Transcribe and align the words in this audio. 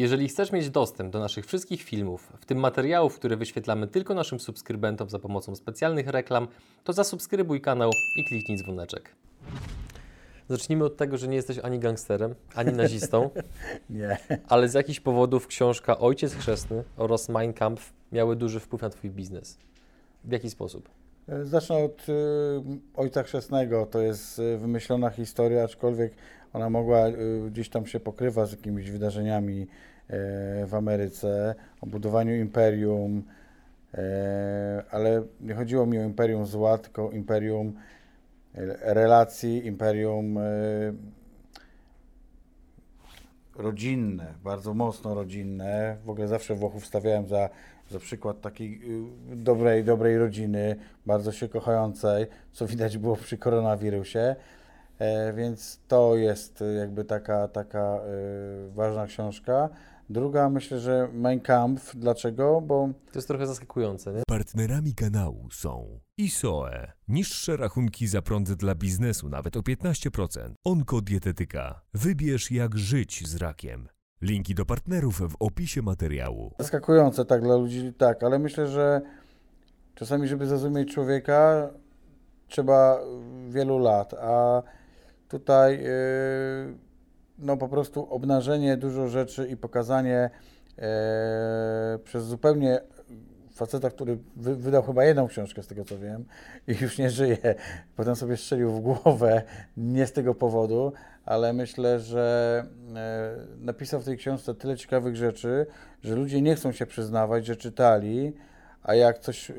Jeżeli 0.00 0.28
chcesz 0.28 0.52
mieć 0.52 0.70
dostęp 0.70 1.12
do 1.12 1.18
naszych 1.18 1.46
wszystkich 1.46 1.82
filmów, 1.82 2.32
w 2.40 2.46
tym 2.46 2.58
materiałów, 2.58 3.14
które 3.18 3.36
wyświetlamy 3.36 3.86
tylko 3.86 4.14
naszym 4.14 4.40
subskrybentom 4.40 5.10
za 5.10 5.18
pomocą 5.18 5.56
specjalnych 5.56 6.08
reklam, 6.08 6.48
to 6.84 6.92
zasubskrybuj 6.92 7.60
kanał 7.60 7.90
i 8.16 8.24
kliknij 8.24 8.58
dzwoneczek. 8.58 9.14
Zacznijmy 10.48 10.84
od 10.84 10.96
tego, 10.96 11.18
że 11.18 11.28
nie 11.28 11.36
jesteś 11.36 11.58
ani 11.58 11.78
gangsterem, 11.78 12.34
ani 12.54 12.72
nazistą, 12.72 13.30
Nie. 13.90 14.16
ale 14.48 14.68
z 14.68 14.74
jakichś 14.74 15.00
powodów 15.00 15.46
książka 15.46 15.98
Ojciec 15.98 16.34
Chrzestny 16.34 16.84
oraz 16.96 17.28
Mein 17.28 17.52
Kampf 17.52 17.92
miały 18.12 18.36
duży 18.36 18.60
wpływ 18.60 18.82
na 18.82 18.90
Twój 18.90 19.10
biznes. 19.10 19.58
W 20.24 20.32
jaki 20.32 20.50
sposób? 20.50 20.88
Zacznę 21.42 21.76
od 21.76 22.08
y, 22.08 22.12
Ojca 22.96 23.22
Chrzestnego. 23.22 23.86
To 23.86 24.00
jest 24.00 24.38
y, 24.38 24.58
wymyślona 24.58 25.10
historia, 25.10 25.64
aczkolwiek 25.64 26.12
ona 26.52 26.70
mogła 26.70 27.08
y, 27.08 27.50
gdzieś 27.50 27.68
tam 27.68 27.86
się 27.86 28.00
pokrywa 28.00 28.46
z 28.46 28.50
jakimiś 28.50 28.90
wydarzeniami 28.90 29.66
w 30.66 30.74
Ameryce, 30.74 31.54
o 31.80 31.86
budowaniu 31.86 32.36
imperium, 32.36 33.22
e, 33.94 34.84
ale 34.90 35.22
nie 35.40 35.54
chodziło 35.54 35.86
mi 35.86 35.98
o 35.98 36.02
imperium 36.02 36.46
zła, 36.46 36.78
tylko 36.78 37.10
imperium 37.10 37.72
e, 38.54 38.94
relacji, 38.94 39.66
imperium 39.66 40.38
e, 40.38 40.42
rodzinne, 43.56 44.34
bardzo 44.44 44.74
mocno 44.74 45.14
rodzinne. 45.14 45.96
W 46.04 46.10
ogóle 46.10 46.28
zawsze 46.28 46.54
Włochów 46.54 46.86
stawiałem 46.86 47.28
za, 47.28 47.48
za 47.90 47.98
przykład 47.98 48.40
takiej 48.40 48.80
dobrej, 49.36 49.84
dobrej 49.84 50.18
rodziny, 50.18 50.76
bardzo 51.06 51.32
się 51.32 51.48
kochającej, 51.48 52.26
co 52.52 52.66
widać 52.66 52.98
było 52.98 53.16
przy 53.16 53.38
koronawirusie. 53.38 54.36
E, 54.98 55.32
więc 55.32 55.80
to 55.88 56.16
jest 56.16 56.64
jakby 56.78 57.04
taka, 57.04 57.48
taka 57.48 58.00
ważna 58.74 59.06
książka. 59.06 59.68
Druga, 60.10 60.50
myślę, 60.50 60.80
że 60.80 61.08
Mein 61.12 61.40
Kampf. 61.40 61.96
Dlaczego? 61.96 62.60
Bo 62.60 62.88
To 63.12 63.18
jest 63.18 63.28
trochę 63.28 63.46
zaskakujące, 63.46 64.12
nie? 64.12 64.22
Partnerami 64.28 64.94
kanału 64.94 65.48
są 65.50 66.00
ISOE. 66.18 66.92
Niższe 67.08 67.56
rachunki 67.56 68.06
za 68.06 68.22
prąd 68.22 68.52
dla 68.52 68.74
biznesu 68.74 69.28
nawet 69.28 69.56
o 69.56 69.60
15%. 69.60 70.52
Onkodietetyka. 70.64 71.80
Wybierz 71.94 72.50
jak 72.50 72.78
żyć 72.78 73.28
z 73.28 73.36
rakiem. 73.36 73.88
Linki 74.22 74.54
do 74.54 74.66
partnerów 74.66 75.20
w 75.32 75.36
opisie 75.40 75.82
materiału. 75.82 76.54
zaskakujące 76.58 77.24
tak 77.24 77.42
dla 77.42 77.56
ludzi, 77.56 77.92
tak, 77.98 78.22
ale 78.22 78.38
myślę, 78.38 78.66
że 78.66 79.00
czasami, 79.94 80.28
żeby 80.28 80.46
zrozumieć 80.46 80.94
człowieka, 80.94 81.70
trzeba 82.48 83.00
wielu 83.48 83.78
lat, 83.78 84.14
a 84.14 84.62
tutaj 85.28 85.82
yy, 85.82 86.89
no 87.40 87.56
po 87.56 87.68
prostu 87.68 88.14
obnażenie 88.14 88.76
dużo 88.76 89.08
rzeczy 89.08 89.48
i 89.48 89.56
pokazanie 89.56 90.30
yy, 90.76 90.84
przez 92.04 92.24
zupełnie 92.24 92.80
faceta, 93.54 93.90
który 93.90 94.18
wy, 94.36 94.56
wydał 94.56 94.82
chyba 94.82 95.04
jedną 95.04 95.28
książkę 95.28 95.62
z 95.62 95.66
tego 95.66 95.84
co 95.84 95.98
wiem 95.98 96.24
i 96.68 96.72
już 96.82 96.98
nie 96.98 97.10
żyje, 97.10 97.54
potem 97.96 98.16
sobie 98.16 98.36
strzelił 98.36 98.70
w 98.70 98.80
głowę, 98.80 99.42
nie 99.76 100.06
z 100.06 100.12
tego 100.12 100.34
powodu, 100.34 100.92
ale 101.24 101.52
myślę, 101.52 102.00
że 102.00 102.64
e, 102.96 103.36
napisał 103.58 104.00
w 104.00 104.04
tej 104.04 104.16
książce 104.16 104.54
tyle 104.54 104.76
ciekawych 104.76 105.16
rzeczy, 105.16 105.66
że 106.02 106.14
ludzie 106.14 106.42
nie 106.42 106.54
chcą 106.56 106.72
się 106.72 106.86
przyznawać, 106.86 107.46
że 107.46 107.56
czytali, 107.56 108.32
a 108.82 108.94
jak 108.94 109.18
coś 109.18 109.50
y, 109.50 109.54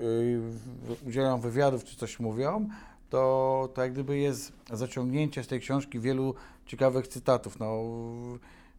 udzielają 1.08 1.40
wywiadów 1.40 1.84
czy 1.84 1.96
coś 1.96 2.20
mówią, 2.20 2.70
to, 3.12 3.70
to 3.73 3.81
jak 3.81 3.94
gdyby 3.94 4.17
jest 4.17 4.54
zaciągnięcie 4.73 5.44
z 5.44 5.48
tej 5.48 5.59
książki 5.59 6.00
wielu 6.00 6.36
ciekawych 6.66 7.08
cytatów. 7.08 7.59
No, 7.59 7.81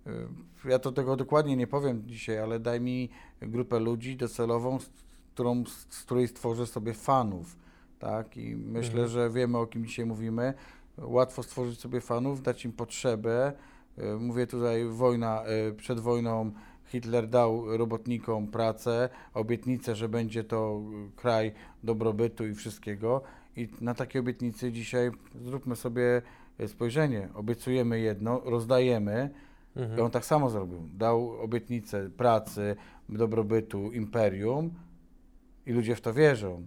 y, 0.06 0.68
ja 0.68 0.78
to 0.78 0.92
tego 0.92 1.16
dokładnie 1.16 1.56
nie 1.56 1.66
powiem 1.66 2.02
dzisiaj, 2.06 2.38
ale 2.38 2.60
daj 2.60 2.80
mi 2.80 3.08
grupę 3.42 3.80
ludzi 3.80 4.16
docelową, 4.16 4.78
z, 4.80 4.90
którą, 5.34 5.64
z 5.90 6.04
której 6.04 6.28
stworzę 6.28 6.66
sobie 6.66 6.94
fanów. 6.94 7.56
Tak? 7.98 8.36
I 8.36 8.56
myślę, 8.56 8.90
Mhm. 9.02 9.08
że 9.08 9.30
wiemy 9.30 9.58
o 9.58 9.66
kim 9.66 9.86
dzisiaj 9.86 10.06
mówimy. 10.06 10.54
Łatwo 10.98 11.42
stworzyć 11.42 11.80
sobie 11.80 12.00
fanów, 12.00 12.42
dać 12.42 12.64
im 12.64 12.72
potrzebę. 12.72 13.52
Y, 13.98 14.16
Mówię 14.18 14.46
tutaj 14.46 14.84
wojna, 14.84 15.42
y, 15.70 15.74
przed 15.74 16.00
wojną 16.00 16.52
Hitler 16.84 17.28
dał 17.28 17.76
robotnikom 17.76 18.46
pracę, 18.48 19.08
obietnicę, 19.34 19.94
że 19.96 20.08
będzie 20.08 20.44
to 20.44 20.80
kraj 21.16 21.52
dobrobytu 21.82 22.46
i 22.46 22.54
wszystkiego. 22.54 23.22
I 23.56 23.68
na 23.80 23.94
takie 23.94 24.20
obietnice 24.20 24.72
dzisiaj 24.72 25.10
zróbmy 25.44 25.76
sobie 25.76 26.22
y, 26.60 26.68
spojrzenie. 26.68 27.28
Obiecujemy 27.34 28.00
jedno, 28.00 28.40
rozdajemy. 28.44 29.30
I 29.76 29.80
Mhm. 29.80 30.00
on 30.04 30.10
tak 30.10 30.24
samo 30.24 30.50
zrobił. 30.50 30.88
Dał 30.94 31.30
obietnicę 31.40 32.10
pracy, 32.10 32.76
dobrobytu, 33.08 33.92
imperium 33.92 34.70
i 35.66 35.72
ludzie 35.72 35.96
w 35.96 36.00
to 36.00 36.14
wierzą. 36.14 36.66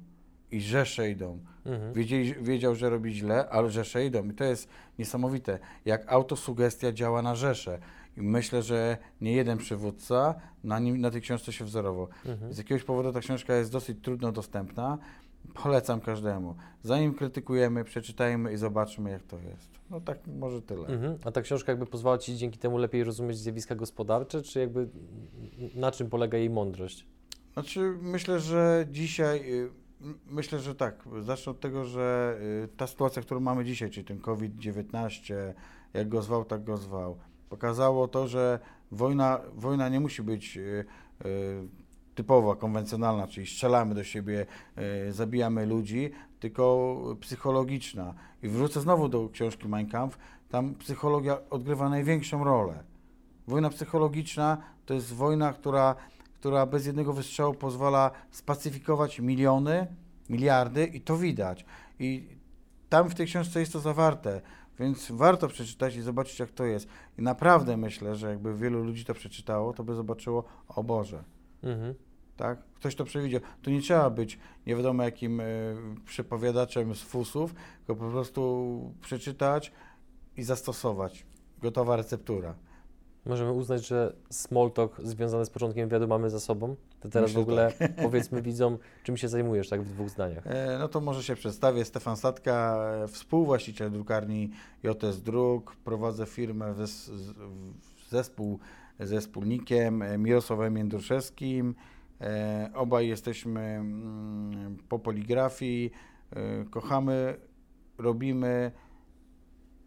I 0.51 0.61
rzesze 0.61 1.09
idą. 1.11 1.39
Mhm. 1.65 1.93
Wiedzieli, 1.93 2.33
wiedział, 2.41 2.75
że 2.75 2.89
robi 2.89 3.13
źle, 3.13 3.49
ale 3.49 3.69
rzesze 3.69 4.05
idą. 4.05 4.29
I 4.29 4.33
to 4.33 4.43
jest 4.43 4.69
niesamowite, 4.99 5.59
jak 5.85 6.11
autosugestia 6.11 6.91
działa 6.91 7.21
na 7.21 7.35
rzesze. 7.35 7.79
I 8.17 8.21
myślę, 8.21 8.61
że 8.63 8.97
nie 9.21 9.31
jeden 9.33 9.57
przywódca 9.57 10.35
na, 10.63 10.79
nim, 10.79 11.01
na 11.01 11.11
tej 11.11 11.21
książce 11.21 11.53
się 11.53 11.65
wzorował. 11.65 12.07
Mhm. 12.25 12.53
Z 12.53 12.57
jakiegoś 12.57 12.83
powodu 12.83 13.11
ta 13.13 13.19
książka 13.19 13.55
jest 13.55 13.71
dosyć 13.71 13.97
trudno 14.01 14.31
dostępna. 14.31 14.97
Polecam 15.53 16.01
każdemu. 16.01 16.55
Zanim 16.83 17.13
krytykujemy, 17.13 17.83
przeczytajmy 17.83 18.53
i 18.53 18.57
zobaczmy, 18.57 19.09
jak 19.09 19.23
to 19.23 19.39
jest. 19.39 19.79
No 19.89 20.01
tak, 20.01 20.19
może 20.27 20.61
tyle. 20.61 20.87
Mhm. 20.87 21.17
A 21.25 21.31
ta 21.31 21.41
książka 21.41 21.71
jakby 21.71 21.85
pozwala 21.85 22.17
Ci 22.17 22.37
dzięki 22.37 22.59
temu 22.59 22.77
lepiej 22.77 23.03
rozumieć 23.03 23.37
zjawiska 23.37 23.75
gospodarcze, 23.75 24.41
czy 24.41 24.59
jakby 24.59 24.89
na 25.75 25.91
czym 25.91 26.09
polega 26.09 26.37
jej 26.37 26.49
mądrość? 26.49 27.07
Znaczy, 27.53 27.97
myślę, 28.01 28.39
że 28.39 28.85
dzisiaj, 28.91 29.53
y, 29.53 29.69
myślę, 30.25 30.59
że 30.59 30.75
tak. 30.75 31.03
Zacznę 31.21 31.51
od 31.51 31.59
tego, 31.59 31.85
że 31.85 32.37
y, 32.63 32.67
ta 32.77 32.87
sytuacja, 32.87 33.21
którą 33.21 33.39
mamy 33.39 33.65
dzisiaj, 33.65 33.89
czyli 33.89 34.05
ten 34.05 34.19
COVID-19, 34.19 35.33
jak 35.93 36.09
go 36.09 36.21
zwał, 36.21 36.45
tak 36.45 36.63
go 36.63 36.77
zwał, 36.77 37.17
pokazało 37.49 38.07
to, 38.07 38.27
że 38.27 38.59
wojna, 38.91 39.41
wojna 39.53 39.89
nie 39.89 39.99
musi 39.99 40.23
być 40.23 40.57
y, 40.57 40.85
typowa, 42.15 42.55
konwencjonalna, 42.55 43.27
czyli 43.27 43.47
strzelamy 43.47 43.95
do 43.95 44.03
siebie, 44.03 44.45
y, 45.07 45.13
zabijamy 45.13 45.65
ludzi, 45.65 46.11
tylko 46.39 46.97
psychologiczna. 47.19 48.13
I 48.43 48.47
wrócę 48.47 48.81
znowu 48.81 49.09
do 49.09 49.29
książki 49.29 49.67
Mein 49.67 49.89
Kampf, 49.89 50.17
tam 50.49 50.75
psychologia 50.75 51.37
odgrywa 51.49 51.89
największą 51.89 52.43
rolę. 52.43 52.83
Wojna 53.47 53.69
psychologiczna 53.69 54.57
to 54.85 54.93
jest 54.93 55.13
wojna, 55.13 55.53
która, 55.53 55.95
która 56.33 56.65
bez 56.65 56.85
jednego 56.85 57.13
wystrzału 57.13 57.53
pozwala 57.53 58.11
spacyfikować 58.31 59.19
miliony, 59.19 59.87
miliardy 60.29 60.85
i 60.85 61.01
to 61.01 61.17
widać. 61.17 61.65
I 61.99 62.27
tam 62.89 63.09
w 63.09 63.15
tej 63.15 63.27
książce 63.27 63.59
jest 63.59 63.73
to 63.73 63.79
zawarte, 63.79 64.41
więc 64.79 65.11
warto 65.11 65.47
przeczytać 65.47 65.95
i 65.95 66.01
zobaczyć, 66.01 66.39
jak 66.39 66.51
to 66.51 66.65
jest. 66.65 66.87
I 67.19 67.21
naprawdę 67.21 67.77
myślę, 67.77 68.15
że 68.15 68.29
jakby 68.29 68.55
wielu 68.57 68.83
ludzi 68.83 69.05
to 69.05 69.13
przeczytało, 69.13 69.73
to 69.73 69.83
by 69.83 69.95
zobaczyło, 69.95 70.43
o 70.67 70.83
Boże, 70.83 71.23
Mhm. 71.65 71.93
tak? 72.37 72.59
Ktoś 72.75 72.95
to 72.95 73.05
przewidział. 73.05 73.41
Tu 73.61 73.71
nie 73.71 73.81
trzeba 73.81 74.09
być 74.09 74.39
nie 74.67 74.75
wiadomo 74.75 75.03
jakim 75.03 75.39
y, 75.39 75.75
przepowiadaczem 76.05 76.95
z 76.95 77.01
fusów, 77.01 77.55
tylko 77.77 78.03
po 78.05 78.11
prostu 78.11 78.93
przeczytać 79.01 79.71
i 80.37 80.43
zastosować. 80.43 81.25
Gotowa 81.61 81.95
receptura. 81.95 82.55
Możemy 83.25 83.51
uznać, 83.51 83.87
że 83.87 84.15
small 84.29 84.71
talk 84.71 85.01
związany 85.03 85.45
z 85.45 85.49
początkiem 85.49 85.89
wywiadu 85.89 86.07
mamy 86.07 86.29
za 86.29 86.39
sobą. 86.39 86.75
To 86.99 87.09
teraz 87.09 87.29
Myślę, 87.29 87.41
w 87.41 87.43
ogóle 87.43 87.71
powiedzmy 88.03 88.41
widzom, 88.41 88.77
czym 89.03 89.17
się 89.17 89.27
zajmujesz, 89.27 89.69
tak 89.69 89.81
w 89.81 89.93
dwóch 89.93 90.09
zdaniach. 90.09 90.47
E, 90.47 90.77
No 90.79 90.87
to 90.87 91.01
może 91.01 91.23
się 91.23 91.35
przedstawię. 91.35 91.85
Stefan 91.85 92.17
Statka, 92.17 92.77
e, 93.03 93.07
współwłaściciel 93.07 93.91
drukarni 93.91 94.49
JS 94.83 95.21
Druk. 95.21 95.75
Prowadzę 95.75 96.25
firmę 96.25 96.73
w 96.73 96.77
w 98.05 98.09
zespół 98.09 98.59
ze 98.99 99.21
wspólnikiem 99.21 100.01
e, 100.01 100.17
Mirosławem 100.17 100.77
Jędruszewskim. 100.77 101.75
E, 102.21 102.69
Obaj 102.73 103.07
jesteśmy 103.07 103.61
mm, 103.61 104.77
po 104.89 104.99
poligrafii. 104.99 105.91
E, 106.31 106.65
Kochamy, 106.65 107.35
robimy, 107.97 108.71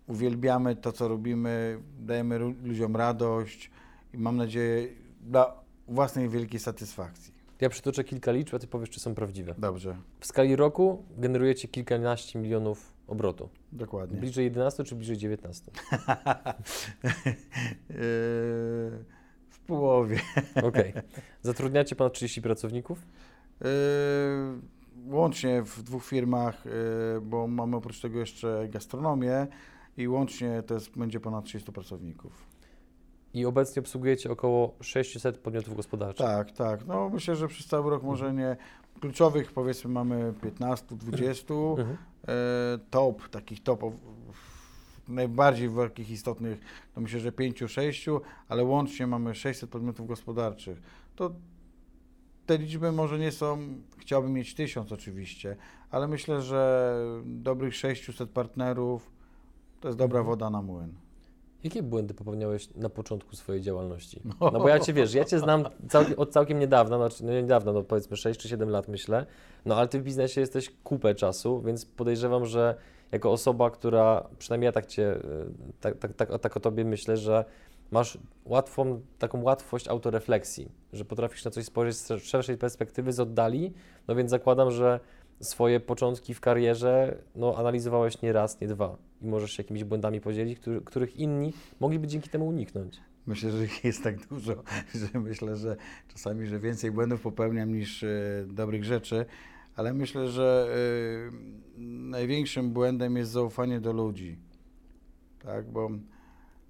uwielbiamy 0.06 0.76
to, 0.76 0.92
co 0.92 1.08
robimy. 1.08 1.80
Dajemy 2.00 2.38
ludziom 2.38 2.96
radość 2.96 3.70
i 4.14 4.18
mam 4.18 4.36
nadzieję 4.36 4.88
dla 5.20 5.60
własnej 5.88 6.28
wielkiej 6.28 6.60
satysfakcji. 6.60 7.38
Ja 7.60 7.68
przytoczę 7.68 8.04
kilka 8.04 8.32
liczb, 8.32 8.54
a 8.54 8.58
Ty 8.58 8.66
powiesz, 8.66 8.90
czy 8.90 9.00
są 9.00 9.14
prawdziwe. 9.14 9.54
Dobrze, 9.58 9.96
W 10.20 10.26
skali 10.26 10.56
roku 10.56 11.04
generujecie 11.16 11.68
kilkanaście 11.68 12.38
milionów 12.38 12.97
obrotu. 13.08 13.48
dokładnie. 13.72 14.20
Bliżej 14.20 14.44
11 14.44 14.84
czy 14.84 14.94
bliżej 14.94 15.16
19? 15.16 15.70
Yy, 17.88 17.94
w 19.48 19.58
połowie. 19.66 20.20
Okej. 20.68 20.92
Zatrudniacie 21.42 21.96
ponad 21.96 22.12
30 22.12 22.42
pracowników? 22.42 23.06
Yy, 23.60 23.66
Łącznie 25.06 25.62
w 25.62 25.82
dwóch 25.82 26.04
firmach, 26.04 26.64
yy, 26.64 27.20
bo 27.20 27.46
mamy 27.46 27.76
oprócz 27.76 28.00
tego 28.00 28.18
jeszcze 28.18 28.68
gastronomię 28.70 29.46
i 29.96 30.08
łącznie 30.08 30.62
to 30.62 30.74
jest, 30.74 30.98
będzie 30.98 31.20
ponad 31.20 31.44
300 31.44 31.72
pracowników. 31.72 32.46
I 33.34 33.46
obecnie 33.46 33.80
obsługujecie 33.80 34.30
około 34.30 34.74
600 34.80 35.38
podmiotów 35.38 35.76
gospodarczych. 35.76 36.26
Tak, 36.26 36.52
tak. 36.52 36.86
No 36.86 37.08
myślę, 37.08 37.36
że 37.36 37.48
przez 37.48 37.66
cały 37.66 37.90
rok 37.90 38.02
może 38.02 38.34
nie 38.34 38.56
kluczowych 39.00 39.52
powiedzmy 39.52 39.90
mamy 39.90 40.34
15, 40.42 40.86
20. 40.96 41.54
Mhm. 41.54 41.96
E, 42.28 42.34
top, 42.90 43.28
takich 43.28 43.62
topów, 43.62 43.94
najbardziej 45.08 45.70
takich 45.76 46.10
istotnych, 46.10 46.60
to 46.94 47.00
myślę, 47.00 47.20
że 47.20 47.32
5, 47.32 47.62
6, 47.66 48.06
ale 48.48 48.64
łącznie 48.64 49.06
mamy 49.06 49.34
600 49.34 49.70
podmiotów 49.70 50.06
gospodarczych. 50.06 50.82
To 51.16 51.30
te 52.46 52.58
liczby 52.58 52.92
może 52.92 53.18
nie 53.18 53.32
są, 53.32 53.58
chciałbym 53.98 54.32
mieć 54.32 54.54
1000 54.54 54.92
oczywiście, 54.92 55.56
ale 55.90 56.08
myślę, 56.08 56.42
że 56.42 56.94
dobrych 57.24 57.74
600 57.74 58.30
partnerów 58.30 59.10
to 59.80 59.88
jest 59.88 59.98
dobra 59.98 60.18
Mhm. 60.18 60.26
woda 60.26 60.50
na 60.50 60.62
młyn. 60.62 60.94
Jakie 61.64 61.82
błędy 61.82 62.14
popełniałeś 62.14 62.68
na 62.74 62.88
początku 62.88 63.36
swojej 63.36 63.62
działalności? 63.62 64.20
No 64.40 64.60
bo 64.60 64.68
ja 64.68 64.80
Cię, 64.80 64.92
wiesz, 64.92 65.14
ja 65.14 65.24
Cię 65.24 65.38
znam 65.38 65.64
całkiem, 65.88 66.18
od 66.18 66.32
całkiem 66.32 66.58
niedawna, 66.58 66.96
znaczy 66.96 67.24
no 67.24 67.32
nie 67.32 67.42
niedawno, 67.42 67.72
no 67.72 67.82
powiedzmy 67.82 68.16
6 68.16 68.40
czy 68.40 68.48
7 68.48 68.70
lat 68.70 68.88
myślę, 68.88 69.26
no 69.64 69.76
ale 69.76 69.88
Ty 69.88 70.00
w 70.00 70.02
biznesie 70.02 70.40
jesteś 70.40 70.72
kupę 70.84 71.14
czasu, 71.14 71.62
więc 71.62 71.84
podejrzewam, 71.84 72.46
że 72.46 72.74
jako 73.12 73.32
osoba, 73.32 73.70
która, 73.70 74.28
przynajmniej 74.38 74.66
ja 74.66 74.72
tak 74.72 74.86
Cię, 74.86 75.16
y, 75.16 75.20
tak, 75.80 75.98
tak, 75.98 76.12
tak, 76.12 76.38
tak 76.38 76.56
o 76.56 76.60
Tobie 76.60 76.84
myślę, 76.84 77.16
że 77.16 77.44
masz 77.90 78.18
łatwą, 78.44 79.00
taką 79.18 79.42
łatwość 79.42 79.88
autorefleksji, 79.88 80.68
że 80.92 81.04
potrafisz 81.04 81.44
na 81.44 81.50
coś 81.50 81.64
spojrzeć 81.64 81.96
z 81.96 82.22
szerszej 82.22 82.58
perspektywy, 82.58 83.12
z 83.12 83.20
oddali, 83.20 83.72
no 84.08 84.14
więc 84.14 84.30
zakładam, 84.30 84.70
że 84.70 85.00
swoje 85.40 85.80
początki 85.80 86.34
w 86.34 86.40
karierze 86.40 87.18
no, 87.36 87.56
analizowałeś 87.56 88.22
nie 88.22 88.32
raz, 88.32 88.60
nie 88.60 88.68
dwa 88.68 88.96
i 89.22 89.26
możesz 89.26 89.52
się 89.52 89.62
jakimiś 89.62 89.84
błędami 89.84 90.20
podzielić, 90.20 90.58
który, 90.58 90.80
których 90.80 91.16
inni 91.16 91.52
mogliby 91.80 92.06
dzięki 92.06 92.30
temu 92.30 92.46
uniknąć. 92.46 93.00
Myślę, 93.26 93.50
że 93.50 93.64
ich 93.64 93.84
jest 93.84 94.02
tak 94.02 94.26
dużo, 94.26 94.62
że 95.12 95.20
myślę, 95.20 95.56
że 95.56 95.76
czasami, 96.08 96.46
że 96.46 96.58
więcej 96.58 96.90
błędów 96.90 97.20
popełniam 97.20 97.72
niż 97.72 98.02
e, 98.02 98.08
dobrych 98.46 98.84
rzeczy, 98.84 99.26
ale 99.76 99.94
myślę, 99.94 100.28
że 100.28 100.68
e, 101.28 101.80
największym 102.10 102.70
błędem 102.70 103.16
jest 103.16 103.30
zaufanie 103.30 103.80
do 103.80 103.92
ludzi. 103.92 104.38
Tak, 105.38 105.70
bo 105.70 105.90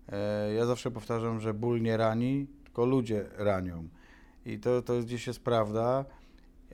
e, 0.09 0.55
ja 0.55 0.67
zawsze 0.67 0.91
powtarzam, 0.91 1.41
że 1.41 1.55
ból 1.55 1.83
nie 1.83 1.97
rani, 1.97 2.47
tylko 2.65 2.87
ludzie 2.87 3.27
ranią. 3.37 3.89
I 4.47 4.59
to, 4.59 4.83
to 4.83 5.01
gdzieś 5.01 5.27
jest 5.27 5.45
prawda, 5.45 6.05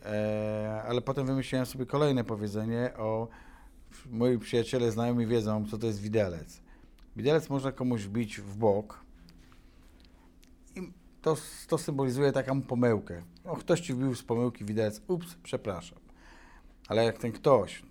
e, 0.05 0.83
ale 0.89 1.01
potem 1.01 1.27
wymyśliłem 1.27 1.67
sobie 1.67 1.87
kolejne 1.87 2.25
powiedzenie 2.25 2.91
o 2.97 3.29
moi 4.11 4.39
przyjaciele, 4.39 4.93
znajomi 4.93 5.27
wiedzą, 5.27 5.67
co 5.71 5.79
to 5.79 5.87
jest 5.87 6.01
widelec. 6.01 6.61
Widelec 7.17 7.51
można 7.51 7.73
komuś 7.73 8.03
wbić 8.03 8.41
w 8.41 8.56
bok, 8.56 9.05
i 10.77 10.93
to, 11.23 11.37
to 11.69 11.79
symbolizuje 11.79 12.33
taką 12.33 12.62
pomyłkę. 12.62 13.23
No, 13.45 13.56
ktoś 13.56 13.81
ci 13.81 13.95
wbił 13.95 14.15
z 14.15 14.23
pomyłki 14.23 14.65
widelec, 14.65 15.03
ups, 15.09 15.37
przepraszam. 15.43 15.99
Ale 16.89 17.05
jak 17.05 17.19
ten 17.19 17.33
ktoś 17.33 17.83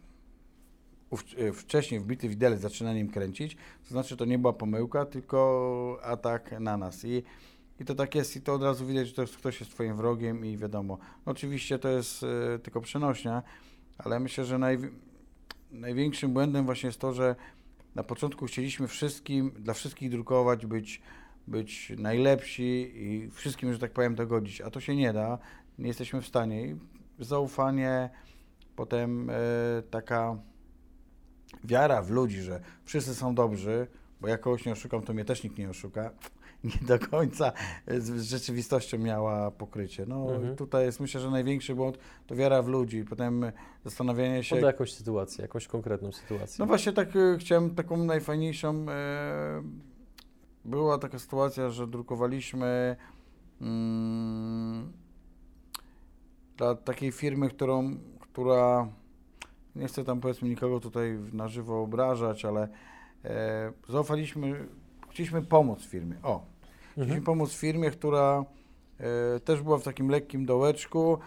e, 1.38 1.54
wcześniej 1.54 2.00
wbity 2.00 2.30
widelec 2.30 2.62
zaczyna 2.62 2.94
nim 2.94 3.10
kręcić, 3.10 3.56
to 3.56 3.90
znaczy 3.90 4.18
to 4.18 4.26
nie 4.26 4.40
była 4.40 4.54
pomyłka, 4.54 5.06
tylko 5.06 6.00
atak 6.04 6.60
na 6.60 6.78
nas. 6.78 7.06
I, 7.06 7.24
i 7.80 7.86
to 7.86 7.96
tak 7.96 8.16
jest, 8.16 8.36
i 8.36 8.42
to 8.42 8.54
od 8.54 8.64
razu 8.64 8.86
widać, 8.86 9.08
że 9.08 9.14
to 9.14 9.22
jest, 9.22 9.38
ktoś 9.38 9.60
jest 9.60 9.72
twoim 9.72 9.96
wrogiem 9.96 10.46
i 10.46 10.58
wiadomo. 10.58 10.98
No, 11.26 11.32
oczywiście 11.32 11.80
to 11.80 11.90
jest 11.90 12.24
e, 12.24 12.60
tylko 12.60 12.82
przenośnia, 12.82 13.44
ale 13.98 14.20
myślę, 14.20 14.46
że 14.46 14.58
naj, 14.58 14.78
największym 15.72 16.34
błędem 16.34 16.66
właśnie 16.66 16.88
jest 16.88 17.00
to, 17.00 17.14
że 17.14 17.36
na 17.96 18.04
początku 18.04 18.46
chcieliśmy 18.46 18.88
wszystkim, 18.88 19.52
dla 19.60 19.74
wszystkich 19.74 20.10
drukować, 20.10 20.66
być 20.66 21.02
być 21.48 21.94
najlepsi 21.98 22.92
i 22.96 23.30
wszystkim, 23.32 23.74
że 23.74 23.80
tak 23.80 23.92
powiem, 23.92 24.16
dogodzić, 24.16 24.62
a 24.62 24.72
to 24.72 24.80
się 24.80 24.96
nie 24.96 25.14
da, 25.14 25.38
nie 25.80 25.88
jesteśmy 25.88 26.22
w 26.22 26.28
stanie. 26.28 26.68
I 26.68 26.76
zaufanie, 27.20 28.10
potem 28.76 29.30
e, 29.30 29.34
taka 29.90 30.38
wiara 31.64 32.02
w 32.02 32.10
ludzi, 32.10 32.42
że 32.42 32.62
wszyscy 32.86 33.16
są 33.16 33.36
dobrzy, 33.36 33.88
bo 34.22 34.28
ja 34.28 34.38
kogoś 34.38 34.66
nie 34.66 34.72
oszukam, 34.72 35.02
to 35.02 35.14
mnie 35.14 35.26
też 35.26 35.44
nikt 35.44 35.58
nie 35.58 35.70
oszuka, 35.70 36.12
nie 36.82 36.88
do 36.88 37.00
końca 37.00 37.52
z 37.88 38.04
z 38.04 38.30
rzeczywistością 38.30 38.98
miała 38.98 39.52
pokrycie. 39.52 40.06
No 40.06 40.36
Mhm. 40.36 40.56
tutaj 40.56 40.86
jest, 40.86 41.00
myślę, 41.00 41.22
że 41.22 41.32
największy 41.32 41.76
błąd 41.76 41.98
to 42.28 42.36
wiara 42.36 42.62
w 42.62 42.68
ludzi, 42.68 43.04
potem 43.10 43.52
zastanawianie 43.86 44.44
się, 44.44 44.56
Podaj 44.56 44.68
jakąś 44.70 44.94
sytuację, 44.94 45.42
jakąś 45.42 45.68
konkretną 45.68 46.12
sytuację. 46.12 46.56
no 46.60 46.66
właśnie 46.66 46.94
tak 46.94 47.16
e, 47.16 47.38
chciałem 47.40 47.76
taką 47.76 47.98
najfajniejszą. 47.98 48.86
E, 48.90 49.64
była 50.66 50.98
taka 50.98 51.20
sytuacja, 51.20 51.70
że 51.70 51.88
drukowaliśmy 51.88 52.96
mm, 53.62 54.94
dla 56.58 56.76
takiej 56.76 57.12
firmy, 57.12 57.50
którą, 57.50 57.98
która 58.20 58.88
nie 59.76 59.88
chcę 59.88 60.04
tam 60.04 60.20
powiedzmy 60.20 60.50
nikogo 60.50 60.80
tutaj 60.80 61.20
na 61.34 61.48
żywo 61.48 61.82
obrażać, 61.82 62.46
ale 62.46 62.68
e, 63.26 63.74
zaufaliśmy, 63.90 64.68
chcieliśmy 65.10 65.42
pomóc 65.42 65.86
firmie. 65.86 66.16
O, 66.24 66.46
Chcieliśmy 66.94 67.18
Mhm. 67.18 67.24
pomóc 67.24 67.54
firmie, 67.54 67.92
która 67.92 68.46
e, 69.36 69.40
też 69.40 69.62
była 69.62 69.78
w 69.78 69.84
takim 69.84 70.10
lekkim 70.10 70.46
dołeczku, 70.46 71.18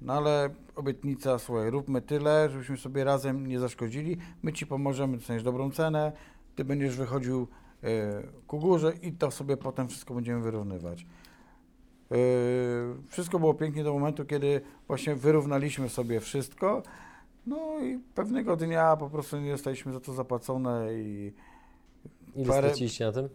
no 0.00 0.12
ale 0.12 0.50
obietnica, 0.76 1.38
słuchaj, 1.38 1.70
róbmy 1.70 2.02
tyle, 2.02 2.48
żebyśmy 2.50 2.76
sobie 2.76 3.04
razem 3.04 3.46
nie 3.46 3.60
zaszkodzili, 3.60 4.16
my 4.42 4.52
Ci 4.52 4.66
pomożemy, 4.66 5.16
dostaniesz 5.16 5.42
dobrą 5.42 5.70
cenę, 5.70 6.12
Ty 6.56 6.64
będziesz 6.64 6.96
wychodził 6.96 7.46
e, 7.82 8.22
ku 8.46 8.58
górze 8.58 8.92
i 9.02 9.12
to 9.12 9.30
sobie 9.30 9.56
potem 9.56 9.88
wszystko 9.88 10.14
będziemy 10.14 10.40
wyrównywać. 10.40 11.06
E, 12.12 12.16
wszystko 13.08 13.38
było 13.38 13.54
pięknie 13.54 13.84
do 13.84 13.92
momentu, 13.92 14.24
kiedy 14.24 14.60
właśnie 14.88 15.14
wyrównaliśmy 15.14 15.88
sobie 15.88 16.20
wszystko, 16.20 16.82
no 17.46 17.78
i 17.80 17.98
pewnego 18.14 18.56
dnia 18.56 18.96
po 18.96 19.10
prostu 19.10 19.40
nie 19.40 19.50
dostaliśmy 19.52 19.92
za 19.92 20.00
to 20.00 20.12
zapłacone 20.12 20.94
i 20.94 21.32
Ile 22.36 22.44
parę- 22.46 22.58
straciliście 22.66 23.04
na 23.04 23.12
tym? 23.12 23.28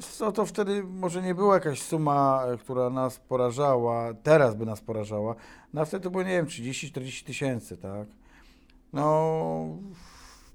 Co 0.00 0.32
to 0.32 0.46
wtedy 0.46 0.84
może 0.84 1.22
nie 1.22 1.34
była 1.34 1.54
jakaś 1.54 1.82
suma, 1.82 2.44
e, 2.46 2.56
która 2.56 2.90
nas 2.90 3.18
porażała, 3.18 4.14
teraz 4.14 4.54
by 4.54 4.66
nas 4.66 4.80
porażała, 4.80 5.34
no 5.74 5.84
wtedy 5.84 6.04
to 6.04 6.10
było, 6.10 6.22
nie 6.22 6.30
wiem, 6.30 6.46
30-40 6.46 7.24
tysięcy, 7.24 7.76
tak? 7.76 8.06
No, 8.92 9.76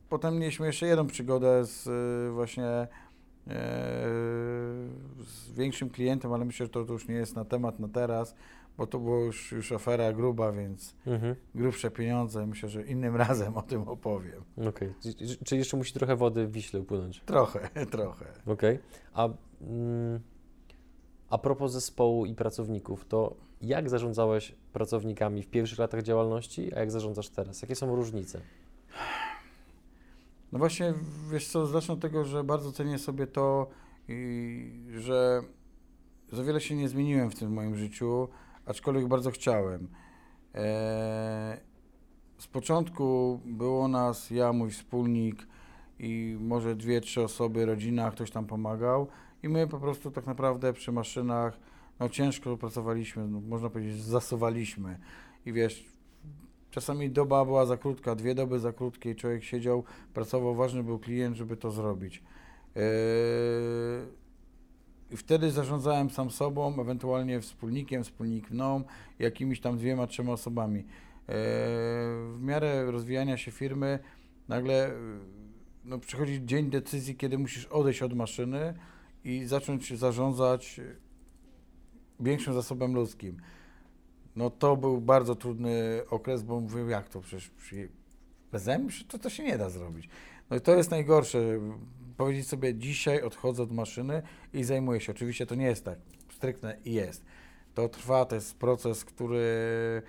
potem 0.10 0.40
mieliśmy 0.40 0.68
jeszcze 0.68 0.86
jedną 0.86 1.08
przygodę 1.08 1.66
z 1.66 1.88
e, 1.88 2.34
właśnie 2.34 2.66
e, 2.66 2.88
z 5.20 5.52
większym 5.52 5.90
klientem, 5.90 6.34
ale 6.34 6.46
myślę, 6.46 6.66
że 6.66 6.70
to, 6.70 6.86
to 6.86 6.94
już 6.94 7.08
nie 7.08 7.16
jest 7.16 7.36
na 7.36 7.46
temat 7.46 7.80
na 7.80 7.88
teraz, 7.88 8.36
bo 8.78 8.88
to 8.88 9.00
była 9.00 9.20
już, 9.20 9.52
już 9.52 9.72
afera 9.72 10.14
gruba, 10.14 10.52
więc 10.52 10.96
Mhm. 11.08 11.36
grubsze 11.56 11.92
pieniądze, 11.92 12.46
myślę, 12.48 12.70
że 12.70 12.84
innym 12.84 13.16
razem 13.26 13.58
o 13.58 13.62
tym 13.62 13.88
opowiem. 13.88 14.44
Okej. 14.70 14.94
Czyli- 15.02 15.38
Czyli 15.46 15.60
jeszcze 15.60 15.78
musi 15.78 15.94
trochę 15.94 16.16
wody 16.16 16.48
w 16.48 16.52
Wiśle 16.52 16.80
upłynąć. 16.80 17.22
Trochę, 17.26 17.70
trochę. 17.92 18.26
Okej. 18.46 18.80
A, 19.14 19.30
mm, 19.62 20.20
a 21.30 21.38
propos 21.38 21.72
zespołu 21.72 22.26
i 22.26 22.36
pracowników, 22.36 23.06
to 23.06 23.36
jak 23.62 23.90
zarządzałeś 23.90 24.56
pracownikami 24.74 25.44
w 25.44 25.48
pierwszych 25.48 25.80
latach 25.80 26.02
działalności, 26.04 26.74
a 26.76 26.80
jak 26.80 26.92
zarządzasz 26.92 27.30
teraz? 27.30 27.62
Jakie 27.62 27.76
są 27.76 27.96
różnice? 27.96 28.42
No 30.52 30.60
właśnie, 30.60 30.94
wiesz 31.32 31.48
co, 31.48 31.66
zacznę 31.66 31.94
od 31.94 32.00
tego, 32.00 32.26
że 32.26 32.44
bardzo 32.44 32.72
cenię 32.72 33.00
sobie 33.00 33.28
to, 33.28 33.70
i, 34.08 34.72
że 35.00 35.42
za 36.32 36.44
wiele 36.44 36.62
się 36.62 36.76
nie 36.76 36.90
zmieniłem 36.90 37.32
w 37.32 37.36
tym 37.36 37.54
moim 37.54 37.76
życiu, 37.76 38.28
aczkolwiek 38.66 39.08
bardzo 39.08 39.32
chciałem. 39.32 39.88
E, 40.56 41.58
z 42.38 42.48
początku 42.48 43.40
było 43.46 43.88
nas, 43.88 44.32
ja, 44.32 44.54
mój 44.54 44.72
wspólnik 44.72 45.48
i 46.00 46.38
może 46.40 46.76
dwie, 46.76 47.02
trzy 47.02 47.24
osoby, 47.24 47.66
rodzina, 47.66 48.12
ktoś 48.12 48.32
tam 48.32 48.46
pomagał 48.46 49.08
i 49.44 49.50
my 49.50 49.68
po 49.68 49.80
prostu 49.80 50.12
tak 50.12 50.26
naprawdę 50.26 50.74
przy 50.74 50.92
maszynach, 50.92 51.60
no 52.00 52.10
ciężko 52.10 52.58
pracowaliśmy, 52.58 53.28
no, 53.28 53.42
można 53.42 53.70
powiedzieć, 53.70 54.02
zasuwaliśmy 54.02 55.00
i 55.46 55.54
wiesz, 55.54 55.86
czasami 56.72 57.10
doba 57.10 57.46
była 57.46 57.66
za 57.66 57.78
krótka, 57.78 58.16
dwie 58.16 58.36
doby 58.36 58.60
za 58.60 58.74
krótkie 58.74 59.12
i 59.12 59.16
człowiek 59.16 59.44
siedział, 59.44 59.84
pracował, 60.14 60.56
ważny 60.56 60.84
był 60.84 61.00
klient, 61.00 61.38
żeby 61.38 61.58
to 61.58 61.72
zrobić. 61.72 62.24
Yy, 62.76 62.82
I 65.14 65.18
wtedy 65.18 65.52
zarządzałem 65.52 66.10
sam 66.10 66.32
sobą, 66.32 66.82
ewentualnie 66.82 67.42
wspólnikiem, 67.42 68.04
wspólnik 68.04 68.52
mną, 68.52 68.84
jakimiś 69.20 69.60
tam 69.60 69.78
dwiema, 69.78 70.08
trzema 70.08 70.32
osobami. 70.32 70.80
Yy, 70.80 70.86
W 71.28 72.38
miarę 72.42 72.92
rozwijania 72.92 73.38
się 73.38 73.52
firmy 73.52 74.00
nagle 74.48 74.74
yy, 74.74 75.20
no, 75.86 76.00
przychodzi 76.00 76.46
dzień 76.46 76.70
decyzji, 76.70 77.16
kiedy 77.16 77.38
musisz 77.38 77.66
odejść 77.66 78.02
od 78.02 78.14
maszyny 78.14 78.74
i 79.24 79.46
zacząć 79.46 79.98
zarządzać 79.98 80.82
większym 82.20 82.54
zasobem 82.54 82.94
ludzkim. 82.94 83.38
No 84.36 84.50
to 84.50 84.78
był 84.78 85.02
bardzo 85.02 85.36
trudny 85.36 86.02
okres, 86.10 86.44
bo 86.44 86.60
mówię, 86.60 86.84
jak 86.84 87.10
to 87.10 87.22
przecież 87.22 87.50
przy... 87.50 87.90
beze 88.52 88.80
mnie 88.80 88.92
to, 89.08 89.20
to 89.20 89.30
się 89.30 89.44
nie 89.44 89.58
da 89.58 89.70
zrobić. 89.70 90.10
No 90.50 90.56
i 90.56 90.62
to 90.62 90.76
jest 90.76 90.92
najgorsze. 90.92 91.40
Powiedzieć 92.18 92.48
sobie, 92.48 92.76
dzisiaj 92.76 93.22
odchodzę 93.22 93.64
od 93.64 93.72
maszyny 93.72 94.22
i 94.54 94.64
zajmuję 94.64 95.02
się. 95.02 95.12
Oczywiście 95.12 95.46
to 95.46 95.56
nie 95.56 95.66
jest 95.66 95.86
tak 95.86 96.00
striktne 96.30 96.78
i 96.86 96.94
jest. 96.94 97.26
To 97.74 97.90
trwa, 97.90 98.26
to 98.26 98.36
jest 98.36 98.58
proces, 98.58 99.06
który 99.06 100.02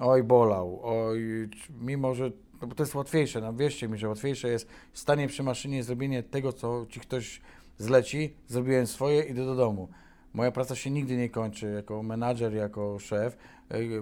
oj 0.00 0.22
bolał, 0.22 0.80
oj, 0.82 1.48
mimo 1.80 2.14
że 2.14 2.30
no 2.62 2.68
bo 2.68 2.74
to 2.74 2.82
jest 2.82 2.94
łatwiejsze, 2.94 3.40
no 3.40 3.52
wierzcie 3.52 3.88
mi, 3.88 3.98
że 3.98 4.08
łatwiejsze 4.08 4.48
jest 4.48 4.68
stanie 4.92 5.28
przy 5.28 5.42
maszynie 5.42 5.82
zrobienie 5.82 6.22
tego, 6.22 6.52
co 6.52 6.86
ci 6.88 7.00
ktoś 7.00 7.40
zleci, 7.78 8.34
zrobiłem 8.46 8.86
swoje, 8.86 9.22
idę 9.22 9.44
do 9.44 9.54
domu. 9.54 9.88
Moja 10.34 10.52
praca 10.52 10.74
się 10.74 10.90
nigdy 10.90 11.16
nie 11.16 11.30
kończy 11.30 11.72
jako 11.72 12.02
menadżer, 12.02 12.54
jako 12.54 12.98
szef. 12.98 13.36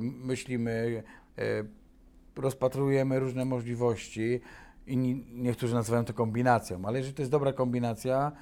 Myślimy, 0.01 1.03
e, 1.39 1.43
rozpatrujemy 2.37 3.21
różne 3.21 3.45
możliwości 3.45 4.41
i 4.87 4.97
niektórzy 5.33 5.75
nazywają 5.75 6.05
to 6.05 6.15
kombinacją, 6.15 6.85
ale 6.85 6.99
jeżeli 6.99 7.15
to 7.15 7.23
jest 7.23 7.33
dobra 7.33 7.53
kombinacja, 7.53 8.33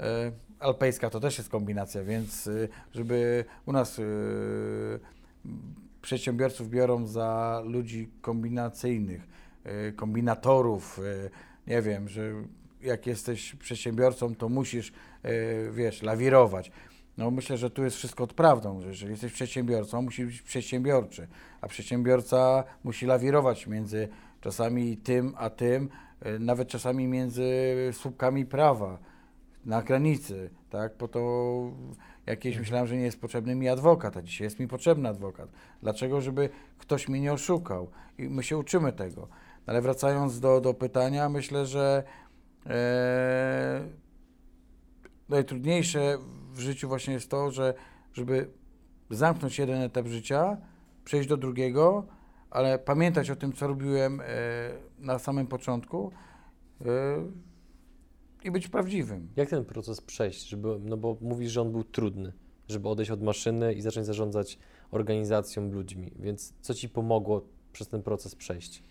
e, 0.00 0.32
alpejska 0.60 1.10
to 1.10 1.20
też 1.20 1.38
jest 1.38 1.50
kombinacja, 1.50 2.04
więc 2.04 2.50
żeby 2.94 3.44
u 3.66 3.72
nas 3.72 4.00
przedsiębiorców 6.02 6.70
biorą 6.70 7.06
za 7.06 7.62
ludzi 7.64 8.10
kombinacyjnych, 8.20 9.28
kombinatorów, 9.96 11.00
nie 11.66 11.82
wiem, 11.82 12.08
że 12.08 12.32
jak 12.82 13.06
jesteś 13.06 13.54
przedsiębiorcą, 13.54 14.34
to 14.34 14.48
musisz, 14.48 14.92
wiesz, 15.72 16.02
lawirować. 16.02 16.72
No 17.18 17.30
myślę, 17.30 17.58
że 17.58 17.70
tu 17.70 17.84
jest 17.84 17.96
wszystko 17.96 18.24
od 18.24 18.32
prawdą, 18.32 18.80
że 18.80 18.88
jeżeli 18.88 19.10
jesteś 19.10 19.32
przedsiębiorcą, 19.32 20.02
musi 20.02 20.24
być 20.24 20.42
przedsiębiorczy, 20.42 21.26
a 21.60 21.68
przedsiębiorca 21.68 22.64
musi 22.84 23.06
lawirować 23.06 23.66
między 23.66 24.08
czasami 24.46 24.96
tym 24.96 25.34
a 25.36 25.50
tym, 25.50 25.88
e, 26.20 26.38
nawet 26.38 26.68
czasami 26.68 27.06
między 27.06 27.44
słupkami 27.92 28.46
prawa 28.46 28.98
na 29.64 29.82
granicy, 29.82 30.50
tak? 30.70 30.94
Po 30.94 31.08
to 31.08 31.20
jakieś 32.26 32.52
mhm. 32.52 32.62
myślałem, 32.62 32.86
że 32.86 32.96
nie 32.96 33.02
jest 33.02 33.20
potrzebny 33.20 33.54
mi 33.54 33.68
adwokat, 33.68 34.16
a 34.16 34.22
dzisiaj 34.22 34.44
jest 34.44 34.60
mi 34.60 34.68
potrzebny 34.68 35.08
adwokat. 35.08 35.48
Dlaczego? 35.82 36.20
Żeby 36.20 36.48
ktoś 36.78 37.08
mnie 37.08 37.20
nie 37.20 37.32
oszukał. 37.32 37.90
I 38.18 38.28
my 38.28 38.42
się 38.42 38.58
uczymy 38.58 38.92
tego. 38.92 39.28
Ale 39.66 39.82
wracając 39.82 40.40
do, 40.40 40.60
do 40.60 40.74
pytania, 40.74 41.28
myślę, 41.28 41.66
że 41.66 42.02
e, 42.66 43.80
najtrudniejsze 45.28 46.18
w 46.52 46.58
życiu 46.60 46.88
właśnie 46.88 47.14
jest 47.14 47.30
to, 47.30 47.50
że 47.50 47.74
żeby 48.12 48.50
zamknąć 49.10 49.58
jeden 49.58 49.82
etap 49.82 50.06
życia, 50.06 50.56
przejść 51.04 51.28
do 51.28 51.36
drugiego, 51.36 52.15
ale 52.56 52.78
pamiętać 52.78 53.30
o 53.30 53.36
tym, 53.36 53.52
co 53.52 53.66
robiłem 53.66 54.20
e, 54.20 54.24
na 54.98 55.18
samym 55.18 55.46
początku 55.46 56.12
e, 56.80 56.86
i 58.44 58.50
być 58.50 58.68
prawdziwym. 58.68 59.28
Jak 59.36 59.50
ten 59.50 59.64
proces 59.64 60.00
przejść, 60.00 60.48
żeby, 60.48 60.78
no 60.84 60.96
bo 60.96 61.16
mówisz, 61.20 61.52
że 61.52 61.62
on 61.62 61.72
był 61.72 61.84
trudny, 61.84 62.32
żeby 62.68 62.88
odejść 62.88 63.10
od 63.10 63.22
maszyny 63.22 63.74
i 63.74 63.82
zacząć 63.82 64.06
zarządzać 64.06 64.58
organizacją, 64.90 65.70
ludźmi, 65.70 66.12
więc 66.18 66.54
co 66.60 66.74
Ci 66.74 66.88
pomogło 66.88 67.42
przez 67.72 67.88
ten 67.88 68.02
proces 68.02 68.34
przejść? 68.34 68.82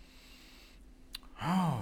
Oh, 1.41 1.81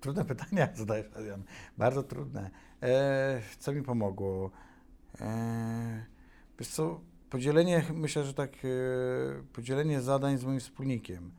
trudne 0.00 0.24
pytania 0.34 0.68
zadajesz, 0.74 1.06
Adrian. 1.16 1.42
Bardzo 1.78 2.02
trudne. 2.02 2.50
E, 2.82 3.42
co 3.58 3.72
mi 3.72 3.82
pomogło? 3.82 4.50
E, 5.20 6.04
wiesz 6.58 6.68
co, 6.68 7.00
podzielenie, 7.32 7.84
myślę, 7.94 8.24
że 8.24 8.34
tak, 8.34 8.52
e, 8.64 8.68
podzielenie 9.52 10.00
zadań 10.00 10.38
z 10.38 10.44
moim 10.44 10.60
wspólnikiem. 10.60 11.30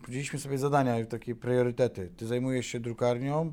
Podzieliliśmy 0.00 0.38
sobie 0.38 0.58
zadania, 0.58 1.04
takie 1.04 1.34
priorytety. 1.34 2.10
Ty 2.16 2.26
zajmujesz 2.26 2.66
się 2.66 2.80
drukarnią, 2.80 3.52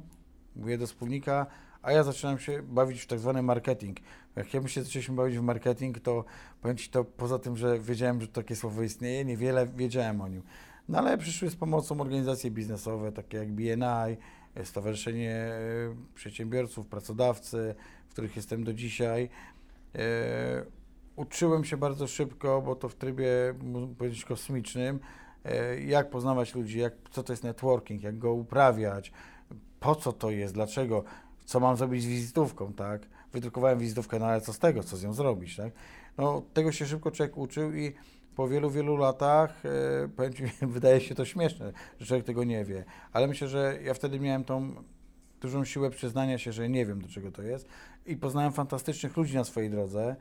mówię 0.56 0.78
do 0.78 0.88
wspólnika, 0.88 1.46
a 1.82 1.92
ja 1.92 2.04
zaczynam 2.04 2.40
się 2.40 2.64
bawić 2.64 3.02
w 3.02 3.08
tak 3.08 3.20
zwany 3.20 3.42
marketing. 3.42 3.98
Jak 4.36 4.54
ja 4.54 4.62
my 4.62 4.70
się 4.70 4.84
zaczęliśmy 4.84 5.16
bawić 5.16 5.38
w 5.38 5.42
marketing, 5.42 6.00
to 6.00 6.26
powiem 6.62 6.78
Ci 6.78 6.90
to 6.90 7.04
poza 7.04 7.40
tym, 7.40 7.58
że 7.58 7.80
wiedziałem, 7.80 8.22
że 8.22 8.28
takie 8.28 8.56
słowo 8.56 8.84
istnieje, 8.84 9.26
niewiele 9.26 9.68
wiedziałem 9.68 10.22
o 10.22 10.28
nim. 10.28 10.42
No 10.90 10.98
ale 10.98 11.18
przyszły 11.18 11.50
z 11.50 11.56
pomocą 11.56 12.02
organizacje 12.02 12.52
biznesowe, 12.52 13.12
takie 13.12 13.38
jak 13.38 13.52
BNI, 13.52 14.18
Stowarzyszenie 14.64 15.32
e, 15.32 15.60
Przedsiębiorców, 16.16 16.88
Pracodawcy, 16.88 17.76
w 18.10 18.12
których 18.12 18.36
jestem 18.36 18.64
do 18.64 18.74
dzisiaj. 18.74 19.30
E, 19.96 20.66
uczyłem 21.16 21.66
się 21.66 21.78
bardzo 21.78 22.08
szybko, 22.08 22.62
bo 22.62 22.76
to 22.76 22.90
w 22.90 22.96
trybie, 22.96 23.28
powiedzieć, 23.98 24.26
kosmicznym, 24.26 25.00
e, 25.46 25.82
jak 25.82 26.10
poznawać 26.10 26.56
ludzi, 26.56 26.80
jak, 26.80 26.94
co 27.12 27.24
to 27.24 27.34
jest 27.34 27.44
networking, 27.44 28.04
jak 28.04 28.18
go 28.18 28.34
uprawiać, 28.34 29.12
po 29.80 29.96
co 29.96 30.14
to 30.14 30.32
jest, 30.32 30.54
dlaczego, 30.54 31.04
co 31.46 31.60
mam 31.60 31.78
zrobić 31.78 32.04
z 32.04 32.06
wizytówką, 32.06 32.74
tak? 32.74 33.02
Wydrukowałem 33.34 33.80
wizytówkę, 33.80 34.20
no 34.20 34.26
ale 34.26 34.42
co 34.42 34.54
z 34.54 34.60
tego, 34.60 34.84
co 34.84 34.98
z 34.98 35.04
nią 35.04 35.14
zrobić, 35.14 35.56
tak? 35.56 35.74
No, 36.18 36.42
tego 36.54 36.72
się 36.72 36.86
szybko 36.86 37.12
człowiek 37.12 37.38
uczył 37.38 37.74
i 37.74 37.94
po 38.36 38.48
wielu, 38.48 38.70
wielu 38.70 38.98
latach, 38.98 39.66
e, 39.66 40.08
powiem 40.16 40.34
Ci, 40.34 40.44
wydaje 40.68 41.02
się 41.02 41.16
to 41.16 41.26
śmieszne, 41.26 41.74
że 42.00 42.06
człowiek 42.06 42.26
tego 42.26 42.44
nie 42.44 42.66
wie, 42.66 42.86
ale 43.14 43.28
myślę, 43.28 43.48
że 43.48 43.80
ja 43.84 43.94
wtedy 43.94 44.20
miałem 44.20 44.44
tą 44.44 44.76
dużą 45.42 45.66
siłę 45.66 45.90
przyznania 45.90 46.38
się, 46.38 46.52
że 46.52 46.70
nie 46.70 46.86
wiem, 46.86 47.02
do 47.02 47.08
czego 47.08 47.32
to 47.32 47.42
jest 47.42 47.68
i 48.06 48.18
poznałem 48.18 48.54
fantastycznych 48.54 49.18
ludzi 49.18 49.36
na 49.36 49.44
swojej 49.44 49.70
drodze 49.70 50.16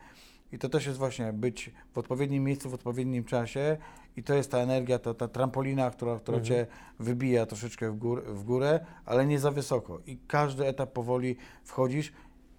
i 0.52 0.58
to 0.58 0.68
też 0.68 0.86
jest 0.86 0.98
właśnie 0.98 1.32
być 1.32 1.70
w 1.92 1.98
odpowiednim 1.98 2.44
miejscu, 2.44 2.70
w 2.70 2.74
odpowiednim 2.74 3.24
czasie 3.24 3.76
i 4.16 4.22
to 4.22 4.34
jest 4.34 4.50
ta 4.50 4.58
energia, 4.58 4.98
ta, 4.98 5.14
ta 5.14 5.28
trampolina, 5.28 5.90
która, 5.90 6.18
która 6.18 6.38
mhm. 6.38 6.44
Cię 6.44 6.66
wybija 6.98 7.46
troszeczkę 7.46 7.90
w, 7.90 7.96
gór, 7.96 8.24
w 8.24 8.44
górę, 8.44 8.80
ale 9.04 9.26
nie 9.26 9.38
za 9.38 9.50
wysoko 9.50 10.00
i 10.06 10.18
każdy 10.26 10.66
etap 10.66 10.92
powoli 10.92 11.36
wchodzisz 11.64 12.12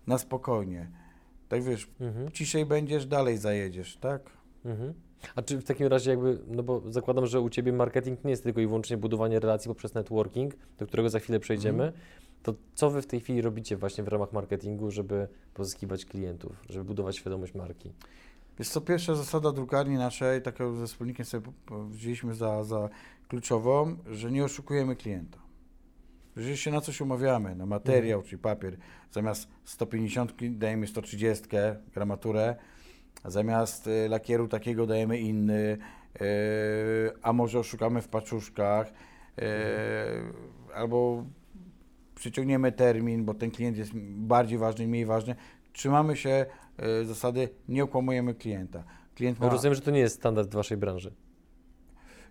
na 0.07 0.17
spokojnie. 0.17 0.91
Tak 1.49 1.63
wiesz, 1.63 1.91
mhm. 1.99 2.31
ciszej 2.31 2.65
będziesz, 2.65 3.05
dalej 3.05 3.37
zajedziesz, 3.37 3.97
tak? 3.97 4.29
Mhm. 4.65 4.93
A 5.35 5.41
czy 5.41 5.57
w 5.57 5.63
takim 5.63 5.87
razie 5.87 6.11
jakby, 6.11 6.39
no 6.47 6.63
bo 6.63 6.81
zakładam, 6.91 7.25
że 7.25 7.41
u 7.41 7.49
Ciebie 7.49 7.73
marketing 7.73 8.23
nie 8.23 8.31
jest 8.31 8.43
tylko 8.43 8.61
i 8.61 8.67
wyłącznie 8.67 8.97
budowanie 8.97 9.39
relacji 9.39 9.69
poprzez 9.69 9.93
networking, 9.93 10.53
do 10.77 10.87
którego 10.87 11.09
za 11.09 11.19
chwilę 11.19 11.39
przejdziemy, 11.39 11.83
mm. 11.83 11.99
To 12.43 12.53
co 12.75 12.89
Wy 12.89 13.01
w 13.01 13.07
tej 13.07 13.19
chwili 13.19 13.41
robicie 13.41 13.77
właśnie 13.77 14.03
w 14.03 14.07
ramach 14.07 14.33
marketingu, 14.33 14.91
żeby 14.91 15.27
pozyskiwać 15.53 16.05
klientów, 16.05 16.51
żeby 16.69 16.86
budować 16.86 17.17
świadomość 17.17 17.53
marki? 17.53 17.91
Jest 18.60 18.74
to 18.74 18.81
pierwsza 18.81 19.15
zasada 19.15 19.51
drukarni 19.51 19.95
naszej, 19.95 20.41
taką 20.41 20.75
ze 20.75 20.88
wspólnikiem 20.88 21.25
sobie 21.25 21.51
wzięliśmy 21.89 22.36
za, 22.36 22.63
za 22.63 22.89
kluczową, 23.27 23.98
że 24.12 24.31
nie 24.31 24.43
oszukujemy 24.43 24.95
klienta. 24.95 25.39
Jeżeli 26.36 26.57
się 26.57 26.71
na 26.71 26.81
coś 26.81 27.01
umawiamy, 27.01 27.55
na 27.55 27.65
materiał 27.65 28.19
mm. 28.19 28.29
czy 28.29 28.38
papier, 28.38 28.77
zamiast 29.12 29.48
150 29.63 30.33
dajemy 30.57 30.88
130 30.88 31.48
gramaturę, 31.93 32.55
Zamiast 33.25 33.88
y, 33.88 34.10
lakieru 34.10 34.48
takiego 34.48 34.88
dajemy 34.88 35.19
inny, 35.19 35.77
y, 36.21 37.12
a 37.21 37.33
może 37.33 37.60
oszukamy 37.60 38.01
w 38.01 38.07
paczuszkach, 38.07 38.88
y, 38.88 39.43
albo 40.74 41.25
przyciągniemy 42.21 42.71
termin, 42.71 43.25
bo 43.25 43.33
ten 43.33 43.51
klient 43.51 43.77
jest 43.77 43.91
bardziej 44.13 44.57
ważny, 44.57 44.87
mniej 44.87 45.05
ważny. 45.05 45.35
Trzymamy 45.73 46.15
się 46.17 46.45
zasady, 47.03 47.49
nie 47.67 47.83
okłamujemy 47.83 48.33
klienta. 48.33 48.83
Klient 49.15 49.39
ma... 49.39 49.49
Rozumiem, 49.49 49.75
że 49.75 49.81
to 49.81 49.91
nie 49.91 49.99
jest 49.99 50.15
standard 50.15 50.49
w 50.49 50.53
Waszej 50.53 50.77
branży. 50.77 51.13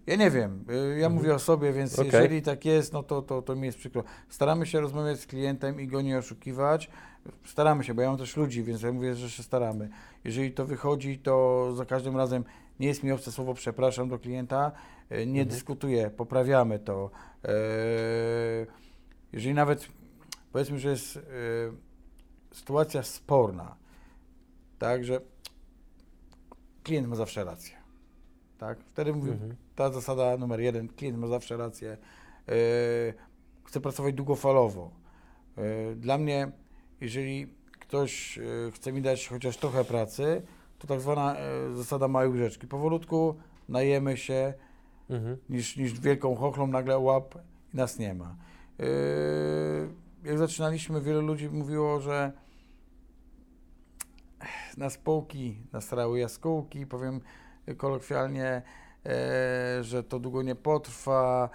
Ja 0.07 0.17
nie 0.17 0.31
wiem, 0.31 0.65
ja 0.69 1.07
mhm. 1.07 1.13
mówię 1.13 1.35
o 1.35 1.39
sobie, 1.39 1.73
więc 1.73 1.99
okay. 1.99 2.07
jeżeli 2.07 2.43
tak 2.43 2.65
jest, 2.65 2.93
no 2.93 3.03
to, 3.03 3.23
to, 3.23 3.43
to 3.43 3.57
mi 3.57 3.67
jest 3.67 3.79
przykro. 3.79 4.05
Staramy 4.29 4.67
się 4.67 4.81
rozmawiać 4.81 5.21
z 5.21 5.27
klientem 5.27 5.81
i 5.81 5.87
go 5.87 6.01
nie 6.01 6.19
oszukiwać. 6.19 6.91
Staramy 7.45 7.85
się, 7.85 7.95
bo 7.95 8.03
ja 8.03 8.09
mam 8.09 8.19
też 8.19 8.37
ludzi, 8.37 8.63
więc 8.63 8.83
ja 8.83 8.93
mówię, 8.93 9.15
że 9.15 9.31
się 9.31 9.43
staramy. 9.43 9.89
Jeżeli 10.25 10.53
to 10.53 10.67
wychodzi, 10.67 11.19
to 11.19 11.67
za 11.75 11.85
każdym 11.85 12.17
razem 12.17 12.45
nie 12.81 12.87
jest 12.87 13.03
mi 13.03 13.13
obce 13.13 13.33
słowo 13.33 13.55
przepraszam 13.55 14.09
do 14.09 14.19
klienta, 14.19 14.73
e, 15.11 15.27
nie 15.27 15.41
mhm. 15.41 15.49
dyskutuję, 15.49 16.11
poprawiamy 16.11 16.79
to. 16.79 17.11
E, 17.45 17.51
jeżeli 19.33 19.55
nawet 19.55 19.89
powiedzmy, 20.53 20.79
że 20.79 20.91
jest 20.91 21.17
e, 21.17 21.21
sytuacja 22.53 23.03
sporna, 23.03 23.77
tak, 24.79 25.05
że 25.05 25.21
klient 26.83 27.09
ma 27.09 27.17
zawsze 27.17 27.45
rację. 27.45 27.77
Tak? 28.59 28.79
Wtedy 28.81 29.13
mówię, 29.13 29.33
mhm. 29.33 29.57
ta 29.75 29.91
zasada 29.91 30.37
numer 30.37 30.61
jeden, 30.61 30.89
klient 30.89 31.19
ma 31.19 31.27
zawsze 31.27 31.57
rację. 31.57 31.97
Chcę 33.65 33.81
pracować 33.81 34.15
długofalowo. 34.15 34.91
Dla 35.97 36.19
mnie, 36.19 36.53
jeżeli 37.01 37.55
ktoś 37.91 38.39
e, 38.39 38.43
chce 38.73 38.93
mi 38.93 39.03
dać 39.03 39.29
chociaż 39.29 39.57
trochę 39.57 39.85
pracy, 39.85 40.43
to 40.79 40.87
tak 40.87 41.01
zwana 41.01 41.37
e, 41.37 41.75
zasada 41.75 42.09
małej 42.09 42.29
łyżeczki. 42.29 42.67
Powolutku 42.67 43.35
najemy 43.69 44.17
się, 44.17 44.55
mhm. 45.11 45.37
niż, 45.49 45.77
niż 45.77 46.01
wielką 46.01 46.37
chochlą 46.37 46.67
nagle 46.67 46.99
łap 46.99 47.35
i 47.75 47.77
nas 47.77 47.99
nie 47.99 48.15
ma. 48.15 48.37
E, 48.81 48.85
jak 50.25 50.39
zaczynaliśmy, 50.39 51.01
wielu 51.01 51.21
ludzi 51.21 51.49
mówiło, 51.49 52.01
że 52.01 52.33
na 54.77 54.91
spółki 54.91 55.57
nastrały 55.73 56.19
jaskółki, 56.19 56.87
powiem 56.87 57.21
kolokwialnie, 57.77 58.63
że 59.81 60.05
to 60.09 60.19
długo 60.19 60.43
nie 60.43 60.55
potrwa, 60.55 61.51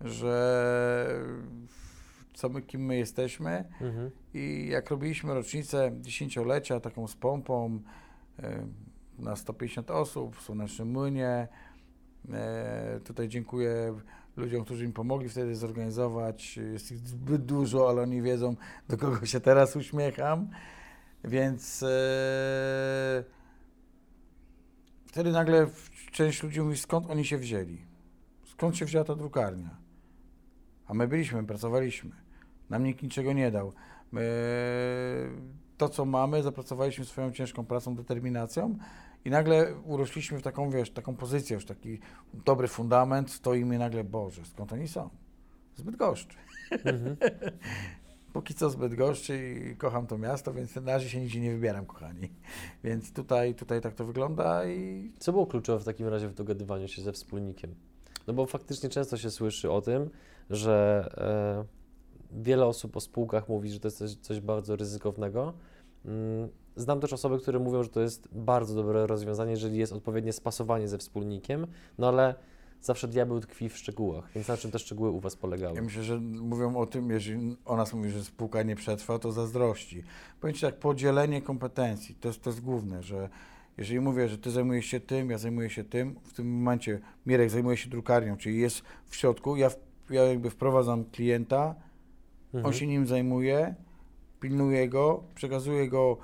że 0.00 1.24
co 2.34 2.48
my, 2.48 2.62
kim 2.62 2.84
my 2.84 2.96
jesteśmy 2.96 3.64
Mhm. 3.80 4.10
i 4.34 4.68
jak 4.70 4.90
robiliśmy 4.90 5.34
rocznicę 5.34 5.92
dziesięciolecia 6.00 6.80
taką 6.80 7.08
z 7.08 7.16
pompą 7.16 7.80
e, 8.38 8.66
na 9.18 9.36
150 9.36 9.90
osób 9.90 10.36
w 10.36 10.42
Słonecznym 10.42 10.90
Młynie, 10.90 11.48
e, 12.32 13.00
tutaj 13.04 13.28
dziękuję 13.28 13.94
ludziom, 14.36 14.64
którzy 14.64 14.86
mi 14.86 14.92
pomogli 14.92 15.28
wtedy 15.28 15.56
zorganizować. 15.56 16.56
Jest 16.56 16.92
ich 16.92 16.98
zbyt 16.98 17.44
dużo, 17.44 17.88
ale 17.88 18.02
oni 18.02 18.22
wiedzą, 18.22 18.56
do 18.88 18.96
kogo 18.96 19.26
się 19.26 19.40
teraz 19.40 19.76
uśmiecham. 19.76 20.50
Więc 21.24 21.82
e, 21.82 23.24
wtedy 25.06 25.32
nagle 25.32 25.66
część 26.12 26.42
ludzi 26.42 26.60
mówi, 26.60 26.76
skąd 26.76 27.10
oni 27.10 27.24
się 27.24 27.38
wzięli? 27.38 27.78
Skąd 28.44 28.76
się 28.76 28.84
wzięła 28.84 29.04
ta 29.04 29.14
drukarnia? 29.14 29.76
A 30.86 30.94
my 30.94 31.08
byliśmy, 31.08 31.44
pracowaliśmy. 31.44 32.10
Nam 32.70 32.84
nikt 32.84 33.02
niczego 33.02 33.32
nie 33.32 33.50
dał. 33.50 33.72
My 34.12 34.22
to, 35.76 35.88
co 35.88 36.04
mamy, 36.04 36.42
zapracowaliśmy 36.42 37.04
swoją 37.04 37.32
ciężką 37.32 37.66
pracą, 37.66 37.94
determinacją 37.94 38.78
i 39.24 39.30
nagle 39.30 39.74
urośliśmy 39.84 40.38
w 40.38 40.42
taką, 40.42 40.70
wiesz, 40.70 40.90
taką 40.90 41.16
pozycję, 41.16 41.54
już 41.54 41.64
taki 41.64 41.98
dobry 42.44 42.68
fundament, 42.68 43.30
stoimy 43.30 43.74
i 43.74 43.78
nagle, 43.78 44.04
Boże, 44.04 44.44
skąd 44.44 44.72
oni 44.72 44.88
są? 44.88 45.10
Zbyt 45.76 45.96
goszczy. 45.96 46.36
Mhm. 46.70 47.16
Póki 48.32 48.54
co 48.54 48.70
zbyt 48.70 48.94
goszczy 48.94 49.54
i 49.72 49.76
kocham 49.76 50.06
to 50.06 50.18
miasto, 50.18 50.52
więc 50.52 50.74
na 50.74 50.92
razie 50.92 51.08
się 51.08 51.20
nigdzie 51.20 51.40
nie 51.40 51.52
wybieram, 51.52 51.86
kochani. 51.86 52.32
Więc 52.84 53.12
tutaj, 53.12 53.54
tutaj 53.54 53.80
tak 53.80 53.94
to 53.94 54.04
wygląda 54.04 54.66
i 54.66 55.12
Co 55.18 55.32
było 55.32 55.46
kluczowe 55.46 55.80
w 55.80 55.84
takim 55.84 56.08
razie 56.08 56.28
w 56.28 56.34
dogadywaniu 56.34 56.88
się 56.88 57.02
ze 57.02 57.12
wspólnikiem? 57.12 57.74
No 58.26 58.34
bo 58.34 58.46
faktycznie 58.46 58.88
często 58.88 59.16
się 59.16 59.30
słyszy 59.30 59.70
o 59.70 59.80
tym, 59.80 60.10
że 60.50 61.08
e, 62.32 62.42
wiele 62.42 62.66
osób 62.66 62.96
o 62.96 63.00
spółkach 63.00 63.48
mówi, 63.48 63.70
że 63.70 63.80
to 63.80 63.88
jest 63.88 63.98
coś, 63.98 64.14
coś 64.14 64.40
bardzo 64.40 64.76
ryzykownego. 64.76 65.54
Mm, 66.04 66.48
Znam 66.80 67.00
też 67.00 67.12
osoby, 67.12 67.38
które 67.38 67.58
mówią, 67.58 67.82
że 67.82 67.88
to 67.88 68.00
jest 68.00 68.28
bardzo 68.32 68.74
dobre 68.74 69.06
rozwiązanie, 69.06 69.50
jeżeli 69.50 69.78
jest 69.78 69.92
odpowiednie 69.92 70.32
spasowanie 70.32 70.88
ze 70.88 70.98
wspólnikiem, 70.98 71.66
no 71.98 72.08
ale 72.08 72.34
zawsze 72.80 73.08
diabeł 73.08 73.40
tkwi 73.40 73.68
w 73.68 73.76
szczegółach, 73.76 74.30
więc 74.34 74.48
na 74.48 74.56
czym 74.56 74.70
te 74.70 74.78
szczegóły 74.78 75.10
u 75.10 75.20
Was 75.20 75.36
polegały? 75.36 75.74
Ja 75.76 75.82
myślę, 75.82 76.02
że 76.02 76.20
mówią 76.20 76.76
o 76.76 76.86
tym, 76.86 77.10
jeżeli 77.10 77.56
o 77.64 77.76
nas 77.76 77.94
mówi, 77.94 78.10
że 78.10 78.24
spółka 78.24 78.62
nie 78.62 78.76
przetrwa, 78.76 79.18
to 79.18 79.32
zazdrości. 79.32 80.02
Powiem 80.40 80.54
Ci 80.54 80.60
tak, 80.60 80.78
podzielenie 80.78 81.42
kompetencji, 81.42 82.14
to 82.14 82.28
jest, 82.28 82.42
to 82.42 82.50
jest 82.50 82.60
główne, 82.60 83.02
że 83.02 83.28
jeżeli 83.78 84.00
mówię, 84.00 84.28
że 84.28 84.38
Ty 84.38 84.50
zajmujesz 84.50 84.86
się 84.86 85.00
tym, 85.00 85.30
ja 85.30 85.38
zajmuję 85.38 85.70
się 85.70 85.84
tym, 85.84 86.14
w 86.24 86.32
tym 86.32 86.58
momencie 86.58 87.00
Mirek 87.26 87.50
zajmuje 87.50 87.76
się 87.76 87.90
drukarnią, 87.90 88.36
czyli 88.36 88.60
jest 88.60 88.82
w 89.06 89.16
środku, 89.16 89.56
ja, 89.56 89.70
ja 90.10 90.22
jakby 90.22 90.50
wprowadzam 90.50 91.04
klienta, 91.04 91.74
Mhm. 92.54 92.66
on 92.66 92.72
się 92.72 92.86
nim 92.86 93.06
zajmuje, 93.06 93.74
pilnuje 94.40 94.88
go, 94.88 95.22
przekazuje 95.34 95.88
go 95.88 96.18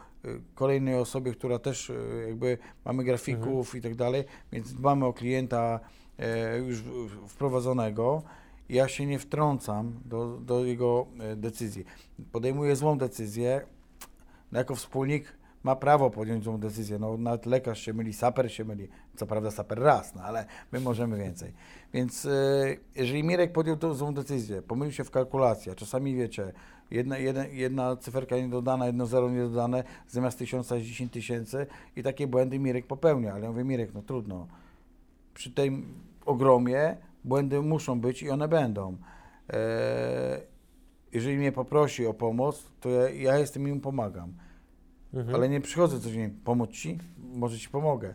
kolejnej 0.55 0.95
osobie, 0.95 1.33
która 1.33 1.59
też 1.59 1.91
y, 1.91 2.25
jakby 2.27 2.59
mamy 2.85 3.05
grafików 3.05 3.75
i 3.75 3.81
tak 3.81 3.95
dalej, 3.95 4.25
więc 4.53 4.75
dbamy 4.75 5.07
o 5.07 5.13
klienta 5.13 5.81
e, 6.19 6.59
już 6.59 6.83
wprowadzonego. 7.29 8.23
Ja 8.69 8.89
się 8.89 9.07
nie 9.07 9.19
wtrącam 9.19 10.01
do, 10.05 10.39
do 10.39 10.65
jego 10.65 11.07
e, 11.21 11.37
decyzji. 11.37 11.85
Podejmuje 12.33 12.77
złą 12.77 12.99
decyzję. 12.99 13.67
No 14.53 14.59
jako 14.59 14.75
wspólnik 14.75 15.36
ma 15.67 15.77
prawo 15.77 16.11
podjąć 16.11 16.45
złą 16.45 16.59
decyzję. 16.59 16.99
No, 16.99 17.17
nawet 17.17 17.47
lekarz 17.47 17.81
się 17.81 17.93
myli, 17.93 18.13
saper 18.13 18.53
się 18.53 18.65
myli. 18.65 18.89
Co 19.17 19.27
prawda 19.27 19.51
saper 19.51 19.79
raz, 19.79 20.15
no 20.15 20.23
ale 20.23 20.47
my 20.73 20.81
możemy 20.81 21.19
więcej. 21.19 21.53
Więc 21.95 22.27
e, 22.27 22.31
jeżeli 22.97 23.25
Mirek 23.25 23.53
podjął 23.53 23.77
tą 23.77 23.95
złą 23.95 24.15
decyzję, 24.15 24.63
pomylił 24.63 24.93
się 24.93 25.05
w 25.05 25.11
kalkulacji, 25.11 25.73
a 25.73 25.75
czasami 25.75 26.15
wiecie, 26.15 26.53
jedna, 26.91 27.19
jedna, 27.19 27.47
jedna 27.47 27.97
cyferka 27.97 28.37
niedodana, 28.37 28.87
jedno 28.87 29.07
zero 29.07 29.31
niedodane, 29.31 29.85
zamiast 30.09 30.39
tysiąca 30.39 30.75
jest 30.75 30.87
10 30.87 31.13
tysięcy 31.13 31.67
i 31.97 32.03
takie 32.03 32.27
błędy 32.27 32.59
Mirek 32.59 32.87
popełnia. 32.87 33.33
Ale 33.33 33.45
ja 33.45 33.51
mówię, 33.51 33.65
Mirek, 33.65 33.95
no 33.95 34.03
trudno. 34.03 34.47
Przy 35.35 35.51
tym 35.51 35.95
ogromie 36.27 36.97
błędy 37.25 37.63
muszą 37.63 38.01
być 38.01 38.23
i 38.23 38.31
one 38.31 38.49
będą. 38.49 38.97
E, 39.53 40.41
jeżeli 41.13 41.37
mnie 41.37 41.53
poprosi 41.53 42.07
o 42.07 42.15
pomoc, 42.15 42.71
to 42.81 42.89
ja, 42.89 43.11
ja 43.11 43.39
jestem 43.39 43.69
i 43.69 43.73
mu 43.73 43.81
pomagam. 43.81 44.46
Mhm. 45.15 45.35
Ale 45.35 45.49
nie 45.49 45.61
przychodzę 45.61 46.01
codziennie, 46.01 46.31
pomóc 46.45 46.71
ci? 46.71 46.99
Może 47.19 47.59
ci 47.59 47.69
pomogę. 47.69 48.15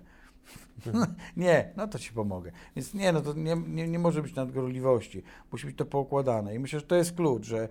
nie, 1.38 1.74
no 1.78 1.88
to 1.88 2.00
ci 2.00 2.14
pomogę. 2.14 2.52
Więc 2.76 2.94
nie, 2.94 3.12
no 3.12 3.22
to 3.22 3.34
nie, 3.34 3.56
nie, 3.68 3.88
nie 3.88 4.00
może 4.00 4.22
być 4.22 4.36
nadgorliwości. 4.36 5.24
Musi 5.52 5.66
być 5.66 5.78
to 5.78 5.86
poukładane. 5.86 6.56
I 6.56 6.60
myślę, 6.60 6.80
że 6.80 6.86
to 6.86 6.96
jest 6.96 7.16
klucz, 7.16 7.46
że 7.46 7.70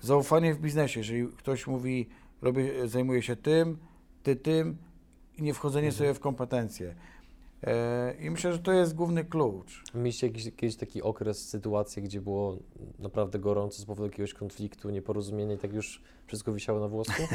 zaufanie 0.00 0.54
w 0.54 0.60
biznesie, 0.60 1.00
jeżeli 1.00 1.28
ktoś 1.28 1.66
mówi, 1.66 2.08
robię, 2.42 2.88
zajmuję 2.88 3.22
się 3.22 3.36
tym, 3.36 3.78
ty 4.22 4.36
tym 4.36 4.76
i 5.38 5.42
nie 5.42 5.54
wchodzenie 5.54 5.92
sobie 5.92 6.14
w 6.14 6.20
kompetencje. 6.20 6.94
E, 7.66 8.14
I 8.20 8.30
myślę, 8.30 8.52
że 8.52 8.58
to 8.58 8.72
jest 8.72 8.94
główny 8.94 9.24
klucz. 9.24 9.84
Mieliście 9.94 10.26
jakiś, 10.26 10.44
jakiś 10.44 10.76
taki 10.76 11.02
okres, 11.02 11.48
sytuację, 11.48 12.02
gdzie 12.02 12.20
było 12.20 12.58
naprawdę 12.98 13.38
gorąco 13.38 13.82
z 13.82 13.84
powodu 13.84 14.08
jakiegoś 14.08 14.34
konfliktu, 14.34 14.90
nieporozumienia 14.90 15.54
i 15.54 15.58
tak 15.58 15.72
już 15.72 16.02
wszystko 16.26 16.52
wisiało 16.52 16.80
na 16.80 16.88
włosku? 16.88 17.22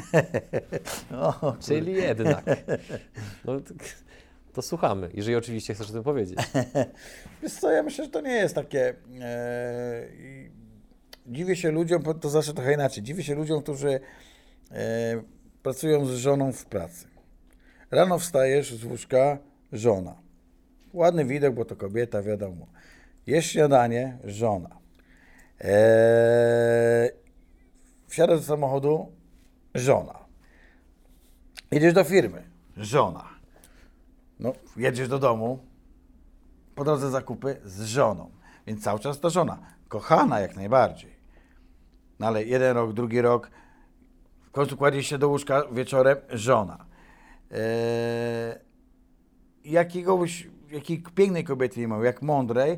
O, 1.11 1.55
Czyli 1.59 1.93
jednak. 1.93 2.45
No, 3.45 3.53
to, 4.53 4.61
słuchamy, 4.61 5.09
jeżeli 5.13 5.35
oczywiście 5.35 5.73
chcesz 5.73 5.89
o 5.89 5.93
tym 5.93 6.03
powiedzieć. 6.03 6.39
Wiesz 7.43 7.53
co, 7.53 7.71
ja 7.71 7.83
myślę, 7.83 8.05
że 8.05 8.11
to 8.11 8.21
nie 8.21 8.35
jest 8.35 8.55
takie... 8.55 8.95
E, 9.21 10.07
dziwię 11.27 11.55
się 11.55 11.71
ludziom, 11.71 12.03
to 12.21 12.29
zawsze 12.29 12.53
trochę 12.53 12.73
inaczej, 12.73 13.03
dziwię 13.03 13.23
się 13.23 13.35
ludziom, 13.35 13.61
którzy 13.61 13.99
e, 14.71 15.23
pracują 15.63 16.05
z 16.05 16.11
żoną 16.11 16.51
w 16.51 16.65
pracy. 16.65 17.07
Rano 17.91 18.19
wstajesz 18.19 18.73
z 18.73 18.83
łóżka, 18.83 19.37
żona. 19.73 20.15
Ładny 20.93 21.25
widok, 21.25 21.53
bo 21.55 21.65
to 21.65 21.75
kobieta, 21.75 22.21
wiadomo. 22.21 22.67
Jesz 23.27 23.51
śniadanie, 23.51 24.17
żona. 24.23 24.69
E, 25.61 27.09
wsiadasz 28.07 28.39
do 28.39 28.45
samochodu, 28.45 29.11
żona. 29.75 30.19
Jedziesz 31.71 31.93
do 31.93 32.03
firmy, 32.03 32.43
żona. 32.77 33.23
No, 34.39 34.53
jedziesz 34.77 35.07
do 35.07 35.19
domu, 35.19 35.59
po 36.75 36.83
drodze 36.83 37.11
zakupy 37.11 37.61
z 37.65 37.83
żoną. 37.83 38.29
Więc 38.67 38.83
cały 38.83 38.99
czas 38.99 39.19
to 39.19 39.29
żona. 39.29 39.59
Kochana 39.87 40.39
jak 40.39 40.55
najbardziej. 40.55 41.17
No 42.19 42.27
ale 42.27 42.43
jeden 42.43 42.73
rok, 42.77 42.93
drugi 42.93 43.21
rok, 43.21 43.51
w 44.47 44.51
końcu 44.51 44.77
kładziesz 44.77 45.07
się 45.07 45.17
do 45.17 45.29
łóżka 45.29 45.63
wieczorem, 45.71 46.17
żona. 46.29 46.85
Eee, 47.51 48.66
jakiegoś, 49.71 50.47
jakiej 50.71 51.03
pięknej 51.15 51.43
kobiety 51.43 51.79
nie 51.79 51.87
ma, 51.87 52.05
jak 52.05 52.21
mądrej, 52.21 52.77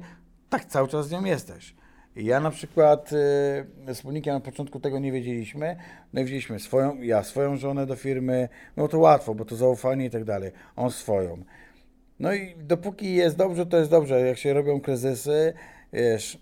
tak 0.50 0.66
cały 0.66 0.88
czas 0.88 1.08
z 1.08 1.12
nią 1.12 1.26
jesteś. 1.26 1.76
Ja 2.16 2.40
na 2.40 2.52
przykład 2.52 3.14
e, 3.14 3.14
z 3.94 3.98
wspólnikiem 3.98 4.34
na 4.34 4.40
początku 4.40 4.80
tego 4.80 5.00
nie 5.00 5.12
wiedzieliśmy. 5.12 5.76
No 6.14 6.22
i 6.22 6.24
wzięliśmy 6.24 6.60
swoją, 6.60 7.02
ja 7.02 7.24
swoją 7.24 7.58
żonę 7.58 7.86
do 7.86 7.96
firmy, 7.96 8.50
no 8.78 8.88
to 8.88 9.00
łatwo, 9.00 9.36
bo 9.36 9.46
to 9.46 9.56
zaufanie 9.56 10.06
i 10.06 10.10
tak 10.10 10.24
dalej. 10.24 10.52
On 10.76 10.92
swoją. 10.92 11.44
No 12.20 12.34
i 12.34 12.56
dopóki 12.58 13.14
jest 13.14 13.38
dobrze, 13.38 13.66
to 13.66 13.78
jest 13.78 13.92
dobrze. 13.92 14.22
Jak 14.22 14.38
się 14.38 14.54
robią 14.54 14.82
kryzysy, 14.82 15.54
wiesz, 15.94 16.40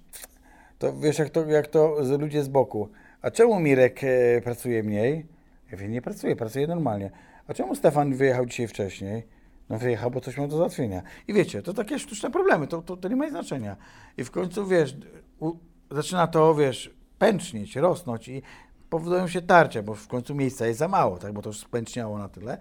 to 0.79 0.93
wiesz 0.93 1.19
jak 1.19 1.29
to, 1.29 1.45
jak 1.45 1.67
to 1.67 1.97
ludzie 2.19 2.43
z 2.43 2.47
boku. 2.47 2.89
A 3.21 3.31
czemu 3.31 3.59
Mirek 3.59 4.03
e, 4.03 4.41
pracuje 4.41 4.83
mniej? 4.83 5.25
Ja 5.71 5.77
mówię, 5.77 5.87
nie 5.87 6.01
pracuje, 6.01 6.35
pracuje 6.35 6.67
normalnie. 6.67 7.11
A 7.47 7.53
czemu 7.53 7.75
Stefan 7.75 8.13
wyjechał 8.13 8.45
dzisiaj 8.45 8.67
wcześniej? 8.67 9.36
No 9.69 9.77
wyjechał, 9.77 10.11
bo 10.11 10.21
coś 10.21 10.37
miał 10.37 10.47
do 10.47 10.57
załatwienia. 10.57 11.01
I 11.27 11.33
wiecie, 11.33 11.61
to 11.61 11.73
takie 11.73 11.99
sztuczne 11.99 12.31
problemy, 12.31 12.67
to, 12.67 12.81
to, 12.81 12.97
to 12.97 13.07
nie 13.07 13.15
ma 13.15 13.29
znaczenia. 13.29 13.77
I 14.17 14.23
w 14.23 14.31
końcu, 14.31 14.67
wiesz, 14.67 14.95
u, 15.39 15.53
zaczyna 15.91 16.27
to, 16.27 16.55
wiesz, 16.55 16.95
pęcznieć, 17.19 17.75
rosnąć 17.75 18.27
i 18.27 18.41
powodują 18.89 19.27
się 19.27 19.41
tarcia, 19.41 19.83
bo 19.83 19.95
w 19.95 20.07
końcu 20.07 20.35
miejsca 20.35 20.67
jest 20.67 20.79
za 20.79 20.87
mało, 20.87 21.17
tak, 21.17 21.33
bo 21.33 21.41
to 21.41 21.49
już 21.49 21.59
spęczniało 21.59 22.17
na 22.17 22.29
tyle. 22.29 22.57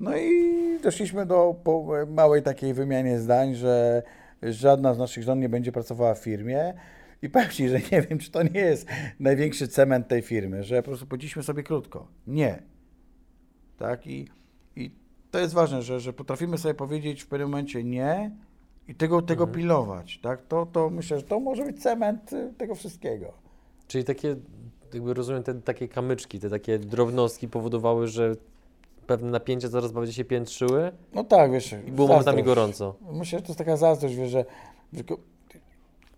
No 0.00 0.16
i 0.16 0.78
doszliśmy 0.82 1.26
do 1.26 1.56
małej 2.08 2.42
takiej 2.42 2.74
wymianie 2.74 3.18
zdań, 3.18 3.54
że 3.54 4.02
żadna 4.42 4.94
z 4.94 4.98
naszych 4.98 5.24
żon 5.24 5.40
nie 5.40 5.48
będzie 5.48 5.72
pracowała 5.72 6.14
w 6.14 6.18
firmie. 6.18 6.74
I 7.22 7.30
powiem 7.30 7.50
Ci, 7.50 7.68
że 7.68 7.80
nie 7.92 8.02
wiem, 8.02 8.18
czy 8.18 8.30
to 8.30 8.42
nie 8.42 8.60
jest 8.60 8.86
największy 9.20 9.68
cement 9.68 10.08
tej 10.08 10.22
firmy, 10.22 10.64
że 10.64 10.82
po 10.82 10.88
prostu 10.88 11.06
powiedzieliśmy 11.06 11.42
sobie 11.42 11.62
krótko. 11.62 12.08
Nie. 12.26 12.62
Tak? 13.78 14.06
I 14.06 14.28
to 15.34 15.38
jest 15.40 15.54
ważne, 15.54 15.82
że, 15.82 16.00
że 16.00 16.12
potrafimy 16.12 16.58
sobie 16.58 16.74
powiedzieć 16.74 17.22
w 17.22 17.26
pewnym 17.26 17.48
momencie 17.48 17.84
nie 17.84 18.30
i 18.88 18.94
tego, 18.94 19.22
tego 19.22 19.46
pilnować. 19.46 20.18
Tak? 20.22 20.42
To, 20.42 20.66
to 20.66 20.90
myślę, 20.90 21.16
że 21.16 21.22
to 21.22 21.40
może 21.40 21.64
być 21.64 21.82
cement 21.82 22.32
y, 22.32 22.52
tego 22.58 22.74
wszystkiego. 22.74 23.32
Czyli 23.88 24.04
takie, 24.04 24.36
jakby 24.94 25.14
rozumiem, 25.14 25.42
te 25.42 25.54
takie 25.54 25.88
kamyczki, 25.88 26.40
te 26.40 26.50
takie 26.50 26.78
drobnostki 26.78 27.48
powodowały, 27.48 28.08
że 28.08 28.36
pewne 29.06 29.30
napięcia 29.30 29.68
coraz 29.68 29.92
bardziej 29.92 30.14
się 30.14 30.24
piętrzyły 30.24 30.92
No 31.14 31.24
tak, 31.24 31.52
wiesz. 31.52 31.74
i 31.86 31.92
było 31.92 32.08
momentami 32.08 32.42
gorąco. 32.42 32.94
Myślę, 33.12 33.38
że 33.38 33.42
to 33.42 33.48
jest 33.48 33.58
taka 33.58 33.76
zazdrość, 33.76 34.14
wiesz, 34.14 34.30
że, 34.30 34.44
że 34.92 35.02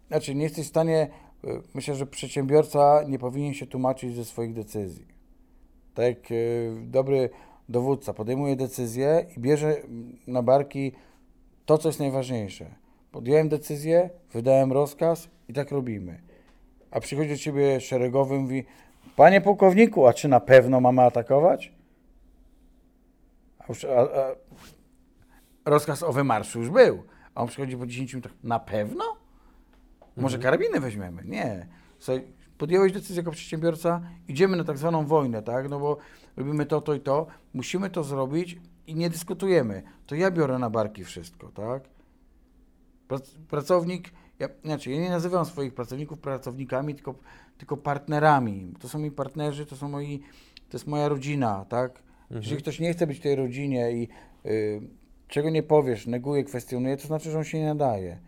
znaczy 0.09 0.35
nie 0.35 0.43
jesteś 0.43 0.67
w 0.67 0.69
stanie, 0.69 1.09
y, 1.45 1.49
myślę, 1.75 1.95
że 1.95 2.07
przedsiębiorca 2.07 3.03
nie 3.09 3.19
powinien 3.19 3.55
się 3.55 3.67
tłumaczyć 3.67 4.17
ze 4.17 4.25
swoich 4.25 4.55
decyzji. 4.55 5.07
Tak 5.95 6.05
jak 6.05 6.31
y, 6.31 6.73
dobry 6.87 7.31
dowódca 7.69 8.15
podejmuje 8.15 8.57
decyzję 8.57 9.27
i 9.37 9.41
bierze 9.41 9.77
na 10.27 10.43
barki 10.43 10.93
to, 11.67 11.79
co 11.79 11.89
jest 11.89 12.01
najważniejsze. 12.01 12.67
Podjąłem 13.13 13.49
decyzję, 13.49 14.11
wydałem 14.33 14.73
rozkaz 14.73 15.29
i 15.49 15.53
tak 15.53 15.71
robimy. 15.71 16.23
A 16.91 17.01
przychodzi 17.01 17.31
do 17.31 17.37
ciebie 17.37 17.81
szeregowy 17.81 18.37
i 18.37 18.39
mówi, 18.39 18.65
panie 19.17 19.41
pułkowniku, 19.41 20.07
a 20.07 20.13
czy 20.13 20.29
na 20.29 20.41
pewno 20.41 20.81
mamy 20.81 21.03
atakować? 21.03 21.73
A 23.59 23.65
już, 23.69 23.85
a, 23.85 24.01
a, 24.01 24.35
rozkaz 25.65 26.03
o 26.03 26.13
wymarszu 26.13 26.59
już 26.59 26.71
był. 26.71 27.03
A 27.35 27.43
on 27.43 27.49
przychodzi 27.49 27.77
po 27.77 27.87
10 27.87 28.15
minutach, 28.15 28.33
na 28.43 28.59
pewno? 28.59 29.05
Może 30.17 30.39
karabiny 30.39 30.81
weźmiemy? 30.81 31.23
Nie. 31.25 31.67
Słuchaj, 31.99 32.25
podjąłeś 32.59 32.93
decyzję 32.93 33.17
jako 33.17 33.31
przedsiębiorca, 33.31 34.01
idziemy 34.29 34.57
na 34.57 34.65
tak 34.65 34.79
zwaną 34.79 35.07
wojnę, 35.07 35.43
tak? 35.43 35.69
No 35.71 35.81
bo 35.81 35.97
robimy 36.37 36.67
to, 36.67 36.81
to 36.81 36.95
i 36.95 37.01
to. 37.01 37.27
Musimy 37.55 37.91
to 37.91 38.05
zrobić 38.05 38.59
i 38.87 38.95
nie 38.95 39.11
dyskutujemy. 39.11 39.83
To 40.07 40.15
ja 40.15 40.31
biorę 40.31 40.59
na 40.59 40.71
barki 40.71 41.05
wszystko, 41.05 41.49
tak? 41.49 41.83
Prac- 43.09 43.37
Pracownik, 43.51 44.11
ja, 44.39 44.49
znaczy 44.65 44.91
ja 44.91 45.01
nie 45.01 45.11
nazywam 45.11 45.45
swoich 45.45 45.75
pracowników 45.75 46.19
pracownikami, 46.19 46.95
tylko, 46.95 47.15
tylko 47.59 47.77
partnerami. 47.77 48.75
To 48.81 48.89
są 48.89 48.99
moi 48.99 49.11
partnerzy, 49.11 49.67
to 49.67 49.77
są 49.77 49.89
moi, 49.89 50.19
to 50.69 50.77
jest 50.77 50.87
moja 50.87 51.09
rodzina, 51.09 51.65
tak? 51.69 52.03
Jeżeli 52.31 52.63
ktoś 52.63 52.81
nie 52.81 52.93
chce 52.93 53.07
być 53.07 53.19
w 53.19 53.23
tej 53.23 53.37
rodzinie 53.37 53.93
i 53.93 54.09
y, 54.47 54.81
czego 55.29 55.51
nie 55.51 55.63
powiesz, 55.63 56.07
neguje, 56.07 56.45
kwestionuje, 56.45 56.97
to 56.97 57.07
znaczy, 57.07 57.31
że 57.31 57.39
on 57.39 57.45
się 57.45 57.59
nie 57.59 57.67
nadaje. 57.67 58.19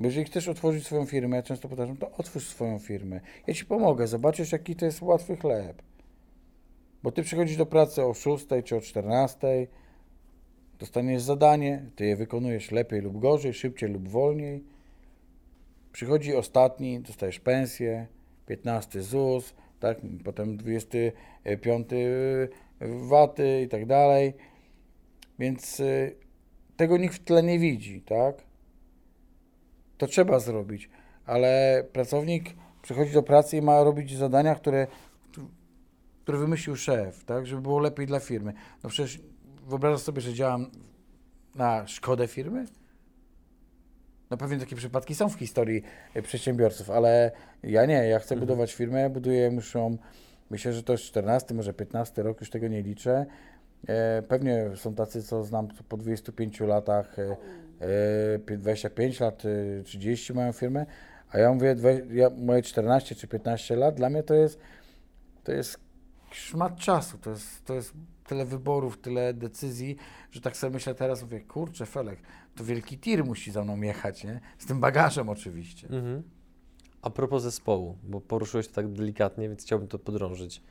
Bo 0.00 0.06
jeżeli 0.06 0.26
chcesz 0.26 0.48
otworzyć 0.48 0.86
swoją 0.86 1.06
firmę, 1.06 1.36
ja 1.36 1.42
często 1.42 1.68
powtarzam, 1.68 1.96
to 1.96 2.10
otwórz 2.10 2.48
swoją 2.48 2.78
firmę. 2.78 3.20
Ja 3.46 3.54
ci 3.54 3.64
pomogę, 3.64 4.06
zobaczysz, 4.06 4.52
jaki 4.52 4.76
to 4.76 4.84
jest 4.84 5.02
łatwy 5.02 5.36
chleb. 5.36 5.82
Bo 7.02 7.12
ty 7.12 7.22
przychodzisz 7.22 7.56
do 7.56 7.66
pracy 7.66 8.04
o 8.04 8.14
6 8.14 8.46
czy 8.64 8.76
o 8.76 8.80
14, 8.80 9.66
dostaniesz 10.78 11.22
zadanie, 11.22 11.84
ty 11.96 12.06
je 12.06 12.16
wykonujesz 12.16 12.70
lepiej 12.70 13.00
lub 13.00 13.18
gorzej, 13.18 13.54
szybciej 13.54 13.88
lub 13.88 14.08
wolniej. 14.08 14.64
Przychodzi 15.92 16.34
ostatni, 16.34 17.00
dostajesz 17.00 17.40
pensję, 17.40 18.06
15 18.46 19.02
ZUS, 19.02 19.54
tak, 19.80 19.98
potem 20.24 20.56
25 20.56 21.88
waty 23.08 23.62
i 23.62 23.68
tak 23.68 23.86
dalej. 23.86 24.34
Więc 25.38 25.80
y, 25.80 26.16
tego 26.76 26.96
nikt 26.96 27.14
w 27.14 27.24
tle 27.24 27.42
nie 27.42 27.58
widzi, 27.58 28.02
tak? 28.02 28.49
To 30.00 30.06
trzeba 30.06 30.38
zrobić, 30.38 30.90
ale 31.26 31.84
pracownik 31.92 32.54
przychodzi 32.82 33.12
do 33.12 33.22
pracy 33.22 33.56
i 33.56 33.62
ma 33.62 33.84
robić 33.84 34.16
zadania, 34.16 34.54
które, 34.54 34.86
które 36.22 36.38
wymyślił 36.38 36.76
szef, 36.76 37.24
tak, 37.24 37.46
żeby 37.46 37.62
było 37.62 37.78
lepiej 37.78 38.06
dla 38.06 38.20
firmy. 38.20 38.52
No 38.82 38.90
przecież 38.90 39.20
wyobrażasz 39.68 40.00
sobie, 40.00 40.20
że 40.20 40.34
działam 40.34 40.70
na 41.54 41.86
szkodę 41.86 42.28
firmy? 42.28 42.66
No 44.30 44.36
pewnie 44.36 44.58
takie 44.58 44.76
przypadki 44.76 45.14
są 45.14 45.28
w 45.28 45.34
historii 45.34 45.82
e, 46.14 46.22
przedsiębiorców, 46.22 46.90
ale 46.90 47.30
ja 47.62 47.86
nie, 47.86 47.94
ja 47.94 48.18
chcę 48.18 48.36
budować 48.36 48.74
firmę, 48.74 49.10
buduję 49.10 49.40
ją, 49.74 49.96
myślę, 50.50 50.72
że 50.72 50.82
to 50.82 50.92
jest 50.92 51.04
14, 51.04 51.54
może 51.54 51.74
15 51.74 52.22
rok, 52.22 52.40
już 52.40 52.50
tego 52.50 52.68
nie 52.68 52.82
liczę. 52.82 53.26
E, 53.88 54.22
pewnie 54.22 54.70
są 54.76 54.94
tacy, 54.94 55.22
co 55.22 55.44
znam 55.44 55.68
po 55.88 55.96
25 55.96 56.60
latach, 56.60 57.18
e, 57.18 57.36
25 58.58 59.20
lat, 59.20 59.42
e, 59.80 59.82
30 59.82 60.34
mają 60.34 60.52
firmę, 60.52 60.86
a 61.30 61.38
ja 61.38 61.52
mówię, 61.52 61.76
ja, 62.12 62.30
moje 62.30 62.62
14 62.62 63.14
czy 63.14 63.28
15 63.28 63.76
lat, 63.76 63.94
dla 63.94 64.10
mnie 64.10 64.22
to 64.22 64.34
jest, 64.34 64.60
to 65.44 65.52
jest 65.52 65.80
szmat 66.30 66.76
czasu, 66.76 67.18
to 67.18 67.30
jest, 67.30 67.64
to 67.64 67.74
jest 67.74 67.92
tyle 68.26 68.44
wyborów, 68.44 68.98
tyle 68.98 69.34
decyzji, 69.34 69.96
że 70.30 70.40
tak 70.40 70.56
sobie 70.56 70.72
myślę 70.72 70.94
teraz, 70.94 71.22
mówię, 71.22 71.40
kurczę 71.40 71.86
Felek, 71.86 72.18
to 72.54 72.64
wielki 72.64 72.98
tir 72.98 73.24
musi 73.24 73.50
za 73.50 73.64
mną 73.64 73.80
jechać, 73.80 74.24
nie? 74.24 74.40
Z 74.58 74.66
tym 74.66 74.80
bagażem 74.80 75.28
oczywiście. 75.28 75.88
Mhm. 75.88 76.22
A 77.02 77.10
propos 77.10 77.42
zespołu, 77.42 77.98
bo 78.02 78.20
poruszyłeś 78.20 78.68
to 78.68 78.74
tak 78.74 78.92
delikatnie, 78.92 79.48
więc 79.48 79.62
chciałbym 79.62 79.88
to 79.88 79.98
podrążyć. 79.98 80.62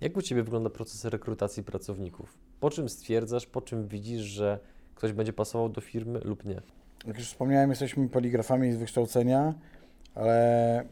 Jak 0.00 0.16
u 0.16 0.22
Ciebie 0.22 0.42
wygląda 0.42 0.70
proces 0.70 1.04
rekrutacji 1.04 1.62
pracowników? 1.62 2.38
Po 2.60 2.70
czym 2.70 2.88
stwierdzasz, 2.88 3.46
po 3.46 3.62
czym 3.62 3.88
widzisz, 3.88 4.22
że 4.22 4.58
ktoś 4.94 5.12
będzie 5.12 5.32
pasował 5.32 5.68
do 5.68 5.80
firmy 5.80 6.20
lub 6.24 6.44
nie? 6.44 6.60
Jak 7.06 7.18
już 7.18 7.26
wspomniałem, 7.26 7.70
jesteśmy 7.70 8.08
poligrafami 8.08 8.72
z 8.72 8.76
wykształcenia, 8.76 9.54
ale 10.14 10.84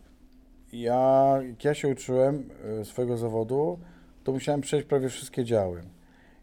ja, 0.72 1.38
jak 1.48 1.64
ja 1.64 1.74
się 1.74 1.88
uczyłem 1.88 2.50
y, 2.80 2.84
swojego 2.84 3.16
zawodu, 3.16 3.78
to 4.24 4.32
musiałem 4.32 4.60
przejść 4.60 4.86
prawie 4.86 5.08
wszystkie 5.08 5.44
działy. 5.44 5.82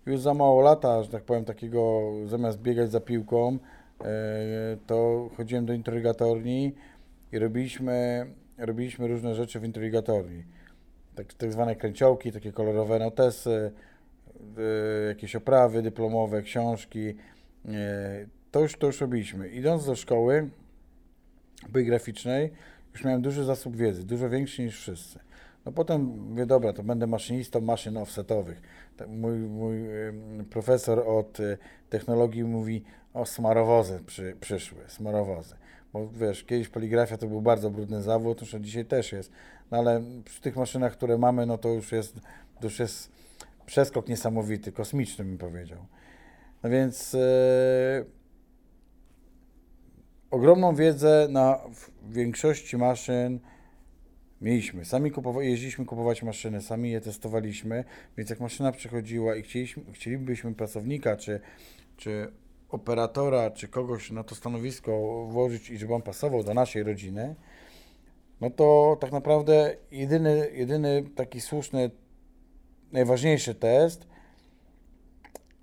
Już 0.06 0.20
za 0.20 0.34
mało 0.34 0.62
lata, 0.62 1.04
że 1.04 1.10
tak 1.10 1.24
powiem, 1.24 1.46
takiego, 1.46 2.12
zamiast 2.26 2.62
biegać 2.62 2.92
za 2.92 3.00
piłką, 3.00 3.56
y, 3.56 4.08
to 4.88 5.30
chodziłem 5.38 5.66
do 5.66 5.74
interrogatorni 5.74 6.76
i 7.32 7.40
robiliśmy, 7.40 8.26
robiliśmy 8.58 9.08
różne 9.08 9.36
rzeczy 9.36 9.60
w 9.60 9.64
interrogatorni. 9.64 10.44
Tak, 11.16 11.34
tak 11.34 11.52
zwane 11.52 11.76
kręciołki, 11.76 12.32
takie 12.32 12.52
kolorowe 12.52 13.00
notesy, 13.00 13.72
y, 14.58 15.08
jakieś 15.08 15.36
oprawy 15.36 15.82
dyplomowe, 15.82 16.42
książki. 16.42 17.16
Y, 17.68 18.30
To 18.52 18.60
już, 18.60 18.78
to 18.78 18.88
już 18.88 19.02
robiliśmy. 19.02 19.50
Idąc 19.50 19.86
do 19.86 19.96
szkoły 19.96 20.50
graficznej, 21.70 22.52
już 22.94 23.04
miałem 23.04 23.22
duży 23.22 23.44
zasób 23.44 23.76
wiedzy, 23.76 24.04
dużo 24.04 24.30
większy 24.30 24.64
niż 24.64 24.80
wszyscy. 24.80 25.20
No 25.66 25.72
potem 25.72 26.02
mówię, 26.02 26.46
dobra, 26.46 26.74
to 26.74 26.84
będę 26.84 27.08
maszynistą 27.08 27.62
maszyn 27.62 27.98
offsetowych. 27.98 28.62
Mój, 29.08 29.38
mój 29.38 29.80
profesor 30.50 31.00
od 31.00 31.40
y, 31.40 31.58
technologii 31.90 32.44
mówi, 32.44 32.84
o 33.14 33.26
smarowozy 33.26 34.00
przy, 34.06 34.36
przyszły, 34.40 34.84
smarowozy. 34.88 35.56
Bo 35.94 36.10
wiesz, 36.10 36.44
kiedyś 36.44 36.70
poligrafia 36.70 37.18
to 37.18 37.28
był 37.28 37.42
bardzo 37.42 37.70
brudny 37.70 38.02
zawód, 38.02 38.40
zresztą 38.40 38.60
dzisiaj 38.60 38.86
też 38.86 39.12
jest, 39.12 39.32
no 39.72 39.78
ale 39.78 40.02
przy 40.26 40.42
tych 40.42 40.56
maszynach, 40.56 40.94
które 40.94 41.18
mamy, 41.18 41.46
no 41.46 41.58
to 41.58 41.70
już 41.70 41.92
jest, 41.92 42.16
to 42.60 42.64
już 42.64 42.80
jest 42.80 43.12
przeskok 43.66 44.08
niesamowity, 44.08 44.72
kosmiczny 44.72 45.26
bym 45.26 45.38
powiedział. 45.38 45.80
No 46.64 46.70
więc 46.70 47.14
yy, 47.14 47.20
ogromną 50.32 50.76
wiedzę 50.76 51.28
na 51.32 51.60
większości 52.10 52.78
maszyn 52.78 53.40
mieliśmy. 54.42 54.86
Sami 54.86 55.12
kupowa- 55.12 55.42
jeździliśmy 55.42 55.86
kupować 55.86 56.24
maszyny, 56.24 56.62
sami 56.62 56.92
je 56.92 57.02
testowaliśmy, 57.02 57.84
więc 58.18 58.30
jak 58.30 58.40
maszyna 58.40 58.72
przychodziła 58.72 59.36
i 59.36 59.42
chcieliśmy, 59.42 59.84
chcielibyśmy 59.94 60.54
pracownika, 60.54 61.18
czy, 61.18 61.40
czy 61.98 62.32
operatora, 62.70 63.52
czy 63.52 63.68
kogoś 63.68 64.12
na 64.12 64.24
to 64.24 64.36
stanowisko 64.36 65.26
włożyć 65.30 65.70
i 65.70 65.78
żeby 65.78 65.94
on 65.94 66.02
pasował 66.02 66.44
do 66.44 66.54
naszej 66.54 66.84
rodziny, 66.84 67.36
no 68.42 68.50
to 68.50 68.98
tak 69.00 69.12
naprawdę 69.12 69.76
jedyny, 69.92 70.50
jedyny 70.54 71.04
taki 71.16 71.42
słuszny, 71.42 71.92
najważniejszy 72.92 73.56
test, 73.56 74.08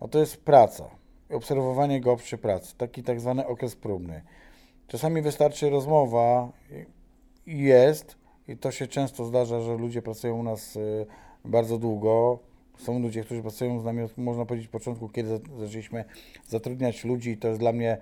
no 0.01 0.09
to 0.09 0.19
jest 0.19 0.37
praca. 0.37 0.91
Obserwowanie 1.31 2.01
go 2.01 2.17
przy 2.17 2.39
pracy. 2.39 2.75
Taki 2.77 3.03
tak 3.03 3.21
zwany 3.21 3.47
okres 3.47 3.77
próbny. 3.77 4.23
Czasami 4.89 5.23
wystarczy 5.23 5.71
rozmowa 5.71 6.53
jest, 7.47 8.17
i 8.49 8.57
to 8.57 8.71
się 8.71 8.87
często 8.87 9.25
zdarza, 9.25 9.61
że 9.61 9.77
ludzie 9.77 10.03
pracują 10.03 10.39
u 10.39 10.43
nas 10.43 10.77
y, 10.77 11.07
bardzo 11.45 11.79
długo. 11.79 12.39
Są 12.79 12.99
ludzie, 12.99 13.25
którzy 13.25 13.43
pracują 13.43 13.81
z 13.81 13.85
nami 13.85 14.09
można 14.17 14.45
powiedzieć, 14.45 14.69
początku, 14.69 15.09
kiedy 15.09 15.29
za- 15.29 15.39
zaczęliśmy 15.59 16.05
zatrudniać 16.49 17.05
ludzi 17.05 17.31
i 17.31 17.37
to 17.37 17.49
jest 17.49 17.61
dla 17.61 17.73
mnie 17.73 17.99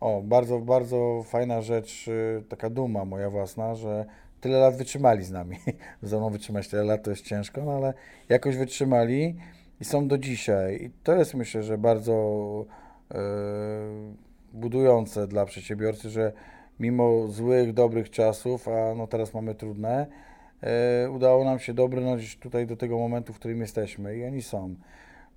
o, 0.00 0.22
bardzo, 0.24 0.58
bardzo 0.58 1.22
fajna 1.26 1.62
rzecz, 1.62 2.08
y, 2.08 2.44
taka 2.48 2.70
duma 2.70 3.04
moja 3.04 3.30
własna, 3.30 3.74
że 3.74 4.06
tyle 4.40 4.58
lat 4.58 4.76
wytrzymali 4.76 5.24
z 5.24 5.30
nami. 5.30 5.56
Ze 6.02 6.16
mną 6.16 6.30
wytrzymać 6.30 6.68
tyle 6.68 6.84
lat 6.84 7.02
to 7.02 7.10
jest 7.10 7.24
ciężko, 7.24 7.64
no 7.64 7.72
ale 7.72 7.94
jakoś 8.28 8.56
wytrzymali 8.56 9.36
i 9.80 9.84
są 9.84 10.08
do 10.08 10.18
dzisiaj. 10.18 10.84
I 10.84 10.90
to 11.02 11.14
jest 11.14 11.34
myślę, 11.34 11.62
że 11.62 11.78
bardzo 11.78 12.14
e, 13.10 13.18
budujące 14.52 15.26
dla 15.26 15.46
przedsiębiorcy, 15.46 16.10
że 16.10 16.32
mimo 16.80 17.28
złych, 17.28 17.72
dobrych 17.72 18.10
czasów, 18.10 18.68
a 18.68 18.94
no 18.94 19.06
teraz 19.06 19.34
mamy 19.34 19.54
trudne, 19.54 20.06
e, 20.62 21.10
udało 21.10 21.44
nam 21.44 21.58
się 21.58 21.74
dobrnąć 21.74 22.36
tutaj 22.36 22.66
do 22.66 22.76
tego 22.76 22.98
momentu, 22.98 23.32
w 23.32 23.38
którym 23.38 23.60
jesteśmy 23.60 24.16
i 24.16 24.24
oni 24.24 24.42
są. 24.42 24.74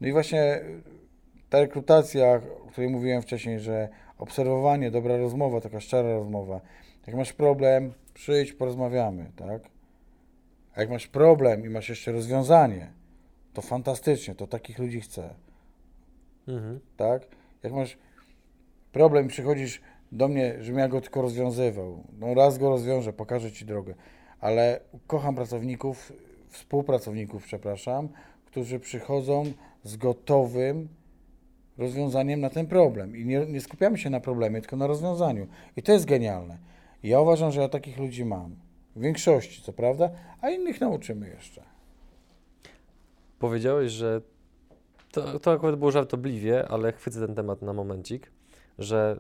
No 0.02 0.08
i 0.08 0.12
właśnie 0.12 0.62
ta 1.50 1.60
rekrutacja, 1.60 2.42
o 2.66 2.68
której 2.68 2.90
mówiłem 2.90 3.22
wcześniej, 3.22 3.60
że 3.60 3.90
obserwowanie, 4.18 4.92
dobra 4.92 5.18
rozmowa, 5.18 5.62
taka 5.62 5.80
szczera 5.80 6.14
rozmowa. 6.14 6.62
Jak 7.08 7.16
masz 7.16 7.34
problem, 7.34 7.94
przyjdź, 8.14 8.54
porozmawiamy, 8.54 9.32
tak? 9.36 9.62
A 10.76 10.82
jak 10.82 10.90
masz 10.90 11.08
problem 11.08 11.66
i 11.66 11.70
masz 11.70 11.90
jeszcze 11.90 12.12
rozwiązanie, 12.12 12.92
to 13.54 13.62
fantastycznie, 13.62 14.36
to 14.36 14.48
takich 14.48 14.80
ludzi 14.80 15.02
chcę, 15.02 15.30
Mhm. 16.48 16.80
tak? 16.98 17.22
Jak 17.64 17.74
masz 17.74 17.98
problem, 18.92 19.28
przychodzisz 19.28 19.82
do 20.12 20.28
mnie, 20.28 20.56
żebym 20.60 20.80
ja 20.80 20.88
go 20.88 21.02
tylko 21.02 21.22
rozwiązywał. 21.22 22.04
No 22.20 22.34
raz 22.34 22.58
go 22.58 22.70
rozwiążę, 22.70 23.14
pokażę 23.14 23.52
Ci 23.52 23.66
drogę. 23.66 23.94
Ale 24.40 24.80
kocham 25.08 25.36
pracowników, 25.36 26.14
współpracowników, 26.50 27.44
przepraszam, 27.44 28.10
którzy 28.46 28.80
przychodzą 28.80 29.44
z 29.84 29.98
gotowym 29.98 30.88
rozwiązaniem 31.78 32.40
na 32.42 32.50
ten 32.50 32.68
problem. 32.68 33.18
I 33.18 33.26
nie, 33.26 33.46
nie 33.46 33.62
skupiamy 33.62 33.98
się 33.98 34.10
na 34.10 34.20
problemie, 34.20 34.62
tylko 34.62 34.76
na 34.76 34.88
rozwiązaniu. 34.88 35.48
I 35.78 35.84
to 35.84 35.92
jest 35.92 36.06
genialne. 36.06 36.58
I 37.04 37.08
ja 37.10 37.20
uważam, 37.20 37.52
że 37.52 37.62
ja 37.62 37.70
takich 37.70 37.98
ludzi 37.98 38.26
mam. 38.26 38.56
W 38.96 39.02
większości, 39.02 39.62
co 39.64 39.74
prawda, 39.74 40.10
a 40.42 40.50
innych 40.50 40.82
nauczymy 40.82 41.30
jeszcze. 41.30 41.64
Powiedziałeś, 43.44 43.92
że 43.92 44.22
to, 45.12 45.40
to 45.40 45.52
akurat 45.52 45.76
było 45.76 45.92
żartobliwie, 45.92 46.68
ale 46.68 46.92
chwycę 46.92 47.28
ten 47.28 47.36
temat 47.36 47.62
na 47.62 47.74
momencik, 47.74 48.32
że 48.80 49.20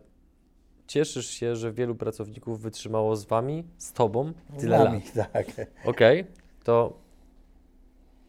cieszysz 0.87 1.29
się, 1.29 1.55
że 1.55 1.71
wielu 1.71 1.95
pracowników 1.95 2.61
wytrzymało 2.61 3.15
z 3.15 3.25
wami, 3.25 3.63
z 3.77 3.93
tobą 3.93 4.33
tyle 4.59 4.77
Z 4.77 4.83
nami, 4.83 5.01
lat. 5.15 5.29
Tak. 5.33 5.67
Okej, 5.85 6.25
to 6.63 6.93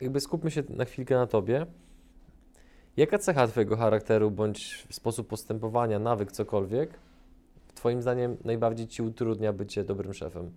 jakby 0.00 0.20
skupmy 0.20 0.50
się 0.50 0.62
na 0.68 0.84
chwilkę 0.84 1.14
na 1.14 1.26
tobie. 1.26 1.66
Jaka 2.96 3.18
cecha 3.18 3.46
twojego 3.46 3.76
charakteru 3.76 4.30
bądź 4.30 4.86
sposób 4.90 5.28
postępowania, 5.28 5.98
nawyk, 5.98 6.32
cokolwiek, 6.32 6.90
twoim 7.74 8.02
zdaniem 8.02 8.36
najbardziej 8.44 8.86
ci 8.88 9.02
utrudnia 9.02 9.52
bycie 9.52 9.84
dobrym 9.84 10.14
szefem? 10.14 10.50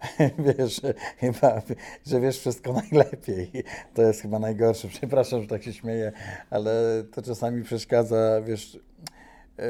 wiesz, 0.58 0.80
chyba, 1.18 1.62
że 2.06 2.20
wiesz 2.20 2.38
wszystko 2.38 2.72
najlepiej. 2.90 3.50
To 3.94 4.02
jest 4.02 4.22
chyba 4.22 4.38
najgorsze. 4.38 4.88
Przepraszam, 4.88 5.42
że 5.42 5.48
tak 5.48 5.62
się 5.62 5.72
śmieję, 5.72 6.12
ale 6.50 7.04
to 7.12 7.22
czasami 7.22 7.62
przeszkadza, 7.62 8.40
wiesz, 8.42 8.78
e, 9.58 9.62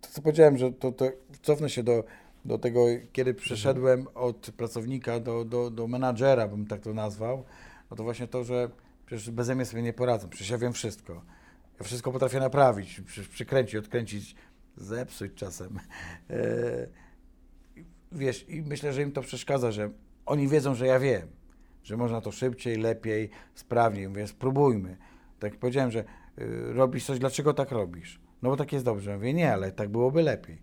to 0.00 0.08
co 0.10 0.22
powiedziałem, 0.22 0.58
że 0.58 0.72
to, 0.72 0.92
to 0.92 1.04
cofnę 1.42 1.70
się 1.70 1.82
do, 1.82 2.04
do 2.44 2.58
tego, 2.58 2.86
kiedy 3.12 3.34
przeszedłem 3.34 4.06
od 4.14 4.50
pracownika 4.56 5.20
do, 5.20 5.44
do, 5.44 5.70
do 5.70 5.86
menadżera, 5.86 6.48
bym 6.48 6.66
tak 6.66 6.80
to 6.80 6.94
nazwał, 6.94 7.44
no 7.90 7.96
to 7.96 8.02
właśnie 8.02 8.28
to, 8.28 8.44
że 8.44 8.70
przecież 9.06 9.30
beze 9.30 9.54
mnie 9.54 9.64
sobie 9.64 9.82
nie 9.82 9.92
poradzę, 9.92 10.28
przecież 10.28 10.50
ja 10.50 10.58
wiem 10.58 10.72
wszystko. 10.72 11.22
Ja 11.78 11.84
wszystko 11.84 12.12
potrafię 12.12 12.40
naprawić, 12.40 13.00
przy, 13.00 13.24
przykręcić, 13.24 13.76
odkręcić, 13.76 14.34
zepsuć 14.76 15.34
czasem. 15.34 15.78
E, 16.30 17.01
wiesz, 18.14 18.48
i 18.48 18.62
myślę, 18.62 18.92
że 18.92 19.02
im 19.02 19.12
to 19.12 19.22
przeszkadza, 19.22 19.72
że 19.72 19.90
oni 20.26 20.48
wiedzą, 20.48 20.74
że 20.74 20.86
ja 20.86 20.98
wiem, 20.98 21.28
że 21.82 21.96
można 21.96 22.20
to 22.20 22.32
szybciej, 22.32 22.76
lepiej, 22.76 23.30
sprawniej. 23.54 24.08
Mówię, 24.08 24.26
spróbujmy. 24.26 24.96
Tak 25.38 25.56
powiedziałem, 25.56 25.90
że 25.90 26.04
y, 26.38 26.72
robisz 26.72 27.04
coś, 27.04 27.18
dlaczego 27.18 27.54
tak 27.54 27.70
robisz? 27.70 28.20
No 28.42 28.50
bo 28.50 28.56
tak 28.56 28.72
jest 28.72 28.84
dobrze. 28.84 29.16
Mówię, 29.16 29.34
nie, 29.34 29.52
ale 29.52 29.72
tak 29.72 29.88
byłoby 29.88 30.22
lepiej. 30.22 30.62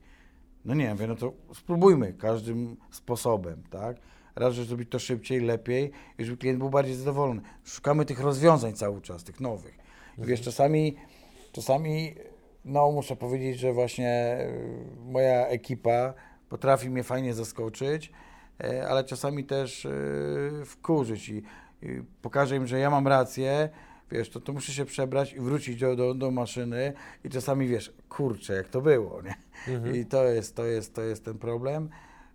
No 0.66 0.74
nie, 0.74 0.92
mówię, 0.92 1.08
no 1.08 1.16
to 1.16 1.34
spróbujmy 1.54 2.14
każdym 2.14 2.78
sposobem, 2.92 3.64
tak? 3.70 3.98
Raz, 4.36 4.54
żeby 4.54 4.68
zrobić 4.68 4.90
to 4.90 5.00
szybciej, 5.00 5.42
lepiej 5.42 5.92
i 6.18 6.26
żeby 6.26 6.38
klient 6.38 6.60
był 6.60 6.70
bardziej 6.70 6.96
zadowolony. 6.96 7.42
Szukamy 7.64 8.06
tych 8.06 8.20
rozwiązań 8.20 8.74
cały 8.74 9.02
czas, 9.02 9.24
tych 9.24 9.40
nowych. 9.40 9.78
I 10.18 10.26
wiesz, 10.26 10.42
czasami, 10.42 10.96
czasami, 11.52 12.16
no 12.66 12.92
muszę 12.92 13.16
powiedzieć, 13.16 13.60
że 13.60 13.74
właśnie 13.74 14.38
y, 14.42 15.12
moja 15.12 15.48
ekipa 15.48 16.14
potrafi 16.50 16.90
mnie 16.90 17.04
fajnie 17.04 17.34
zaskoczyć, 17.34 18.12
e, 18.64 18.88
ale 18.90 19.04
czasami 19.04 19.44
też 19.44 19.86
e, 19.86 19.92
wkurzyć 20.66 21.30
i, 21.30 21.44
i 21.82 22.02
pokażę 22.22 22.56
im, 22.56 22.68
że 22.68 22.80
ja 22.80 22.90
mam 22.90 23.08
rację, 23.08 23.70
wiesz, 24.12 24.30
to, 24.30 24.40
to 24.40 24.54
muszę 24.54 24.72
się 24.72 24.86
przebrać 24.86 25.34
i 25.34 25.40
wrócić 25.40 25.80
do, 25.80 25.96
do, 25.96 26.14
do 26.14 26.32
maszyny 26.32 26.94
i 27.24 27.30
czasami, 27.30 27.68
wiesz, 27.68 27.94
kurczę, 28.10 28.54
jak 28.54 28.68
to 28.70 28.82
było, 28.82 29.22
nie? 29.22 29.36
Mhm. 29.76 29.96
I 29.96 30.06
to 30.06 30.24
jest, 30.24 30.56
to 30.56 30.66
jest, 30.66 30.96
to 30.96 31.02
jest 31.02 31.26
ten 31.26 31.38
problem. 31.38 31.90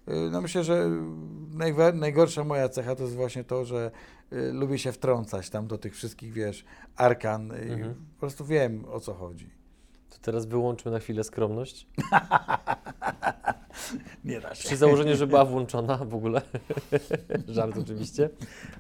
Y, 0.09 0.13
No 0.31 0.41
myślę, 0.41 0.65
że 0.65 0.91
najgorsza 1.95 2.45
moja 2.45 2.69
cecha 2.69 2.95
to 2.95 3.03
jest 3.03 3.15
właśnie 3.15 3.45
to, 3.45 3.65
że 3.65 3.91
lubię 4.53 4.79
się 4.79 4.93
wtrącać 4.93 5.51
tam 5.51 5.67
do 5.67 5.79
tych 5.79 5.95
wszystkich, 5.95 6.33
wiesz, 6.33 6.65
arkan 6.97 7.53
i 7.69 7.73
Mhm. 7.73 7.95
po 7.95 8.21
prostu 8.21 8.45
wiem, 8.45 8.85
o 8.85 9.01
co 9.01 9.15
chodzi. 9.15 9.51
To 10.15 10.21
teraz 10.21 10.47
wyłączmy 10.47 10.91
na 10.91 10.99
chwilę 10.99 11.25
skromność. 11.25 11.87
Nie 14.25 14.41
da 14.41 14.55
się. 14.55 14.69
Przy 14.69 14.77
założeniu, 14.77 15.17
że 15.17 15.27
była 15.27 15.45
włączona 15.45 15.97
w 15.97 16.15
ogóle. 16.15 16.43
Żart 17.49 17.79
oczywiście. 17.79 18.31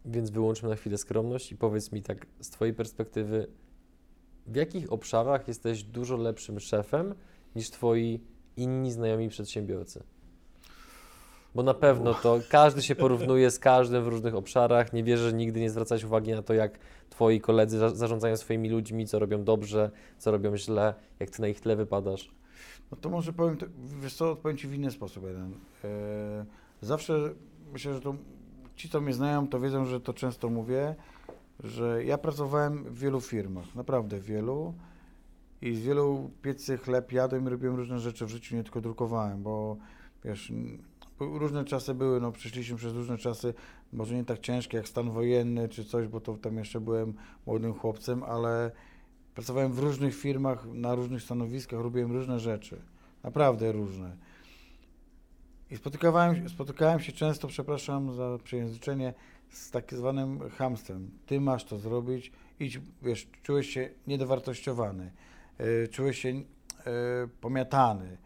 Więc 0.04 0.30
wyłączmy 0.30 0.68
na 0.68 0.76
chwilę 0.76 0.98
skromność 0.98 1.52
i 1.52 1.56
powiedz 1.56 1.92
mi 1.92 2.02
tak 2.02 2.26
z 2.40 2.50
Twojej 2.50 2.74
perspektywy, 2.74 3.46
w 4.46 4.56
jakich 4.56 4.92
obszarach 4.92 5.48
jesteś 5.48 5.82
dużo 5.82 6.16
lepszym 6.16 6.60
szefem 6.60 7.14
niż 7.56 7.70
Twoi 7.70 8.20
inni 8.56 8.92
znajomi 8.92 9.28
przedsiębiorcy? 9.28 10.02
Bo 11.54 11.62
na 11.62 11.74
pewno 11.74 12.14
to 12.14 12.40
każdy 12.50 12.82
się 12.82 12.94
porównuje 12.94 13.50
z 13.50 13.58
każdym 13.58 14.04
w 14.04 14.08
różnych 14.08 14.34
obszarach. 14.34 14.92
Nie 14.92 15.04
wierzę, 15.04 15.30
że 15.30 15.36
nigdy 15.36 15.60
nie 15.60 15.70
zwracałeś 15.70 16.04
uwagi 16.04 16.32
na 16.32 16.42
to, 16.42 16.54
jak 16.54 16.78
Twoi 17.10 17.40
koledzy 17.40 17.78
za- 17.78 17.94
zarządzają 17.94 18.36
swoimi 18.36 18.70
ludźmi, 18.70 19.06
co 19.06 19.18
robią 19.18 19.44
dobrze, 19.44 19.90
co 20.18 20.30
robią 20.30 20.56
źle, 20.56 20.94
jak 21.20 21.30
Ty 21.30 21.42
na 21.42 21.48
ich 21.48 21.60
tle 21.60 21.76
wypadasz. 21.76 22.30
No 22.90 22.96
to 23.00 23.10
może 23.10 23.32
powiem, 23.32 23.56
to, 23.56 23.66
wiesz 24.00 24.14
co, 24.14 24.30
odpowiem 24.30 24.56
Ci 24.58 24.68
w 24.68 24.74
inny 24.74 24.90
sposób 24.90 25.24
jeden. 25.26 25.52
E, 25.84 26.44
zawsze 26.82 27.34
myślę, 27.72 27.94
że 27.94 28.00
to 28.00 28.14
ci, 28.76 28.88
co 28.88 29.00
mnie 29.00 29.12
znają, 29.12 29.48
to 29.48 29.60
wiedzą, 29.60 29.84
że 29.84 30.00
to 30.00 30.12
często 30.14 30.48
mówię, 30.48 30.94
że 31.64 32.04
ja 32.04 32.18
pracowałem 32.18 32.84
w 32.84 32.98
wielu 32.98 33.20
firmach, 33.20 33.74
naprawdę 33.74 34.20
wielu 34.20 34.74
i 35.62 35.74
z 35.74 35.80
wielu 35.80 36.30
piecy 36.42 36.78
chleb 36.78 37.12
jadłem 37.12 37.46
i 37.46 37.48
robiłem 37.48 37.76
różne 37.76 37.98
rzeczy 37.98 38.26
w 38.26 38.28
życiu, 38.28 38.56
nie 38.56 38.62
tylko 38.62 38.80
drukowałem, 38.80 39.42
bo 39.42 39.76
wiesz, 40.24 40.52
różne 41.20 41.64
czasy 41.64 41.94
były, 41.94 42.20
no 42.20 42.32
przeszliśmy 42.32 42.76
przez 42.76 42.92
różne 42.92 43.18
czasy, 43.18 43.54
może 43.92 44.14
nie 44.14 44.24
tak 44.24 44.38
ciężkie 44.38 44.76
jak 44.76 44.88
stan 44.88 45.10
wojenny 45.10 45.68
czy 45.68 45.84
coś, 45.84 46.08
bo 46.08 46.20
to 46.20 46.36
tam 46.36 46.58
jeszcze 46.58 46.80
byłem 46.80 47.14
młodym 47.46 47.74
chłopcem, 47.74 48.22
ale 48.22 48.70
Pracowałem 49.34 49.72
w 49.72 49.78
różnych 49.78 50.14
firmach, 50.14 50.66
na 50.66 50.94
różnych 50.94 51.22
stanowiskach, 51.22 51.80
robiłem 51.80 52.12
różne 52.12 52.40
rzeczy. 52.40 52.80
Naprawdę 53.22 53.72
różne. 53.72 54.16
I 55.70 55.76
spotykałem, 55.76 56.48
spotykałem 56.48 57.00
się 57.00 57.12
często, 57.12 57.48
przepraszam 57.48 58.14
za 58.14 58.38
przejęzyczenie, 58.44 59.14
z 59.48 59.70
tak 59.70 59.94
zwanym 59.94 60.50
chamstwem. 60.50 61.10
Ty 61.26 61.40
masz 61.40 61.64
to 61.64 61.78
zrobić, 61.78 62.32
idź, 62.60 62.80
wiesz, 63.02 63.28
czułeś 63.42 63.70
się 63.70 63.90
niedowartościowany, 64.06 65.10
yy, 65.58 65.88
czułeś 65.88 66.18
się 66.18 66.28
yy, 66.28 66.42
pomiatany, 67.40 68.16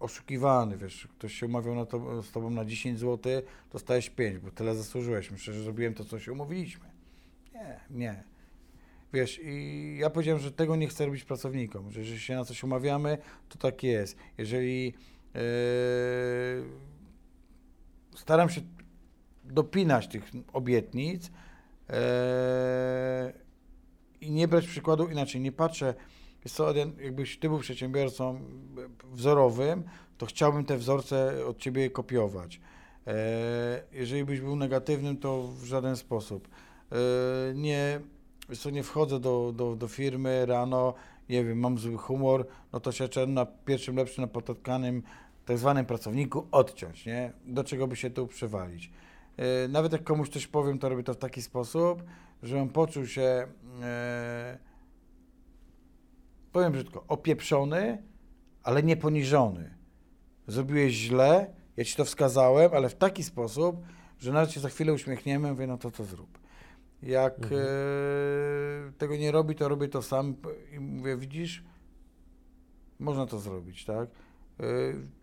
oszukiwany, 0.00 0.76
wiesz, 0.76 1.08
ktoś 1.18 1.34
się 1.34 1.46
umawiał 1.46 1.74
na 1.74 1.86
to, 1.86 2.22
z 2.22 2.30
tobą 2.30 2.50
na 2.50 2.64
10 2.64 2.98
zł, 2.98 3.32
dostałeś 3.72 4.10
5, 4.10 4.38
bo 4.38 4.50
tyle 4.50 4.74
zasłużyłeś. 4.74 5.30
Myślę, 5.30 5.54
że 5.54 5.62
zrobiłem 5.62 5.94
to, 5.94 6.04
co 6.04 6.18
się 6.18 6.32
umówiliśmy. 6.32 6.86
Nie, 7.54 7.80
nie. 7.90 8.24
Wiesz, 9.12 9.40
i 9.42 9.96
ja 10.00 10.10
powiedziałem, 10.10 10.40
że 10.40 10.52
tego 10.52 10.76
nie 10.76 10.88
chcę 10.88 11.06
robić 11.06 11.24
pracownikom, 11.24 11.90
że 11.90 12.00
jeżeli 12.00 12.20
się 12.20 12.34
na 12.34 12.44
coś 12.44 12.64
umawiamy, 12.64 13.18
to 13.48 13.58
tak 13.58 13.82
jest. 13.82 14.16
Jeżeli 14.38 14.94
e, 15.34 15.40
staram 18.16 18.50
się 18.50 18.60
dopinać 19.44 20.08
tych 20.08 20.30
obietnic 20.52 21.30
e, 21.90 23.32
i 24.20 24.30
nie 24.30 24.48
brać 24.48 24.66
przykładu 24.66 25.08
inaczej, 25.08 25.40
nie 25.40 25.52
patrzę, 25.52 25.94
co, 26.46 26.74
jakbyś 26.76 27.38
ty 27.38 27.48
był 27.48 27.58
przedsiębiorcą 27.58 28.40
wzorowym, 29.12 29.82
to 30.18 30.26
chciałbym 30.26 30.64
te 30.64 30.76
wzorce 30.76 31.46
od 31.46 31.58
ciebie 31.58 31.90
kopiować. 31.90 32.60
E, 33.06 33.82
jeżeli 33.92 34.24
byś 34.24 34.40
był 34.40 34.56
negatywnym, 34.56 35.16
to 35.16 35.42
w 35.42 35.64
żaden 35.64 35.96
sposób. 35.96 36.48
E, 36.48 36.96
nie, 37.54 38.00
co, 38.58 38.70
nie 38.70 38.82
wchodzę 38.82 39.20
do, 39.20 39.52
do, 39.56 39.76
do 39.76 39.88
firmy 39.88 40.46
rano, 40.46 40.94
nie 41.28 41.44
wiem, 41.44 41.58
mam 41.58 41.78
zły 41.78 41.96
humor, 41.96 42.46
no 42.72 42.80
to 42.80 42.92
się 42.92 43.08
na 43.26 43.46
pierwszym 43.46 43.96
lepszym 43.96 44.22
napotkanym 44.22 45.02
tak 45.44 45.58
zwanym 45.58 45.86
pracowniku 45.86 46.46
odciąć, 46.50 47.06
nie? 47.06 47.32
Do 47.46 47.64
czego 47.64 47.86
by 47.86 47.96
się 47.96 48.10
tu 48.10 48.26
przywalić. 48.26 48.90
E, 49.36 49.68
Nawet 49.68 49.92
jak 49.92 50.04
komuś 50.04 50.28
coś 50.28 50.46
powiem, 50.46 50.78
to 50.78 50.88
robię 50.88 51.02
to 51.02 51.14
w 51.14 51.16
taki 51.16 51.42
sposób, 51.42 52.02
że 52.42 52.62
on 52.62 52.68
poczuł 52.68 53.06
się, 53.06 53.46
powiem 56.52 56.72
brzydko, 56.72 57.04
opieprzony, 57.08 58.02
ale 58.62 58.82
nie 58.82 58.96
poniżony. 58.96 59.74
Zrobiłeś 60.46 60.92
źle, 60.94 61.54
ja 61.76 61.84
ci 61.84 61.96
to 61.96 62.04
wskazałem, 62.04 62.70
ale 62.74 62.88
w 62.88 62.94
taki 62.94 63.24
sposób, 63.24 63.76
że 64.18 64.32
nawet 64.32 64.50
się 64.50 64.60
za 64.60 64.68
chwilę 64.68 64.92
uśmiechniemy, 64.92 65.50
mówię, 65.50 65.66
no 65.66 65.78
to 65.78 65.90
to 65.90 66.04
zrób. 66.04 66.38
Jak 67.02 67.34
Mhm. 67.34 67.60
e, 67.62 68.92
tego 68.98 69.16
nie 69.16 69.30
robi, 69.32 69.54
to 69.54 69.68
robię 69.68 69.88
to 69.88 70.02
sam 70.02 70.34
i 70.72 70.80
mówię, 70.80 71.16
widzisz, 71.16 71.64
można 72.98 73.26
to 73.26 73.38
zrobić, 73.38 73.84
tak? 73.84 74.08
E, 74.60 74.64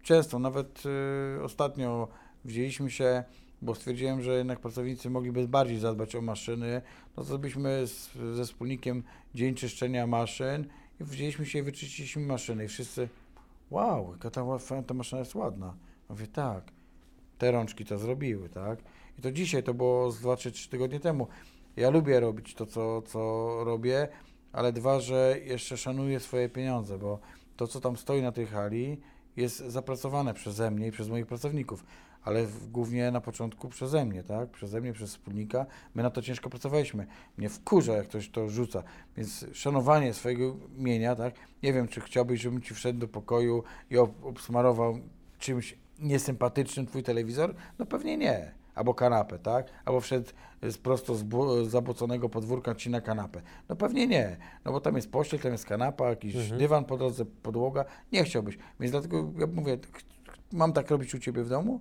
Często, 0.04 0.40
nawet 0.40 0.84
e, 1.38 1.44
ostatnio 1.44 2.08
wzięliśmy 2.46 2.92
się, 2.92 3.24
bo 3.62 3.76
stwierdziłem, 3.76 4.22
że 4.22 4.38
jednak 4.38 4.60
pracownicy 4.60 5.10
mogliby 5.10 5.48
bardziej 5.48 5.80
zadbać 5.80 6.16
o 6.16 6.22
maszyny, 6.22 6.82
no 7.18 7.24
to 7.24 7.30
zrobiliśmy 7.30 7.88
z, 7.88 8.12
ze 8.36 8.44
wspólnikiem 8.44 9.04
dzień 9.36 9.56
czyszczenia 9.56 10.08
maszyn 10.08 10.68
i 11.00 11.04
wzięliśmy 11.04 11.46
się 11.46 11.60
i 11.60 11.62
wyczyściliśmy 11.62 12.26
maszyny 12.26 12.66
i 12.66 12.68
wszyscy, 12.68 13.10
wow, 13.72 14.12
jaka 14.12 14.30
ta, 14.30 14.44
ta 14.88 14.94
maszyna 14.94 15.20
jest 15.20 15.36
ładna. 15.36 15.76
Mówię, 16.10 16.28
tak, 16.28 16.72
te 17.38 17.52
rączki 17.52 17.86
to 17.86 17.98
zrobiły, 17.98 18.50
tak? 18.50 18.80
I 19.20 19.22
to 19.22 19.32
dzisiaj, 19.32 19.64
to 19.64 19.74
było 19.74 20.12
z 20.12 20.20
2 20.20 20.38
czy 20.38 20.52
3 20.52 20.70
tygodnie 20.70 21.00
temu. 21.00 21.28
Ja 21.76 21.90
lubię 21.90 22.20
robić 22.20 22.54
to, 22.54 22.66
co, 22.66 23.02
co 23.02 23.20
robię, 23.64 24.08
ale 24.54 24.74
dwa, 24.74 25.00
że 25.00 25.40
jeszcze 25.46 25.78
szanuję 25.78 26.20
swoje 26.20 26.50
pieniądze, 26.50 26.98
bo 26.98 27.20
to, 27.58 27.68
co 27.68 27.82
tam 27.82 27.98
stoi 27.98 28.22
na 28.22 28.32
tej 28.32 28.46
hali, 28.46 29.02
jest 29.38 29.58
zapracowane 29.58 30.34
przeze 30.34 30.72
mnie 30.72 30.88
i 30.88 30.92
przez 30.92 31.10
moich 31.10 31.26
pracowników, 31.26 31.86
ale 32.26 32.46
w, 32.46 32.68
głównie 32.72 33.12
na 33.12 33.22
początku 33.22 33.70
przeze 33.70 34.06
mnie, 34.06 34.24
tak? 34.24 34.50
Przeze 34.50 34.82
mnie, 34.82 34.94
przez 34.94 35.10
wspólnika. 35.10 35.66
My 35.96 36.04
na 36.04 36.10
to 36.10 36.22
ciężko 36.22 36.50
pracowaliśmy. 36.50 37.08
Mnie 37.38 37.50
wkurza, 37.50 37.94
jak 37.94 38.08
ktoś 38.08 38.30
to 38.30 38.50
rzuca. 38.50 38.84
Więc 39.18 39.46
szanowanie 39.54 40.14
swojego 40.14 40.56
mienia, 40.78 41.16
tak? 41.16 41.34
Nie 41.64 41.74
wiem, 41.74 41.88
czy 41.88 42.02
chciałbyś, 42.02 42.42
żebym 42.42 42.62
ci 42.62 42.74
wszedł 42.74 43.00
do 43.00 43.08
pokoju 43.08 43.64
i 43.90 43.98
ob- 43.98 44.26
obsmarował 44.26 45.00
czymś 45.40 45.78
niesympatycznym 46.00 46.86
twój 46.86 47.04
telewizor? 47.04 47.56
No 47.80 47.86
pewnie 47.86 48.18
nie. 48.18 48.52
Albo 48.76 48.94
kanapę, 48.94 49.40
tak? 49.40 49.68
Albo 49.86 50.00
wszedł 50.02 50.30
z 50.64 50.78
prosto 50.78 51.16
z 51.16 51.24
bu- 51.24 51.66
z 51.66 51.70
zabłoconego 51.70 52.30
podwórka 52.30 52.76
ci 52.76 52.90
na 52.90 53.02
kanapę. 53.02 53.42
No 53.70 53.76
pewnie 53.76 54.08
nie, 54.08 54.38
no 54.66 54.72
bo 54.72 54.82
tam 54.82 54.96
jest 54.96 55.12
pościel, 55.12 55.40
tam 55.40 55.52
jest 55.52 55.66
kanapa, 55.66 56.10
jakiś 56.10 56.36
Mhm. 56.36 56.60
dywan 56.60 56.86
po 56.86 56.98
drodze, 56.98 57.26
podłoga. 57.26 57.86
Nie 58.12 58.24
chciałbyś. 58.24 58.58
Więc 58.80 58.92
dlatego 58.92 59.32
ja 59.40 59.48
mówię, 59.48 59.78
mam 60.54 60.74
tak 60.74 60.90
robić 60.92 61.16
u 61.16 61.20
ciebie 61.20 61.44
w 61.44 61.50
domu? 61.50 61.80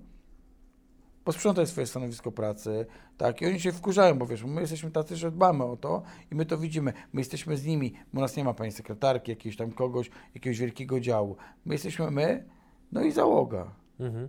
Posprzątaj 1.25 1.67
swoje 1.67 1.87
stanowisko 1.87 2.33
pracy, 2.33 2.87
tak, 3.17 3.43
i 3.43 3.47
oni 3.47 3.61
się 3.61 3.73
wkurzają, 3.73 4.19
bo 4.19 4.27
wiesz, 4.27 4.45
my 4.45 4.61
jesteśmy 4.61 4.91
tacy, 4.91 5.17
że 5.17 5.31
dbamy 5.31 5.65
o 5.65 5.77
to 5.77 6.03
i 6.33 6.35
my 6.35 6.47
to 6.47 6.59
widzimy, 6.59 6.93
my 7.13 7.21
jesteśmy 7.21 7.57
z 7.57 7.65
nimi, 7.65 7.95
u 8.15 8.21
nas 8.21 8.37
nie 8.37 8.45
ma 8.45 8.55
pani 8.55 8.73
sekretarki, 8.73 9.31
jakiegoś 9.31 9.57
tam 9.57 9.73
kogoś, 9.73 10.11
jakiegoś 10.35 10.59
wielkiego 10.59 11.01
działu, 11.01 11.37
my 11.65 11.75
jesteśmy 11.75 12.11
my, 12.11 12.45
no 12.93 13.03
i 13.03 13.13
załoga. 13.13 13.75
Mhm. 14.01 14.29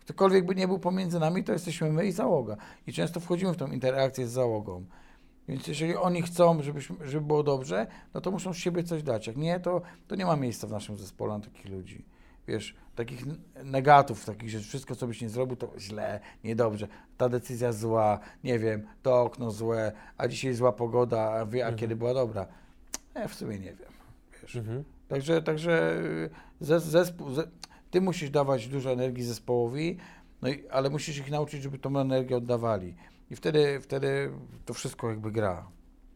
Ktokolwiek 0.00 0.46
by 0.46 0.54
nie 0.54 0.68
był 0.68 0.78
pomiędzy 0.78 1.20
nami, 1.20 1.44
to 1.44 1.52
jesteśmy 1.52 1.92
my 1.92 2.06
i 2.06 2.12
załoga. 2.12 2.56
I 2.86 2.92
często 2.92 3.20
wchodzimy 3.20 3.52
w 3.52 3.56
tą 3.56 3.66
interakcję 3.66 4.26
z 4.26 4.30
załogą. 4.30 4.84
Więc 5.48 5.66
jeżeli 5.66 5.96
oni 5.96 6.22
chcą, 6.22 6.62
żebyśmy, 6.62 6.96
żeby 7.06 7.26
było 7.26 7.42
dobrze, 7.42 7.86
no 8.14 8.20
to 8.20 8.30
muszą 8.30 8.52
z 8.52 8.56
siebie 8.56 8.82
coś 8.82 9.02
dać. 9.02 9.26
Jak 9.26 9.36
nie, 9.36 9.60
to, 9.60 9.82
to 10.06 10.14
nie 10.16 10.26
ma 10.26 10.36
miejsca 10.36 10.66
w 10.66 10.70
naszym 10.70 10.96
zespole 10.96 11.34
na 11.34 11.40
takich 11.40 11.68
ludzi. 11.68 12.04
Wiesz, 12.48 12.74
takich 12.94 13.24
negatów, 13.64 14.24
takich, 14.24 14.50
że 14.50 14.60
wszystko, 14.60 14.94
co 14.96 15.06
byś 15.06 15.20
nie 15.22 15.28
zrobił, 15.28 15.56
to 15.56 15.72
źle, 15.78 16.20
niedobrze. 16.44 16.88
Ta 17.16 17.28
decyzja 17.28 17.72
zła, 17.72 18.18
nie 18.44 18.58
wiem, 18.58 18.86
to 19.02 19.22
okno 19.22 19.50
złe, 19.50 19.92
a 20.18 20.28
dzisiaj 20.28 20.54
zła 20.54 20.72
pogoda, 20.72 21.20
a, 21.32 21.46
wie, 21.46 21.62
a 21.64 21.68
Mhm. 21.68 21.78
kiedy 21.78 21.96
była 21.96 22.14
dobra. 22.14 22.46
Ja 23.14 23.28
w 23.28 23.34
sumie 23.34 23.58
nie 23.58 23.72
wiem. 23.74 23.92
Wiesz. 24.42 24.56
Mhm. 24.56 24.84
Także, 25.08 25.42
także 25.42 25.96
y, 26.00 26.30
zes- 26.64 26.78
zespół, 26.80 27.30
ze, 27.34 27.48
ty 27.90 28.00
musisz 28.00 28.30
dawać 28.30 28.68
dużo 28.68 28.90
energii 28.92 29.24
zespołowi, 29.24 29.96
no 30.42 30.48
i, 30.48 30.68
ale 30.68 30.90
musisz 30.90 31.18
ich 31.18 31.30
nauczyć, 31.30 31.62
żeby 31.62 31.78
tą 31.78 31.98
energię 31.98 32.36
oddawali. 32.36 32.94
I 33.30 33.36
wtedy, 33.36 33.80
wtedy 33.80 34.30
to 34.64 34.74
wszystko 34.74 35.10
jakby 35.10 35.32
gra. 35.32 35.66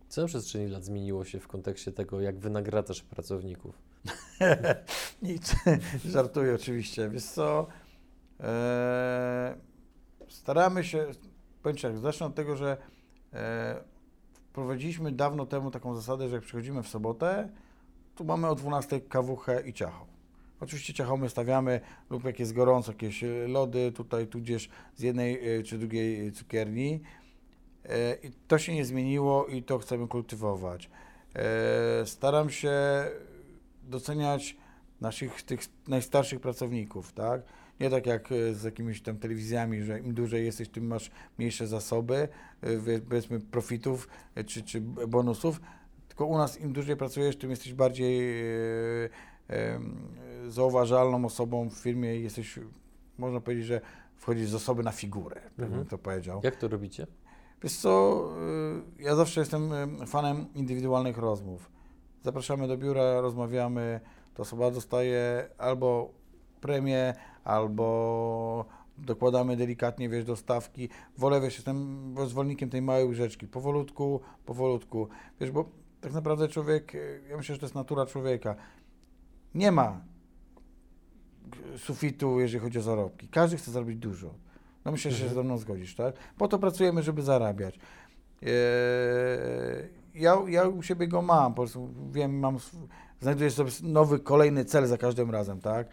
Co 0.09 0.21
na 0.21 0.27
przestrzeni 0.27 0.69
lat 0.69 0.85
zmieniło 0.85 1.25
się 1.25 1.41
w 1.41 1.49
kontekście 1.49 1.93
tego, 1.93 2.21
jak 2.21 2.39
wynagradzasz 2.39 3.03
pracowników? 3.03 3.79
Nic, 5.23 5.57
żartuję 6.05 6.55
oczywiście. 6.55 7.09
Wiesz 7.09 7.25
co, 7.25 7.67
e, 8.41 9.57
staramy 10.29 10.85
się, 10.85 11.07
powiem 11.63 11.79
tak, 11.79 11.99
zacznę 11.99 12.27
od 12.27 12.35
tego, 12.35 12.57
że 12.57 12.77
e, 13.33 13.81
wprowadziliśmy 14.33 15.13
dawno 15.13 15.47
temu 15.47 15.71
taką 15.71 15.95
zasadę, 15.95 16.29
że 16.29 16.35
jak 16.35 16.45
przychodzimy 16.45 16.83
w 16.83 16.89
sobotę, 16.89 17.49
tu 18.15 18.25
mamy 18.25 18.49
o 18.49 18.55
12 18.55 19.01
kawuchę 19.01 19.63
i 19.67 19.73
ciacho. 19.73 20.07
Oczywiście 20.61 20.95
ciacho 20.95 21.17
my 21.17 21.29
stawiamy 21.29 21.81
lub 22.11 22.25
jak 22.25 22.41
jest 22.41 22.53
gorąco, 22.53 22.93
jakieś 22.93 23.25
e, 23.25 23.49
lody 23.49 23.93
tutaj, 23.93 24.27
tudzież 24.27 24.69
z 24.95 25.03
jednej 25.03 25.59
e, 25.59 25.63
czy 25.63 25.79
drugiej 25.79 26.33
cukierni. 26.33 27.01
E, 27.85 28.15
I 28.15 28.31
to 28.49 28.59
się 28.59 28.75
nie 28.75 28.85
zmieniło 28.85 29.47
i 29.47 29.63
to 29.63 29.79
chcemy 29.79 30.09
kultywować. 30.09 30.91
E, 31.35 32.07
Staram 32.07 32.51
się 32.51 32.73
doceniać 33.89 34.57
naszych 35.01 35.43
tych 35.43 35.61
najstarszych 35.89 36.41
pracowników, 36.41 37.13
tak? 37.13 37.43
Nie 37.81 37.91
tak 37.91 38.07
jak 38.07 38.33
e, 38.33 38.55
z 38.55 38.63
jakimiś 38.65 39.03
tam 39.03 39.19
telewizjami, 39.19 39.83
że 39.83 40.01
im 40.01 40.15
dłużej 40.15 40.45
jesteś, 40.45 40.69
tym 40.69 40.87
masz 40.87 41.11
mniejsze 41.39 41.67
zasoby, 41.67 42.29
e, 42.63 42.79
wie- 42.79 42.99
powiedzmy 43.01 43.41
profitów 43.41 44.09
e, 44.35 44.45
czy, 44.45 44.63
czy 44.63 44.81
bonusów, 44.81 45.61
tylko 46.09 46.27
u 46.27 46.39
nas 46.39 46.61
im 46.61 46.73
dłużej 46.73 46.97
pracujesz, 46.97 47.37
tym 47.37 47.51
jesteś 47.51 47.75
bardziej 47.75 48.41
e, 48.43 49.09
em, 49.49 49.97
zauważalną 50.49 51.25
osobą 51.25 51.71
w 51.71 51.75
firmie 51.75 52.17
i 52.17 52.23
jesteś, 52.23 52.59
można 53.19 53.41
powiedzieć, 53.41 53.67
że 53.67 53.81
wchodzisz 54.17 54.49
z 54.49 54.55
osoby 54.55 54.83
na 54.83 54.93
figurę, 54.93 55.41
Mhm. 55.59 55.71
bym 55.71 55.87
to 55.87 55.99
powiedział. 55.99 56.41
Jak 56.45 56.57
to 56.57 56.69
robicie? 56.69 57.07
Wiesz 57.63 57.73
co, 57.77 58.23
ja 58.99 59.15
zawsze 59.17 59.41
jestem 59.41 59.71
fanem 60.07 60.47
indywidualnych 60.55 61.19
rozmów. 61.19 61.71
Zapraszamy 62.23 62.69
do 62.69 62.77
biura, 62.77 63.21
rozmawiamy, 63.21 64.01
to 64.35 64.43
osoba 64.43 64.71
dostaje 64.71 65.49
albo 65.59 66.13
premię, 66.61 67.15
albo 67.45 68.65
dokładamy 68.99 69.57
delikatnie, 69.57 70.09
wiesz, 70.09 70.25
do 70.25 70.37
stawki. 70.37 70.89
Wolę, 71.19 71.41
wiesz, 71.41 71.55
jestem 71.55 72.15
zwolennikiem 72.27 72.71
tej 72.71 72.83
małej 72.83 73.05
łyżeczki, 73.07 73.47
powolutku, 73.47 74.21
powolutku. 74.47 75.09
Wiesz, 75.41 75.51
bo 75.51 75.65
tak 76.01 76.13
naprawdę 76.13 76.49
człowiek, 76.49 76.93
ja 77.31 77.37
myślę, 77.37 77.55
że 77.55 77.59
to 77.59 77.67
jest 77.67 77.75
natura 77.75 78.07
człowieka. 78.07 78.57
Nie 79.55 79.73
ma 79.73 80.01
sufitu, 81.77 82.41
jeżeli 82.41 82.61
chodzi 82.61 82.79
o 82.79 82.83
zarobki. 82.83 83.29
Każdy 83.29 83.57
chce 83.57 83.71
zarobić 83.71 83.99
dużo. 83.99 84.35
No 84.85 84.93
myślę, 84.93 85.11
że 85.11 85.17
się 85.17 85.25
Mhm. 85.25 85.35
ze 85.35 85.45
mną 85.45 85.59
zgodzisz, 85.59 85.95
tak? 85.95 86.15
Po 86.39 86.49
to 86.49 86.59
pracujemy, 86.59 87.03
żeby 87.03 87.23
zarabiać. 87.23 87.75
Eee, 88.43 88.49
ja, 90.15 90.37
ja 90.49 90.69
u 90.69 90.83
siebie 90.83 91.09
go 91.09 91.23
mam, 91.23 91.55
po 91.55 91.63
prostu 91.63 91.89
wiem, 92.13 92.39
mam, 92.39 92.59
znajduję 93.21 93.51
sobie 93.51 93.71
nowy, 93.83 94.19
kolejny 94.21 94.65
cel 94.65 94.87
za 94.87 94.99
każdym 94.99 95.31
razem, 95.31 95.61
tak? 95.61 95.89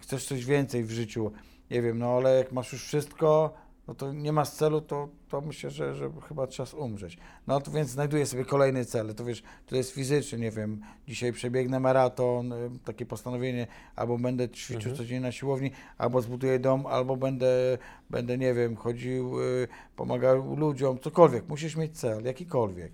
Chcesz 0.00 0.26
coś 0.26 0.44
więcej 0.44 0.84
w 0.84 0.90
życiu, 0.90 1.32
nie 1.70 1.82
wiem, 1.82 1.98
no 1.98 2.06
ale 2.16 2.38
jak 2.38 2.52
masz 2.52 2.72
już 2.72 2.84
wszystko, 2.84 3.54
no 3.88 3.94
to 3.94 4.12
nie 4.12 4.32
masz 4.32 4.50
celu, 4.50 4.80
to, 4.80 5.08
to 5.28 5.40
myślę, 5.40 5.70
że, 5.70 5.94
że 5.94 6.10
chyba 6.28 6.46
czas 6.46 6.74
umrzeć. 6.74 7.18
No 7.46 7.60
to 7.60 7.70
więc 7.70 7.90
znajduję 7.90 8.26
sobie 8.26 8.44
kolejny 8.44 8.84
cel, 8.84 9.14
to 9.14 9.24
wiesz, 9.24 9.42
to 9.66 9.76
jest 9.76 9.90
fizyczny, 9.90 10.38
nie 10.38 10.50
wiem, 10.50 10.80
dzisiaj 11.08 11.32
przebiegnę 11.32 11.80
maraton, 11.80 12.52
y, 12.52 12.70
takie 12.84 13.06
postanowienie, 13.06 13.66
albo 13.96 14.18
będę 14.18 14.48
ćwiczył 14.48 14.76
Mhm. 14.76 14.96
codziennie 14.96 15.20
na 15.20 15.32
siłowni, 15.32 15.70
albo 15.98 16.22
zbuduję 16.22 16.58
dom, 16.58 16.86
albo 16.86 17.16
będę, 17.16 17.78
będę 18.10 18.38
nie 18.38 18.54
wiem, 18.54 18.76
chodził, 18.76 19.40
y, 19.40 19.68
pomagał 19.96 20.56
ludziom, 20.56 20.98
cokolwiek. 20.98 21.48
Musisz 21.48 21.76
mieć 21.76 21.98
cel, 21.98 22.24
jakikolwiek. 22.24 22.92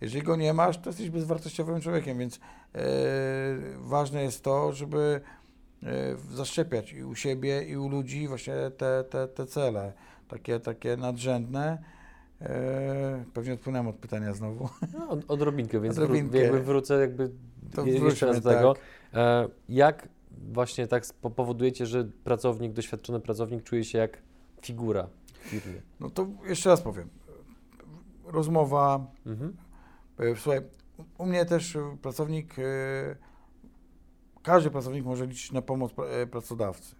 Jeżeli 0.00 0.22
go 0.22 0.36
nie 0.36 0.52
masz, 0.52 0.78
to 0.78 0.90
jesteś 0.90 1.10
bezwartościowym 1.10 1.80
człowiekiem, 1.80 2.18
więc 2.18 2.40
e, 2.74 2.80
ważne 3.78 4.22
jest 4.22 4.44
to, 4.44 4.72
żeby 4.72 5.20
e, 5.82 5.86
zaszczepiać 6.34 6.92
i 6.92 7.04
u 7.04 7.14
siebie, 7.14 7.62
i 7.64 7.76
u 7.76 7.88
ludzi 7.88 8.28
właśnie 8.28 8.54
te, 8.76 9.04
te, 9.10 9.28
te 9.28 9.46
cele, 9.46 9.92
takie, 10.28 10.60
takie 10.60 10.96
nadrzędne. 10.96 11.78
E, 12.40 13.24
pewnie 13.34 13.52
odpłynąłem 13.54 13.88
od 13.88 13.96
pytania 13.96 14.32
znowu. 14.34 14.68
No, 14.98 15.08
od, 15.08 15.30
odrobinkę, 15.30 15.80
więc 15.80 15.98
Odrobinkę. 15.98 16.38
Wró- 16.38 16.42
jakby 16.42 16.60
wrócę 16.62 17.00
jakby 17.00 17.30
To 17.74 17.84
je- 17.86 17.98
jeszcze 17.98 18.26
raz 18.26 18.40
do 18.40 18.50
tego. 18.50 18.74
tak. 18.74 18.82
E, 19.14 19.48
jak 19.68 20.08
właśnie 20.52 20.86
tak 20.86 21.04
powodujecie, 21.36 21.86
że 21.86 22.04
pracownik, 22.24 22.72
doświadczony 22.72 23.20
pracownik 23.20 23.62
czuje 23.62 23.84
się 23.84 23.98
jak 23.98 24.18
figura 24.62 25.06
w 25.32 25.46
firmie? 25.46 25.80
No 26.00 26.10
to 26.10 26.26
jeszcze 26.48 26.70
raz 26.70 26.82
powiem. 26.82 27.08
Rozmowa, 28.26 29.06
Mhm. 29.26 29.56
E, 30.18 30.36
Słuchaj, 30.36 30.60
u- 31.18 31.26
mnie 31.26 31.44
też 31.44 31.76
e, 31.76 31.96
pracownik, 32.02 32.58
e, 32.58 32.62
każdy 34.42 34.70
pracownik 34.70 35.04
może 35.04 35.26
liczyć 35.26 35.52
na 35.52 35.62
pomoc 35.62 35.92
pra- 35.92 36.26
pracodawcy. 36.26 36.94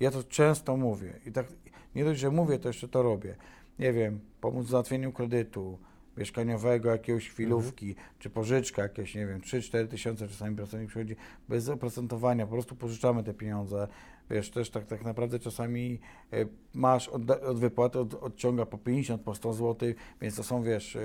Ja 0.00 0.10
to 0.10 0.24
często 0.24 0.76
mówię 0.76 1.20
i 1.26 1.32
tak 1.32 1.46
nie 1.94 2.04
dość, 2.04 2.20
że 2.20 2.30
mówię, 2.30 2.58
to 2.58 2.68
jeszcze 2.68 2.88
to 2.88 3.02
robię. 3.02 3.36
Nie 3.78 3.92
wiem, 3.92 4.20
pomóc 4.40 4.66
w 4.66 4.70
załatwieniu 4.70 5.12
kredytu 5.12 5.78
mieszkaniowego, 6.16 6.90
jakiegoś 6.90 7.28
chwilówki, 7.28 7.94
czy 8.18 8.30
pożyczka 8.30 8.82
jakieś, 8.82 9.14
nie 9.14 9.26
wiem, 9.26 9.40
3-4 9.40 9.88
tysiące 9.88 10.28
czasami 10.28 10.56
pracownik 10.56 10.88
przychodzi 10.88 11.16
bez 11.48 11.68
oprocentowania, 11.68 12.46
po 12.46 12.52
prostu 12.52 12.76
pożyczamy 12.76 13.24
te 13.24 13.34
pieniądze. 13.34 13.88
Wiesz, 14.30 14.50
też 14.50 14.70
tak, 14.70 14.86
tak 14.86 15.04
naprawdę 15.04 15.38
czasami 15.38 16.00
e, 16.32 16.46
masz 16.74 17.08
od, 17.08 17.30
od 17.30 17.58
wypłaty 17.58 17.98
od, 17.98 18.14
odciąga 18.14 18.66
po 18.66 18.78
50, 18.78 19.22
po 19.22 19.34
100 19.34 19.52
zł, 19.52 19.92
więc 20.20 20.36
to 20.36 20.42
są, 20.42 20.62
wiesz, 20.62 20.96
e, 20.96 21.00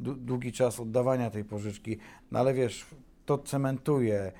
dłu- 0.00 0.16
długi 0.16 0.52
czas 0.52 0.80
oddawania 0.80 1.30
tej 1.30 1.44
pożyczki, 1.44 1.98
no 2.30 2.38
ale 2.38 2.54
wiesz, 2.54 2.86
to 3.26 3.38
cementuje. 3.38 4.32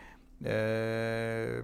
E, 0.44 1.62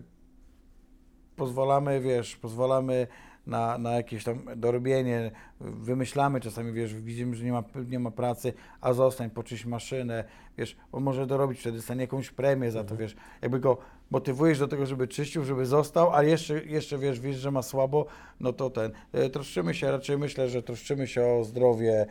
pozwalamy, 1.37 2.01
wiesz, 2.01 2.37
pozwalamy 2.37 3.07
na, 3.47 3.79
na 3.79 3.93
jakieś 3.93 4.25
tam 4.25 4.39
dorobienie, 4.57 5.31
wymyślamy 5.61 6.41
czasami, 6.41 6.73
wiesz, 6.73 6.95
widzimy, 6.95 7.37
że 7.37 7.45
nie 7.45 7.53
ma, 7.53 7.65
nie 7.89 7.99
ma 7.99 8.11
pracy, 8.11 8.53
a 8.81 8.93
zostań, 8.93 9.31
poczyść 9.31 9.67
maszynę, 9.67 10.25
wiesz, 10.59 10.77
on 10.93 11.03
może 11.03 11.27
dorobić, 11.27 11.61
wtedy 11.61 11.83
stanie 11.83 12.01
jakąś 12.01 12.31
premię 12.31 12.71
za 12.71 12.85
to, 12.85 12.97
wiesz, 12.97 13.17
jakby 13.43 13.61
go 13.61 13.79
motywujesz 14.11 14.59
do 14.59 14.69
tego, 14.69 14.87
żeby 14.87 15.09
czyścił, 15.09 15.45
żeby 15.45 15.67
został, 15.67 16.15
a 16.15 16.23
jeszcze, 16.23 16.65
jeszcze 16.65 16.99
wiesz, 16.99 17.21
wiesz, 17.21 17.37
że 17.37 17.51
ma 17.51 17.63
słabo, 17.63 18.07
no 18.41 18.53
to 18.53 18.71
ten, 18.71 18.93
e, 19.13 19.31
troszczymy 19.31 19.75
się, 19.75 19.91
raczej 19.91 20.19
myślę, 20.19 20.49
że 20.49 20.63
troszczymy 20.63 21.07
się 21.07 21.27
o 21.27 21.45
zdrowie 21.45 22.07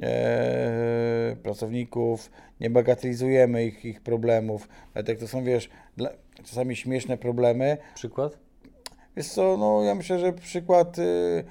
e, 0.00 1.36
pracowników, 1.42 2.30
nie 2.60 2.70
bagatelizujemy 2.70 3.64
ich, 3.64 3.84
ich 3.84 4.00
problemów, 4.00 4.68
nawet 4.94 5.08
jak 5.08 5.18
to 5.18 5.28
są, 5.28 5.44
wiesz, 5.44 5.70
dla, 5.96 6.10
czasami 6.44 6.76
śmieszne 6.76 7.18
problemy, 7.18 7.76
Przykład? 7.94 8.45
Wiesz 9.16 9.28
co, 9.28 9.56
no 9.56 9.82
ja 9.82 9.94
myślę, 9.94 10.18
że 10.18 10.32
przykład, 10.32 10.98
y, 10.98 11.44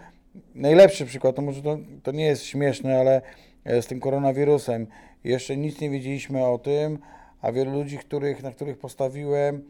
najlepszy 0.55 1.05
przykład, 1.05 1.35
to 1.35 1.41
może 1.41 1.61
to, 1.61 1.77
to 2.03 2.11
nie 2.11 2.25
jest 2.25 2.43
śmieszne, 2.43 2.99
ale 2.99 3.21
e, 3.63 3.81
z 3.81 3.87
tym 3.87 3.99
koronawirusem. 3.99 4.87
Jeszcze 5.23 5.57
nic 5.57 5.81
nie 5.81 5.89
wiedzieliśmy 5.89 6.45
o 6.45 6.57
tym, 6.57 6.99
a 7.41 7.51
wielu 7.51 7.71
ludzi, 7.71 7.97
których, 7.97 8.43
na 8.43 8.51
których 8.51 8.77
postawiłem, 8.77 9.63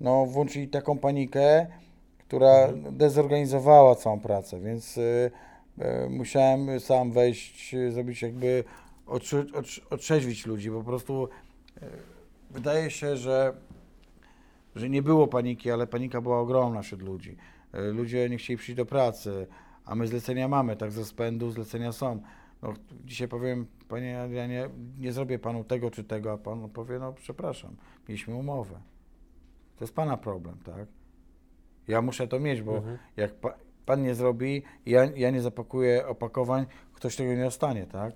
no 0.00 0.26
włączyli 0.26 0.68
taką 0.68 0.98
panikę, 0.98 1.66
która 2.18 2.68
dezorganizowała 2.72 3.94
całą 3.94 4.20
pracę, 4.20 4.60
więc 4.60 4.98
y, 4.98 5.30
y, 5.78 6.10
musiałem 6.10 6.80
sam 6.80 7.12
wejść, 7.12 7.76
zrobić 7.90 8.22
jakby 8.22 8.64
otrze, 9.06 9.44
otrze, 9.54 9.82
otrzeźwić 9.90 10.46
ludzi, 10.46 10.70
po 10.70 10.82
prostu 10.82 11.28
y, 11.82 11.86
wydaje 12.50 12.90
się, 12.90 13.16
że 13.16 13.52
że 14.76 14.90
nie 14.90 15.02
było 15.02 15.28
paniki, 15.28 15.70
ale 15.70 15.86
panika 15.86 16.20
była 16.20 16.40
ogromna 16.40 16.82
wśród 16.82 17.02
ludzi. 17.02 17.36
E, 17.72 17.82
Ludzie 17.82 18.28
nie 18.30 18.36
chcieli 18.36 18.56
przyjść 18.56 18.76
do 18.76 18.86
pracy, 18.86 19.46
a 19.84 19.94
my 19.94 20.06
zlecenia 20.06 20.48
mamy, 20.48 20.76
tak 20.76 20.92
z 20.92 20.98
rozpędu 20.98 21.50
zlecenia 21.50 21.92
są. 21.92 22.22
No, 22.62 22.72
dzisiaj 23.04 23.28
powiem, 23.28 23.66
panie 23.88 24.20
Adrianie, 24.22 24.70
nie 24.98 25.12
zrobię 25.12 25.38
panu 25.38 25.64
tego 25.64 25.90
czy 25.90 26.04
tego, 26.04 26.32
a 26.32 26.38
pan 26.38 26.68
powie, 26.70 26.98
no 26.98 27.12
przepraszam, 27.12 27.76
mieliśmy 28.08 28.34
umowę. 28.34 28.80
To 29.76 29.84
jest 29.84 29.94
pana 29.94 30.16
problem, 30.16 30.58
tak? 30.64 30.86
Ja 31.88 32.02
muszę 32.02 32.28
to 32.28 32.40
mieć, 32.40 32.62
bo 32.62 32.76
Mhm. 32.76 32.98
jak 33.16 33.34
pa, 33.34 33.54
pan 33.86 34.02
nie 34.02 34.14
zrobi, 34.14 34.62
ja, 34.86 35.04
ja 35.04 35.30
nie 35.30 35.40
zapakuję 35.42 36.06
opakowań, 36.06 36.66
ktoś 36.94 37.16
tego 37.16 37.34
nie 37.34 37.44
dostanie, 37.44 37.86
tak? 37.86 38.14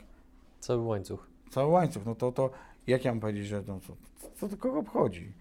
Cały 0.61 0.82
łańcuch. 0.82 1.26
Cały 1.50 1.72
łańcuch, 1.72 2.04
no 2.07 2.14
to, 2.14 2.32
to 2.32 2.50
jak 2.86 3.04
ja 3.04 3.11
mam 3.12 3.20
powiedzieć, 3.20 3.46
że 3.46 3.62
no, 3.66 3.80
co, 3.80 3.96
co 4.34 4.48
to 4.48 4.57
kogo 4.57 4.78
obchodzi? 4.78 5.32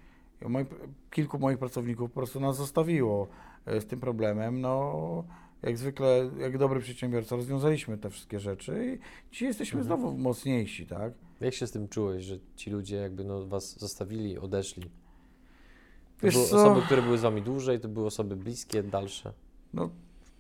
Moi, 0.50 0.66
kilku 1.12 1.40
moich 1.40 1.58
pracowników 1.58 2.12
po 2.12 2.16
prostu 2.16 2.40
nas 2.40 2.58
zostawiło 2.58 3.28
e, 3.66 3.82
z 3.82 3.86
tym 3.86 4.00
problemem, 4.00 4.62
no 4.62 5.24
jak 5.64 5.78
zwykle, 5.78 6.30
jak 6.40 6.58
dobry 6.58 6.80
przedsiębiorca 6.80 7.36
rozwiązaliśmy 7.36 7.98
te 7.98 8.10
wszystkie 8.10 8.40
rzeczy 8.40 8.86
i 8.86 9.32
dzisiaj 9.34 9.48
jesteśmy 9.48 9.80
Mhm. 9.82 10.00
znowu 10.00 10.18
mocniejsi, 10.18 10.88
tak? 10.88 11.14
Jak 11.42 11.54
się 11.54 11.68
z 11.68 11.72
tym 11.72 11.88
czułeś, 11.88 12.24
że 12.24 12.36
ci 12.56 12.70
ludzie 12.70 12.96
jakby 12.96 13.24
no, 13.24 13.46
was 13.48 13.80
zostawili, 13.80 14.38
odeszli? 14.40 14.84
To 14.84 14.90
Wiesz 16.24 16.34
były 16.34 16.48
co? 16.48 16.56
osoby, 16.72 16.82
które 16.86 17.02
były 17.02 17.18
z 17.18 17.22
wami 17.22 17.42
dłużej, 17.42 17.80
to 17.80 17.88
były 17.88 18.06
osoby 18.06 18.36
bliskie, 18.36 18.84
dalsze. 18.84 19.34
No, 19.74 19.90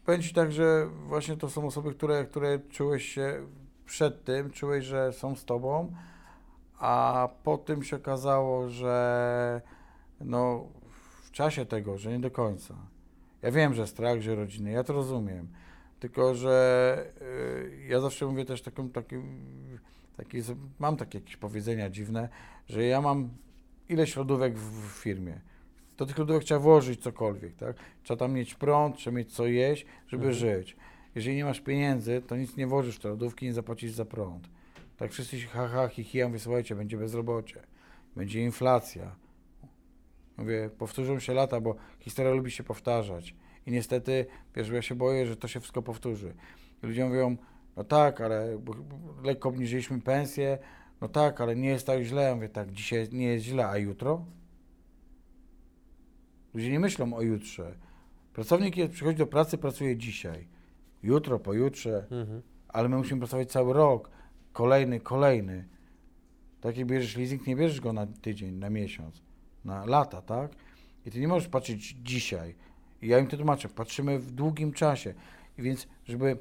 powiem 0.06 0.22
Ci 0.22 0.34
tak, 0.34 0.52
że 0.52 0.88
właśnie 1.08 1.38
to 1.38 1.50
są 1.50 1.68
osoby, 1.68 1.94
które, 1.94 2.26
które 2.26 2.60
czułeś 2.70 3.06
się 3.06 3.48
przed 3.86 4.24
tym, 4.24 4.52
czułeś, 4.52 4.86
że 4.86 5.14
są 5.14 5.36
z 5.36 5.46
Tobą, 5.46 5.92
a 6.80 7.30
po 7.44 7.58
tym 7.58 7.84
się 7.84 7.96
okazało, 7.96 8.70
że 8.70 9.62
no, 10.22 10.68
w 11.26 11.32
czasie 11.32 11.66
tego, 11.66 11.98
że 11.98 12.12
nie 12.12 12.20
do 12.20 12.32
końca. 12.32 12.76
Ja 13.42 13.52
wiem, 13.52 13.74
że 13.74 13.88
strach, 13.88 14.22
że 14.22 14.36
rodziny, 14.36 14.72
ja 14.72 14.84
to 14.84 14.94
rozumiem, 14.94 15.48
tylko 16.00 16.36
że 16.36 17.06
y, 17.22 17.88
ja 17.88 18.00
zawsze 18.00 18.26
mówię 18.26 18.46
też 18.46 18.62
taką, 18.62 18.90
takim, 18.90 19.40
taki, 20.18 20.38
mam 20.80 20.98
takie 20.98 21.18
jakieś 21.18 21.38
powiedzenia 21.38 21.90
dziwne, 21.90 22.30
że 22.70 22.84
ja 22.84 23.02
mam 23.02 23.30
ileś 23.90 24.16
lodówek 24.16 24.58
w, 24.58 24.90
w 24.90 24.92
firmie. 24.92 25.42
Do 25.98 26.06
tych 26.06 26.18
lodówek 26.18 26.44
trzeba 26.44 26.60
włożyć 26.60 27.04
cokolwiek, 27.04 27.56
tak? 27.56 27.76
Trzeba 28.04 28.18
tam 28.18 28.34
mieć 28.34 28.56
prąd, 28.56 28.98
trzeba 28.98 29.18
mieć 29.18 29.34
co 29.34 29.46
jeść, 29.48 29.86
żeby 30.08 30.28
Mhm. 30.28 30.34
żyć. 30.40 30.78
Jeżeli 31.16 31.36
nie 31.36 31.46
masz 31.46 31.62
pieniędzy, 31.62 32.22
to 32.28 32.36
nic 32.36 32.58
nie 32.58 32.68
włożysz 32.68 32.96
w 32.96 33.00
te 33.00 33.10
lodówki, 33.10 33.46
nie 33.46 33.54
zapłacisz 33.54 33.92
za 33.92 34.06
prąd. 34.06 34.50
Tak 34.98 35.12
wszyscy 35.12 35.40
się 35.40 35.48
ha, 35.48 35.68
ha, 35.68 35.88
hi, 35.88 36.04
hi, 36.04 36.18
ja 36.18 36.28
mówię, 36.28 36.40
słuchajcie, 36.40 36.76
będzie 36.76 36.98
bezrobocie, 36.98 37.60
będzie 38.16 38.42
inflacja. 38.44 39.16
Mówię, 40.38 40.70
powtórzą 40.78 41.20
się 41.20 41.34
lata, 41.34 41.62
bo 41.62 41.76
historia 42.00 42.32
lubi 42.34 42.52
się 42.52 42.64
powtarzać. 42.64 43.36
I 43.66 43.72
niestety, 43.72 44.26
wiesz, 44.56 44.70
ja 44.70 44.82
się 44.82 44.96
boję, 44.96 45.26
że 45.26 45.36
to 45.38 45.48
się 45.48 45.60
wszystko 45.60 45.82
powtórzy. 45.82 46.34
I 46.84 46.88
ludzie 46.88 47.06
mówią, 47.06 47.38
no 47.76 47.84
tak, 47.84 48.22
ale 48.22 48.60
lekko 49.24 49.50
obniżyliśmy 49.50 50.02
pensję, 50.02 50.58
no 51.02 51.08
tak, 51.10 51.42
ale 51.42 51.56
nie 51.56 51.70
jest 51.70 51.88
tak 51.88 52.04
źle. 52.04 52.22
Ja 52.24 52.36
mówię, 52.36 52.50
tak, 52.50 52.72
dzisiaj 52.72 53.08
nie 53.12 53.26
jest 53.28 53.46
źle, 53.46 53.68
a 53.68 53.78
jutro? 53.78 54.26
Ludzie 56.54 56.72
nie 56.72 56.80
myślą 56.80 57.14
o 57.14 57.22
jutrze. 57.22 57.76
Pracownik 58.34 58.76
przychodzi 58.92 59.18
do 59.18 59.28
pracy, 59.28 59.58
pracuje 59.58 59.98
dzisiaj. 59.98 60.48
Jutro, 61.04 61.40
pojutrze, 61.40 62.08
Mhm. 62.12 62.42
ale 62.68 62.90
my 62.90 62.98
musimy 62.98 63.20
pracować 63.20 63.52
cały 63.52 63.74
rok. 63.74 64.10
Kolejny, 64.54 65.00
kolejny. 65.00 65.68
Tak 66.62 66.78
jak 66.78 66.88
bierzesz 66.88 67.18
leasing, 67.18 67.48
nie 67.48 67.56
bierzesz 67.56 67.82
go 67.82 67.94
na 67.94 68.08
tydzień, 68.08 68.56
na 68.56 68.70
miesiąc, 68.70 69.24
na 69.66 69.86
lata, 69.86 70.22
tak? 70.22 70.52
I 71.06 71.12
ty 71.12 71.20
nie 71.20 71.28
możesz 71.28 71.50
patrzeć 71.50 71.96
dzisiaj. 72.04 72.56
I 73.02 73.08
ja 73.08 73.20
im 73.20 73.28
to 73.28 73.38
tłumaczę, 73.38 73.70
patrzymy 73.70 74.20
w 74.20 74.32
długim 74.32 74.74
czasie. 74.74 75.14
I 75.58 75.62
więc, 75.62 75.88
żeby, 76.06 76.38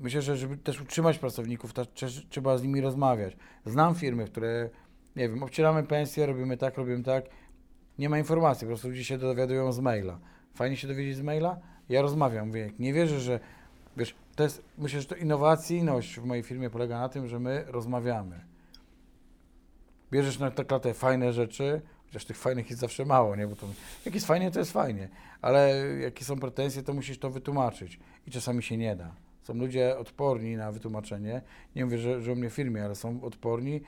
myślę, 0.00 0.22
że 0.22 0.36
żeby 0.36 0.56
też 0.56 0.80
utrzymać 0.80 1.18
pracowników, 1.18 1.72
trzeba 2.28 2.58
z 2.58 2.62
nimi 2.62 2.80
rozmawiać. 2.80 3.36
Znam 3.66 3.94
firmy, 3.94 4.24
które, 4.24 4.70
nie 5.16 5.28
wiem, 5.28 5.42
obcieramy 5.42 5.82
pensję, 5.82 6.26
robimy 6.26 6.56
tak, 6.56 6.76
robimy 6.76 7.02
tak. 7.02 7.24
Nie 7.98 8.08
ma 8.08 8.18
informacji, 8.18 8.64
po 8.66 8.68
prostu 8.68 8.88
ludzie 8.88 9.04
się 9.04 9.18
dowiadują 9.18 9.72
z 9.72 9.80
maila. 9.80 10.18
Fajnie 10.54 10.76
się 10.76 10.88
dowiedzieć 10.88 11.16
z 11.16 11.22
maila? 11.22 11.60
Ja 11.88 12.02
rozmawiam, 12.02 12.46
mówię, 12.46 12.72
nie 12.78 12.92
wierzę, 12.92 13.20
że, 13.20 13.40
wiesz, 13.96 14.14
to 14.36 14.42
jest, 14.42 14.64
myślę, 14.78 15.00
że 15.00 15.06
to 15.06 15.16
innowacyjność 15.16 16.20
w 16.20 16.24
mojej 16.24 16.44
firmie 16.44 16.70
polega 16.70 16.98
na 16.98 17.08
tym, 17.08 17.28
że 17.28 17.38
my 17.38 17.64
rozmawiamy. 17.66 18.44
Bierzesz 20.12 20.38
na 20.38 20.50
klatę 20.50 20.94
fajne 20.94 21.32
rzeczy, 21.32 21.82
chociaż 22.06 22.24
tych 22.24 22.36
fajnych 22.36 22.70
jest 22.70 22.80
zawsze 22.80 23.04
mało, 23.04 23.36
nie? 23.36 23.46
Bo 23.46 23.56
to, 23.56 23.66
jak 24.04 24.14
jest 24.14 24.26
fajnie, 24.26 24.50
to 24.50 24.58
jest 24.58 24.72
fajnie, 24.72 25.08
ale 25.42 25.84
jakie 26.00 26.24
są 26.24 26.38
pretensje, 26.38 26.82
to 26.82 26.94
musisz 26.94 27.18
to 27.18 27.30
wytłumaczyć 27.30 28.00
i 28.26 28.30
czasami 28.30 28.62
się 28.62 28.76
nie 28.76 28.96
da. 28.96 29.14
Są 29.42 29.54
ludzie 29.54 29.98
odporni 29.98 30.56
na 30.56 30.72
wytłumaczenie, 30.72 31.42
nie 31.76 31.84
mówię, 31.84 31.98
że, 31.98 32.22
że 32.22 32.32
u 32.32 32.36
mnie 32.36 32.50
w 32.50 32.54
firmie, 32.54 32.84
ale 32.84 32.94
są 32.94 33.22
odporni, 33.22 33.80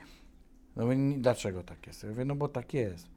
no 0.75 0.83
mówię, 0.83 0.97
"Nie, 0.97 1.17
dlaczego 1.17 1.63
tak 1.63 1.87
jest? 1.87 2.03
Ja 2.03 2.09
mówię, 2.09 2.25
no 2.25 2.35
bo 2.35 2.47
tak 2.47 2.73
jest. 2.73 3.07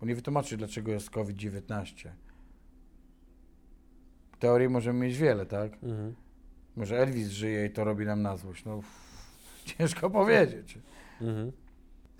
Bo 0.00 0.06
nie 0.06 0.14
wytłumaczy, 0.14 0.56
dlaczego 0.56 0.92
jest 0.92 1.10
COVID-19. 1.10 2.08
Teorii 4.38 4.68
możemy 4.68 5.06
mieć 5.06 5.16
wiele, 5.18 5.46
tak? 5.46 5.72
Mhm. 5.82 6.14
Może 6.76 6.98
Elvis 6.98 7.28
żyje 7.28 7.66
i 7.66 7.70
to 7.70 7.84
robi 7.84 8.06
nam 8.06 8.22
na 8.22 8.36
złość. 8.36 8.64
No, 8.64 8.80
ciężko 9.78 10.10
powiedzieć. 10.10 10.78
Mhm. 11.20 11.52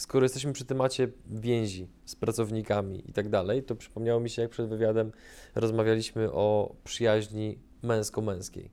Skoro 0.01 0.25
jesteśmy 0.25 0.53
przy 0.53 0.65
temacie 0.65 1.09
więzi 1.27 1.89
z 2.05 2.17
pracownikami 2.17 3.11
i 3.11 3.13
tak 3.13 3.29
dalej, 3.29 3.63
to 3.63 3.77
przypomniało 3.77 4.21
mi 4.21 4.31
się, 4.31 4.43
jak 4.43 4.51
przed 4.51 4.69
wywiadem 4.69 5.13
rozmawialiśmy 5.55 6.33
o 6.33 6.75
przyjaźni 6.85 7.59
męsko-męskiej. 7.83 8.71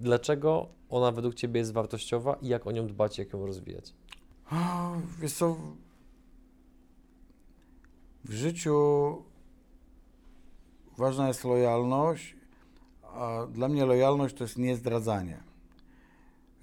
Dlaczego 0.00 0.68
ona 0.88 1.12
według 1.12 1.34
Ciebie 1.34 1.60
jest 1.60 1.72
wartościowa 1.72 2.34
i 2.42 2.48
jak 2.48 2.66
o 2.66 2.72
nią 2.72 2.86
dbać, 2.86 3.18
jak 3.18 3.32
ją 3.32 3.46
rozwijać? 3.46 3.94
Wiesz 5.20 5.32
co, 5.32 5.56
w 8.24 8.32
życiu 8.32 8.76
ważna 10.98 11.28
jest 11.28 11.44
lojalność, 11.44 12.36
a 13.02 13.46
dla 13.52 13.68
mnie 13.68 13.86
lojalność 13.86 14.34
to 14.34 14.44
jest 14.44 14.58
niezdradzanie. 14.58 15.53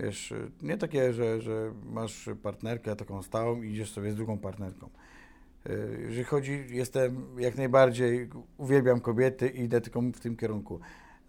Wiesz, 0.02 0.34
nie 0.62 0.78
takie, 0.78 1.14
że, 1.14 1.42
że 1.42 1.74
masz 1.86 2.30
partnerkę 2.44 2.96
taką 2.96 3.24
stałą 3.24 3.62
i 3.62 3.72
idziesz 3.72 3.92
sobie 3.92 4.12
z 4.12 4.16
drugą 4.16 4.38
partnerką. 4.38 4.90
Jeżeli 6.00 6.24
chodzi, 6.24 6.66
jestem 6.70 7.26
jak 7.38 7.58
najbardziej, 7.58 8.30
uwielbiam 8.58 9.02
kobiety 9.02 9.50
i 9.50 9.62
idę 9.62 9.82
tylko 9.82 10.02
w 10.02 10.20
tym 10.20 10.38
kierunku. 10.38 10.80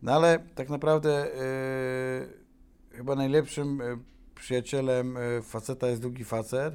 No 0.03 0.12
ale 0.12 0.39
tak 0.55 0.68
naprawdę 0.68 1.27
y, 1.27 2.97
chyba 2.97 3.14
najlepszym 3.14 3.81
y, 3.81 3.99
przyjacielem 4.35 5.16
y, 5.16 5.43
faceta 5.43 5.89
jest 5.89 6.03
drugi 6.03 6.25
facet, 6.25 6.75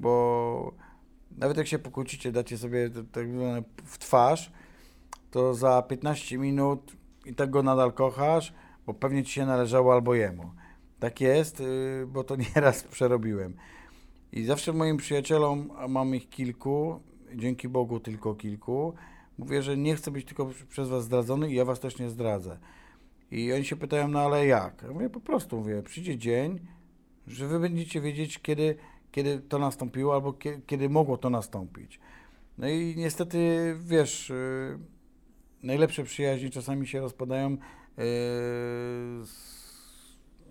bo 0.00 0.74
nawet 1.36 1.56
jak 1.56 1.66
się 1.66 1.78
pokłócicie, 1.78 2.32
dacie 2.32 2.58
sobie 2.58 2.90
tak 3.12 3.32
zwane 3.32 3.62
w 3.84 3.98
twarz, 3.98 4.52
to 5.30 5.54
za 5.54 5.82
15 5.82 6.38
minut 6.38 6.92
i 7.26 7.34
tak 7.34 7.50
go 7.50 7.62
nadal 7.62 7.92
kochasz, 7.92 8.54
bo 8.86 8.94
pewnie 8.94 9.24
ci 9.24 9.32
się 9.32 9.46
należało 9.46 9.92
albo 9.92 10.14
jemu. 10.14 10.50
Tak 11.00 11.20
jest, 11.20 11.60
y, 11.60 12.06
bo 12.06 12.24
to 12.24 12.36
nieraz 12.56 12.82
przerobiłem. 12.82 13.54
I 14.32 14.44
zawsze 14.44 14.72
moim 14.72 14.96
przyjacielom, 14.96 15.70
a 15.78 15.88
mam 15.88 16.14
ich 16.14 16.28
kilku, 16.28 17.00
dzięki 17.34 17.68
Bogu 17.68 18.00
tylko 18.00 18.34
kilku, 18.34 18.94
mówię, 19.38 19.62
że 19.62 19.76
nie 19.76 19.96
chcę 19.96 20.10
być 20.10 20.26
tylko 20.26 20.50
przez 20.70 20.88
was 20.88 21.04
zdradzony 21.04 21.50
i 21.50 21.54
ja 21.54 21.64
was 21.64 21.80
też 21.80 21.98
nie 21.98 22.08
zdradzę. 22.08 22.58
I 23.30 23.52
oni 23.52 23.64
się 23.64 23.76
pytają, 23.76 24.08
no 24.08 24.20
ale 24.20 24.46
jak? 24.46 24.82
Ja 24.82 24.92
mówię, 24.92 25.10
po 25.10 25.20
prostu 25.20 25.56
mówię, 25.56 25.82
przyjdzie 25.82 26.18
dzień, 26.18 26.60
że 27.26 27.48
wy 27.48 27.60
będziecie 27.60 28.00
wiedzieć, 28.00 28.38
kiedy, 28.38 28.76
kiedy 29.12 29.40
to 29.40 29.58
nastąpiło, 29.58 30.14
albo 30.14 30.32
kiedy, 30.32 30.60
kiedy 30.66 30.88
mogło 30.88 31.18
to 31.18 31.30
nastąpić. 31.30 32.00
No 32.58 32.68
i 32.68 32.94
niestety, 32.96 33.74
wiesz, 33.80 34.28
yy, 34.28 34.78
najlepsze 35.62 36.04
przyjaźnie 36.04 36.50
czasami 36.50 36.86
się 36.86 37.00
rozpadają 37.00 37.50
yy, 37.50 37.56
z, 39.24 39.67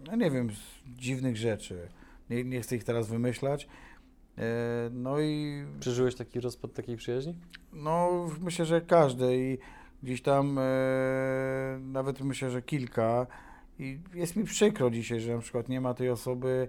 no 0.08 0.16
nie 0.16 0.32
wiem, 0.32 0.50
dziwnych 0.86 1.38
rzeczy. 1.38 1.88
Nie, 2.30 2.44
nie 2.44 2.62
chcę 2.62 2.76
ich 2.76 2.84
teraz 2.84 3.10
wymyślać. 3.10 3.68
Yy, 4.38 4.44
no 4.92 5.20
i 5.20 5.64
Przeżyłeś 5.80 6.16
taki 6.16 6.40
rozpad 6.40 6.74
takiej 6.74 6.98
przyjaźni? 6.98 7.36
no, 7.74 8.28
myślę, 8.42 8.66
że 8.66 8.82
każdy 8.82 9.38
i 9.38 9.58
gdzieś 10.04 10.22
tam 10.22 10.58
e, 10.60 10.64
nawet 11.82 12.22
myślę, 12.22 12.50
że 12.50 12.62
kilka. 12.62 13.28
I 13.80 14.00
jest 14.14 14.36
mi 14.36 14.44
przykro 14.44 14.90
dzisiaj, 14.90 15.20
że 15.20 15.36
na 15.36 15.42
przykład 15.42 15.70
nie 15.70 15.82
ma 15.82 15.94
tej 15.94 16.10
osoby 16.10 16.68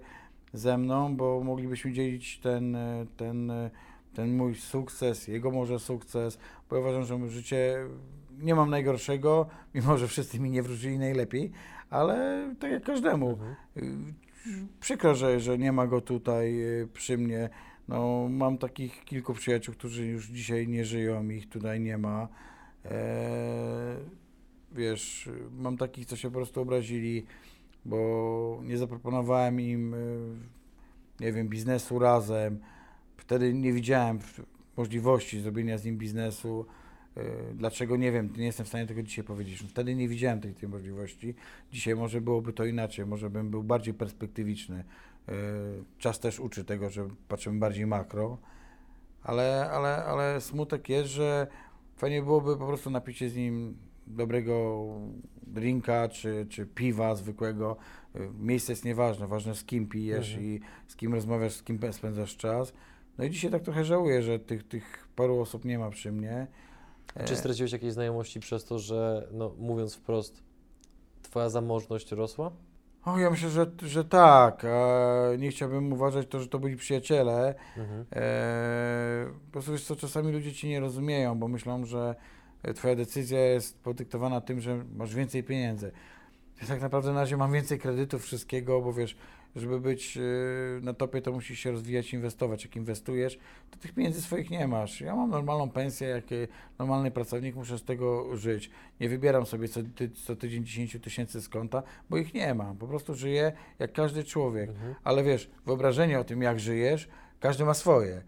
ze 0.53 0.79
mną, 0.79 1.17
bo 1.17 1.41
moglibyśmy 1.45 1.93
dzielić 1.93 2.39
ten, 2.39 2.77
e, 2.77 3.07
ten, 3.17 3.51
e, 3.51 3.71
ten 4.15 4.37
mój 4.37 4.55
sukces, 4.55 5.29
jego 5.29 5.51
może 5.51 5.79
sukces, 5.79 6.39
bo 6.71 6.77
ja 6.77 6.83
uważam, 6.83 7.05
że 7.05 7.31
życie 7.31 7.77
nie 8.39 8.55
mam 8.55 8.71
najgorszego, 8.71 9.47
mimo 9.75 9.99
że 9.99 10.09
wszyscy 10.09 10.41
mi 10.41 10.51
nie 10.51 10.63
wrócili 10.63 10.99
najlepiej, 10.99 11.53
ale 11.91 12.45
tak 12.61 12.71
jak 12.71 12.83
każdemu. 12.85 13.39
Mhm. 13.77 14.15
Przykro, 14.81 15.15
że, 15.15 15.41
że 15.41 15.59
nie 15.59 15.73
ma 15.73 15.87
go 15.87 16.01
tutaj 16.01 16.63
y, 16.63 16.89
przy 16.93 17.19
mnie. 17.19 17.49
No, 17.89 18.29
mam 18.31 18.59
takich 18.59 19.05
kilku 19.05 19.35
przyjaciół, 19.35 19.75
którzy 19.75 20.07
już 20.07 20.27
dzisiaj 20.27 20.69
nie 20.69 20.85
żyją, 20.85 21.29
ich 21.29 21.49
tutaj 21.49 21.81
nie 21.81 21.99
ma. 21.99 22.29
E, 22.85 23.97
wiesz, 24.73 25.29
mam 25.53 25.77
takich, 25.77 26.07
co 26.07 26.17
się 26.17 26.29
po 26.29 26.35
prostu 26.35 26.61
obrazili, 26.61 27.27
bo 27.85 28.61
nie 28.65 28.79
zaproponowałem 28.79 29.61
im, 29.61 29.95
y, 29.95 30.37
nie 31.21 31.33
wiem, 31.33 31.49
biznesu 31.49 31.99
razem. 31.99 32.59
Wtedy 33.17 33.55
nie 33.55 33.73
widziałem 33.73 34.19
możliwości 34.77 35.41
zrobienia 35.41 35.79
z 35.79 35.85
nim 35.85 35.99
biznesu. 35.99 36.67
E, 37.19 37.55
Dlaczego 37.55 37.97
nie 37.97 38.13
wiem, 38.13 38.33
nie 38.37 38.45
jestem 38.47 38.67
w 38.67 38.69
stanie 38.69 38.87
tego 38.87 39.03
dzisiaj 39.03 39.25
powiedzieć. 39.25 39.59
Wtedy 39.69 39.95
nie 39.95 40.09
widziałem 40.09 40.41
tej, 40.41 40.55
tej 40.55 40.69
możliwości. 40.69 41.35
Dzisiaj 41.73 41.95
może 41.97 42.21
byłoby 42.21 42.53
to 42.53 42.65
inaczej, 42.65 43.07
może 43.07 43.31
bym 43.31 43.51
był 43.51 43.63
bardziej 43.63 43.95
perspektywiczny. 43.95 44.85
E, 45.29 45.33
Czas 45.99 46.21
też 46.21 46.41
uczy 46.41 46.65
tego, 46.65 46.91
że 46.91 47.09
patrzymy 47.29 47.59
bardziej 47.59 47.87
makro, 47.87 48.39
ale, 49.23 49.71
ale, 49.71 50.05
ale 50.05 50.41
smutek 50.41 50.89
jest, 50.89 51.09
że 51.11 51.47
fajnie 51.97 52.23
byłoby 52.23 52.57
po 52.57 52.67
prostu 52.67 52.91
napić 52.91 53.19
się 53.19 53.29
z 53.29 53.37
nim 53.37 53.77
dobrego 54.07 54.85
drinka 55.47 56.09
czy, 56.09 56.47
czy 56.51 56.67
piwa 56.67 57.15
zwykłego. 57.15 57.77
E, 58.15 58.19
Miejsce 58.41 58.73
jest 58.73 58.85
nieważne, 58.85 59.27
ważne 59.27 59.55
z 59.55 59.65
kim 59.65 59.87
pijesz 59.89 60.29
Mhm. 60.35 60.47
i 60.47 60.61
z 60.87 60.97
kim 60.97 61.15
rozmawiasz, 61.15 61.53
z 61.53 61.63
kim 61.63 61.81
spędzasz 61.93 62.37
czas. 62.37 62.73
No 63.19 63.25
i 63.25 63.31
dzisiaj 63.31 63.51
tak 63.51 63.63
trochę 63.63 63.85
żałuję, 63.85 64.23
że 64.23 64.39
tych, 64.39 64.69
tych 64.69 65.09
paru 65.17 65.41
osób 65.41 65.65
nie 65.65 65.79
ma 65.79 65.91
przy 65.91 66.13
mnie. 66.13 66.47
E, 67.15 67.25
Czy 67.25 67.37
straciłeś 67.37 67.73
jakieś 67.73 67.93
znajomości 67.93 68.41
przez 68.41 68.65
to, 68.65 68.79
że, 68.79 69.29
no, 69.33 69.53
mówiąc 69.59 69.95
wprost, 69.95 70.43
twoja 71.23 71.49
zamożność 71.51 72.13
rosła? 72.13 72.51
O, 73.05 73.19
ja 73.19 73.31
myślę, 73.31 73.51
że, 73.51 73.67
że 73.83 74.05
tak. 74.05 74.65
A 74.65 75.37
nie 75.39 75.51
chciałbym 75.51 75.93
uważać 75.93 76.27
to, 76.31 76.41
że 76.41 76.49
to 76.49 76.59
byli 76.59 76.77
przyjaciele. 76.77 77.55
Mhm. 77.77 78.01
Eee, 78.13 79.27
po 79.47 79.53
prostu 79.53 79.73
wiesz 79.73 79.85
co, 79.85 79.97
czasami 79.97 80.33
ludzie 80.33 80.53
ci 80.53 80.69
nie 80.69 80.81
rozumieją, 80.81 81.39
bo 81.39 81.49
myślą, 81.49 81.85
że 81.85 82.15
e, 82.63 82.75
twoja 82.75 82.97
decyzja 82.97 83.41
jest 83.41 83.79
podyktowana 83.79 84.41
tym, 84.41 84.61
że 84.61 84.85
masz 84.97 85.15
więcej 85.15 85.45
pieniędzy. 85.45 85.93
Ja 86.61 86.67
tak 86.67 86.81
naprawdę 86.81 87.13
na 87.13 87.21
razie 87.21 87.37
mam 87.37 87.53
więcej 87.53 87.79
kredytów, 87.79 88.23
wszystkiego, 88.23 88.81
bo 88.81 88.93
wiesz, 88.93 89.17
żeby 89.57 89.81
być 89.81 90.17
e, 90.17 90.21
na 90.81 90.95
topie, 90.95 91.23
to 91.23 91.33
musisz 91.33 91.59
się 91.59 91.71
rozwijać, 91.71 92.13
inwestować. 92.13 92.65
Jak 92.65 92.77
inwestujesz, 92.77 93.39
to 93.71 93.79
tych 93.79 93.93
pieniędzy 93.93 94.23
swoich 94.23 94.51
nie 94.51 94.69
masz. 94.69 95.01
Ja 95.01 95.17
mam 95.17 95.31
normalną 95.31 95.71
pensję, 95.71 96.09
jak 96.09 96.33
e, 96.33 96.35
normalny 96.79 97.11
pracownik, 97.11 97.57
muszę 97.57 97.79
z 97.79 97.85
tego 97.85 98.37
żyć. 98.37 98.71
Nie 99.01 99.09
wybieram 99.09 99.47
sobie 99.47 99.69
co, 99.69 99.81
ty, 99.95 100.11
co 100.11 100.37
tydzień 100.37 100.65
10 100.65 100.99
tysięcy 101.03 101.41
z 101.41 101.49
konta, 101.49 101.83
bo 102.11 102.17
ich 102.17 102.35
nie 102.35 102.55
mam. 102.55 102.77
Po 102.77 102.87
prostu 102.87 103.15
żyję 103.15 103.53
jak 103.79 103.93
każdy 103.93 104.25
człowiek. 104.25 104.71
Mhm. 104.71 104.95
Ale 105.05 105.25
wiesz, 105.25 105.51
wyobrażenie 105.67 106.21
o 106.21 106.25
tym, 106.25 106.43
jak 106.43 106.61
żyjesz, 106.61 107.09
każdy 107.41 107.65
ma 107.65 107.75
swoje. 107.75 108.23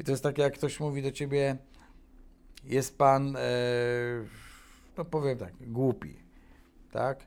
I 0.00 0.04
to 0.04 0.10
jest 0.10 0.22
tak, 0.22 0.38
jak 0.38 0.54
ktoś 0.54 0.80
mówi 0.80 1.02
do 1.02 1.12
ciebie, 1.12 1.56
jest 2.64 2.98
pan, 2.98 3.36
e, 3.36 3.40
no 4.98 5.04
powiem 5.04 5.38
tak, 5.38 5.52
głupi, 5.60 6.16
tak? 6.90 7.26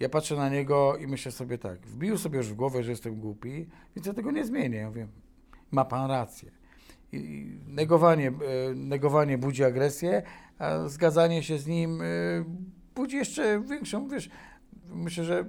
Ja 0.00 0.08
patrzę 0.08 0.36
na 0.36 0.48
niego 0.48 0.96
i 0.96 1.06
myślę 1.06 1.32
sobie 1.32 1.58
tak, 1.58 1.86
wbił 1.86 2.18
sobie 2.18 2.38
już 2.38 2.48
w 2.48 2.54
głowę, 2.54 2.82
że 2.82 2.90
jestem 2.90 3.20
głupi, 3.20 3.66
więc 3.96 4.06
ja 4.06 4.14
tego 4.14 4.30
nie 4.30 4.44
zmienię. 4.44 4.78
Ja 4.78 4.88
mówię, 4.88 5.08
ma 5.70 5.84
pan 5.84 6.10
rację. 6.10 6.50
I 7.12 7.46
negowanie, 7.66 8.28
e, 8.28 8.74
negowanie 8.74 9.38
budzi 9.38 9.64
agresję, 9.64 10.22
a 10.58 10.88
zgadzanie 10.88 11.42
się 11.42 11.58
z 11.58 11.66
nim 11.66 12.02
e, 12.02 12.04
budzi 12.94 13.16
jeszcze 13.16 13.60
większą, 13.60 14.08
wiesz, 14.08 14.30
myślę, 14.86 15.24
że 15.24 15.44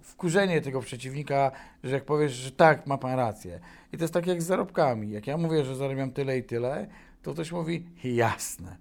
wkurzenie 0.00 0.60
tego 0.60 0.80
przeciwnika, 0.80 1.52
że 1.84 1.94
jak 1.94 2.04
powiesz, 2.04 2.32
że 2.32 2.52
tak, 2.52 2.86
ma 2.86 2.98
pan 2.98 3.16
rację. 3.16 3.60
I 3.92 3.96
to 3.96 4.04
jest 4.04 4.14
tak 4.14 4.26
jak 4.26 4.42
z 4.42 4.46
zarobkami. 4.46 5.10
Jak 5.10 5.26
ja 5.26 5.36
mówię, 5.36 5.64
że 5.64 5.76
zarabiam 5.76 6.12
tyle 6.12 6.38
i 6.38 6.42
tyle, 6.42 6.86
to 7.22 7.32
ktoś 7.32 7.52
mówi, 7.52 7.86
jasne, 8.04 8.76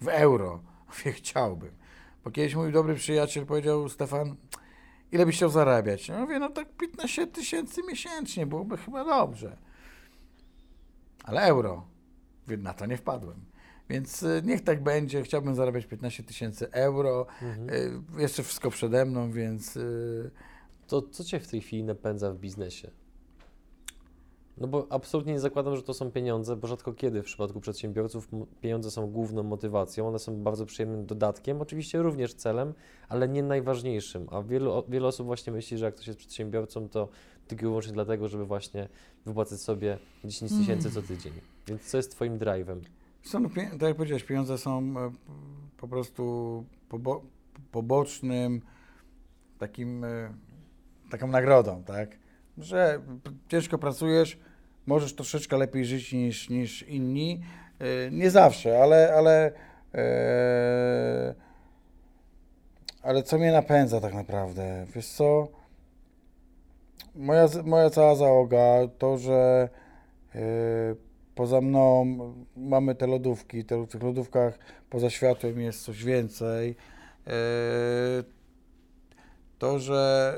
w 0.00 0.08
euro. 0.08 0.60
Mówię, 0.88 1.12
chciałbym. 1.12 1.83
Bo 2.24 2.30
kiedyś 2.30 2.54
mój 2.54 2.72
dobry 2.72 2.94
przyjaciel 2.94 3.46
powiedział, 3.46 3.88
Stefan, 3.88 4.36
ile 5.12 5.26
byś 5.26 5.36
chciał 5.36 5.50
zarabiać? 5.50 6.08
Ja 6.08 6.20
mówię, 6.20 6.38
no 6.38 6.50
tak 6.50 6.76
15 6.76 7.26
tysięcy 7.26 7.82
miesięcznie, 7.88 8.46
byłoby 8.46 8.76
chyba 8.76 9.04
dobrze. 9.04 9.56
Ale 11.24 11.42
euro. 11.42 11.86
Mówię, 12.46 12.56
na 12.56 12.74
to 12.74 12.86
nie 12.86 12.96
wpadłem. 12.96 13.44
Więc 13.90 14.22
y, 14.22 14.42
niech 14.44 14.64
tak 14.64 14.82
będzie, 14.82 15.22
chciałbym 15.22 15.54
zarabiać 15.54 15.86
15 15.86 16.22
tysięcy 16.22 16.70
euro. 16.72 17.26
Mhm. 17.42 17.70
Y, 18.16 18.22
Jeszcze 18.22 18.42
wszystko 18.42 18.70
przede 18.70 19.04
mną, 19.04 19.32
więc 19.32 19.76
y, 19.76 20.30
To 20.86 21.02
co 21.02 21.24
Cię 21.24 21.40
w 21.40 21.48
tej 21.48 21.60
chwili 21.60 21.84
napędza 21.84 22.32
w 22.32 22.38
biznesie? 22.38 22.90
No 24.58 24.68
bo 24.68 24.86
absolutnie 24.90 25.32
nie 25.32 25.40
zakładam, 25.40 25.76
że 25.76 25.82
to 25.82 25.94
są 25.94 26.10
pieniądze, 26.10 26.56
bo 26.56 26.66
rzadko 26.66 26.92
kiedy 26.92 27.22
w 27.22 27.24
przypadku 27.24 27.60
przedsiębiorców 27.60 28.28
pieniądze 28.60 28.90
są 28.90 29.06
główną 29.10 29.42
motywacją, 29.42 30.08
one 30.08 30.18
są 30.18 30.42
bardzo 30.42 30.66
przyjemnym 30.66 31.06
dodatkiem, 31.06 31.60
oczywiście 31.60 32.02
również 32.02 32.34
celem, 32.34 32.74
ale 33.08 33.28
nie 33.28 33.42
najważniejszym, 33.42 34.26
a 34.30 34.42
wielu, 34.42 34.84
wiele 34.88 35.06
osób 35.08 35.26
właśnie 35.26 35.52
myśli, 35.52 35.78
że 35.78 35.84
jak 35.84 35.94
ktoś 35.94 36.06
jest 36.06 36.18
przedsiębiorcą, 36.18 36.88
to 36.88 37.08
tylko 37.46 37.62
i 37.62 37.66
wyłącznie 37.66 37.92
dlatego, 37.92 38.28
żeby 38.28 38.44
właśnie 38.44 38.88
wypłacać 39.26 39.60
sobie 39.60 39.98
10 40.24 40.52
tysięcy 40.52 40.90
co 40.90 41.02
tydzień. 41.02 41.32
Więc 41.66 41.82
co 41.82 41.96
jest 41.96 42.10
Twoim 42.10 42.38
drive'em? 42.38 42.80
są, 43.24 43.40
no, 43.40 43.48
tak 43.70 43.82
jak 43.82 43.96
powiedziałeś, 43.96 44.24
pieniądze 44.24 44.58
są 44.58 44.78
e, 44.98 45.12
po 45.76 45.88
prostu 45.88 46.64
pobo 46.88 47.22
pobocznym 47.72 48.60
takim, 49.58 50.04
e, 50.04 50.34
taką 51.10 51.26
nagrodą, 51.26 51.82
tak? 51.84 52.23
Że 52.58 53.00
ciężko 53.48 53.78
pracujesz, 53.78 54.38
możesz 54.86 55.14
troszeczkę 55.14 55.56
lepiej 55.56 55.84
żyć 55.84 56.12
niż, 56.12 56.50
niż 56.50 56.82
inni. 56.82 57.40
E, 57.80 58.10
Nie 58.10 58.30
zawsze, 58.30 58.82
ale, 58.82 59.14
ale, 59.16 59.52
e, 59.94 61.34
ale 63.02 63.22
co 63.22 63.38
mnie 63.38 63.52
napędza 63.52 64.00
tak 64.00 64.14
naprawdę? 64.14 64.86
Wiesz 64.94 65.06
co? 65.06 65.48
Moja, 67.14 67.46
moja 67.64 67.90
cała 67.90 68.14
załoga, 68.14 68.88
to, 68.98 69.18
że 69.18 69.68
e, 70.34 70.40
poza 71.34 71.60
mną 71.60 72.04
mamy 72.56 72.94
te 72.94 73.06
lodówki, 73.06 73.64
te, 73.64 73.82
w 73.82 73.88
tych 73.88 74.02
lodówkach 74.02 74.58
poza 74.90 75.10
światłem 75.10 75.60
jest 75.60 75.82
coś 75.84 76.04
więcej. 76.04 76.76
To, 79.58 79.78
że 79.78 80.34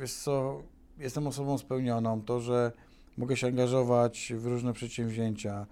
wiesz 0.00 0.14
co, 0.14 0.62
jestem 1.00 1.26
osobą 1.26 1.58
spełnioną, 1.58 2.22
to, 2.22 2.40
że 2.40 2.72
mogę 3.16 3.36
się 3.36 3.46
angażować 3.46 4.32
w 4.36 4.46
różne 4.46 4.72
przedsięwzięcia, 4.72 5.66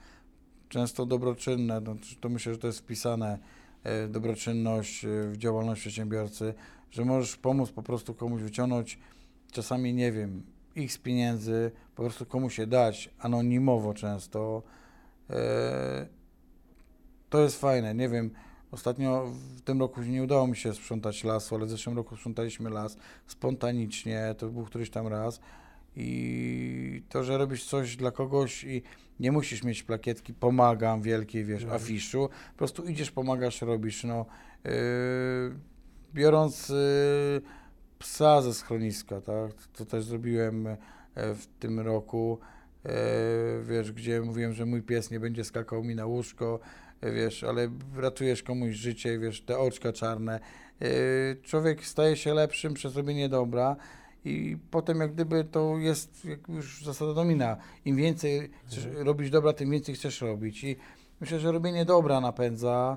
często 0.68 1.06
dobroczynne, 1.06 1.80
no, 1.80 1.96
to 2.20 2.28
myślę, 2.28 2.52
że 2.52 2.58
to 2.58 2.66
jest 2.66 2.78
wpisane, 2.78 3.38
e, 3.84 4.08
dobroczynność 4.08 5.04
e, 5.04 5.08
w 5.28 5.36
działalność 5.36 5.80
przedsiębiorcy, 5.80 6.54
że 6.90 7.04
możesz 7.04 7.36
pomóc 7.36 7.70
po 7.70 7.82
prostu 7.82 8.14
komuś 8.14 8.42
wyciągnąć, 8.42 8.98
czasami 9.52 9.94
nie 9.94 10.12
wiem, 10.12 10.42
x 10.76 10.98
pieniędzy, 10.98 11.70
po 11.96 12.02
prostu 12.02 12.26
komuś 12.26 12.54
się 12.54 12.66
dać, 12.66 13.10
anonimowo 13.18 13.94
często. 13.94 14.62
E, 15.30 16.06
To 17.30 17.42
jest 17.42 17.60
fajne, 17.60 17.94
nie 17.94 18.08
wiem, 18.08 18.30
ostatnio 18.70 19.26
w 19.56 19.60
tym 19.60 19.80
roku 19.80 20.02
nie 20.02 20.22
udało 20.22 20.46
mi 20.46 20.56
się 20.56 20.74
sprzątać 20.74 21.24
lasu, 21.24 21.54
ale 21.54 21.66
w 21.66 21.70
zeszłym 21.70 21.96
roku 21.96 22.16
sprzątaliśmy 22.16 22.70
las 22.70 22.96
spontanicznie, 23.26 24.34
to 24.38 24.48
był 24.48 24.64
któryś 24.64 24.90
tam 24.90 25.06
raz 25.06 25.40
I 25.96 27.02
to, 27.08 27.24
że 27.24 27.38
robisz 27.38 27.64
coś 27.64 27.96
dla 27.96 28.10
kogoś 28.10 28.64
i 28.64 28.82
nie 29.20 29.32
musisz 29.32 29.62
mieć 29.64 29.82
plakietki 29.82 30.34
pomagam 30.34 31.02
wielkiej, 31.02 31.44
wiesz, 31.44 31.62
Mhm. 31.62 31.82
afiszu, 31.82 32.28
po 32.52 32.58
prostu 32.58 32.84
idziesz, 32.84 33.10
pomagasz, 33.10 33.62
robisz, 33.62 34.04
no. 34.04 34.26
Yy, 34.64 34.70
biorąc 36.14 36.68
yy, 36.68 37.42
psa 37.98 38.42
ze 38.42 38.54
schroniska, 38.54 39.20
tak, 39.20 39.52
to 39.72 39.84
też 39.84 40.04
zrobiłem 40.04 40.66
e, 40.66 40.76
w 41.14 41.46
tym 41.58 41.80
roku, 41.80 42.38
e, 42.84 42.90
wiesz, 43.62 43.92
gdzie 43.92 44.20
mówiłem, 44.20 44.52
że 44.52 44.66
mój 44.66 44.82
pies 44.82 45.10
nie 45.10 45.20
będzie 45.20 45.44
skakał 45.44 45.84
mi 45.84 45.94
na 45.94 46.06
łóżko, 46.06 46.60
wiesz, 47.02 47.44
ale 47.44 47.70
ratujesz 47.96 48.42
komuś 48.42 48.74
życie, 48.74 49.18
wiesz, 49.18 49.40
te 49.42 49.58
oczka 49.58 49.92
czarne. 49.92 50.40
E, 50.82 50.86
Człowiek 51.42 51.84
staje 51.84 52.16
się 52.16 52.34
lepszym 52.34 52.74
przez 52.74 52.96
robienie 52.96 53.28
dobra 53.28 53.76
i 54.24 54.56
potem 54.70 55.00
jak 55.00 55.12
gdyby 55.14 55.44
to 55.44 55.78
jest 55.78 56.24
jak 56.24 56.48
już 56.48 56.84
zasada 56.84 57.14
domina. 57.14 57.56
Im 57.84 57.96
więcej 57.96 58.50
chcesz 58.66 58.88
robić 58.94 59.30
dobra, 59.30 59.52
tym 59.52 59.70
więcej 59.70 59.94
chcesz 59.94 60.20
robić 60.20 60.64
i 60.64 60.76
myślę, 61.20 61.40
że 61.40 61.52
robienie 61.52 61.84
dobra 61.84 62.20
napędza 62.20 62.96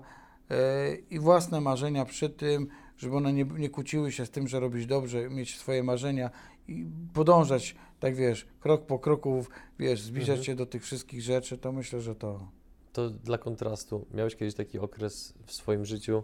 e, 0.51 0.95
i 0.95 1.19
własne 1.19 1.61
marzenia 1.61 2.05
przy 2.05 2.29
tym, 2.29 2.67
żeby 2.97 3.15
one 3.15 3.33
nie, 3.33 3.43
nie 3.43 3.69
kłóciły 3.69 4.11
się 4.11 4.25
z 4.25 4.29
tym, 4.29 4.47
że 4.47 4.59
robisz 4.59 4.85
dobrze, 4.85 5.29
mieć 5.29 5.57
swoje 5.57 5.83
marzenia 5.83 6.29
i 6.67 6.85
podążać, 7.13 7.75
tak 7.99 8.15
wiesz, 8.15 8.47
krok 8.59 8.85
po 8.85 8.99
kroku, 8.99 9.45
wiesz, 9.79 10.01
zbliżać 10.01 10.29
Mhm. 10.37 10.43
się 10.45 10.55
do 10.55 10.65
tych 10.65 10.83
wszystkich 10.83 11.21
rzeczy, 11.21 11.57
to 11.57 11.71
myślę, 11.71 12.01
że 12.01 12.15
to... 12.15 12.47
To 12.93 13.09
dla 13.09 13.37
kontrastu, 13.37 14.05
miałeś 14.13 14.35
kiedyś 14.35 14.55
taki 14.55 14.79
okres 14.79 15.33
w 15.45 15.51
swoim 15.51 15.85
życiu, 15.85 16.23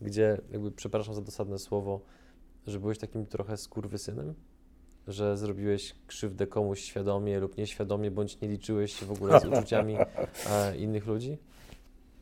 gdzie, 0.00 0.40
jakby, 0.52 0.70
przepraszam 0.70 1.14
za 1.14 1.20
dosadne 1.20 1.58
słowo, 1.58 2.00
że 2.66 2.80
byłeś 2.80 2.98
takim 2.98 3.26
trochę 3.26 3.56
skurwysynem? 3.56 4.34
Że 5.08 5.36
zrobiłeś 5.36 5.94
krzywdę 6.06 6.46
komuś 6.46 6.80
świadomie 6.80 7.40
lub 7.40 7.56
nieświadomie, 7.56 8.10
bądź 8.10 8.40
nie 8.40 8.48
liczyłeś 8.48 8.92
się 8.92 9.06
w 9.06 9.12
ogóle 9.12 9.40
z 9.40 9.44
uczuciami 9.44 9.96
e, 10.50 10.76
innych 10.76 11.06
ludzi? 11.06 11.38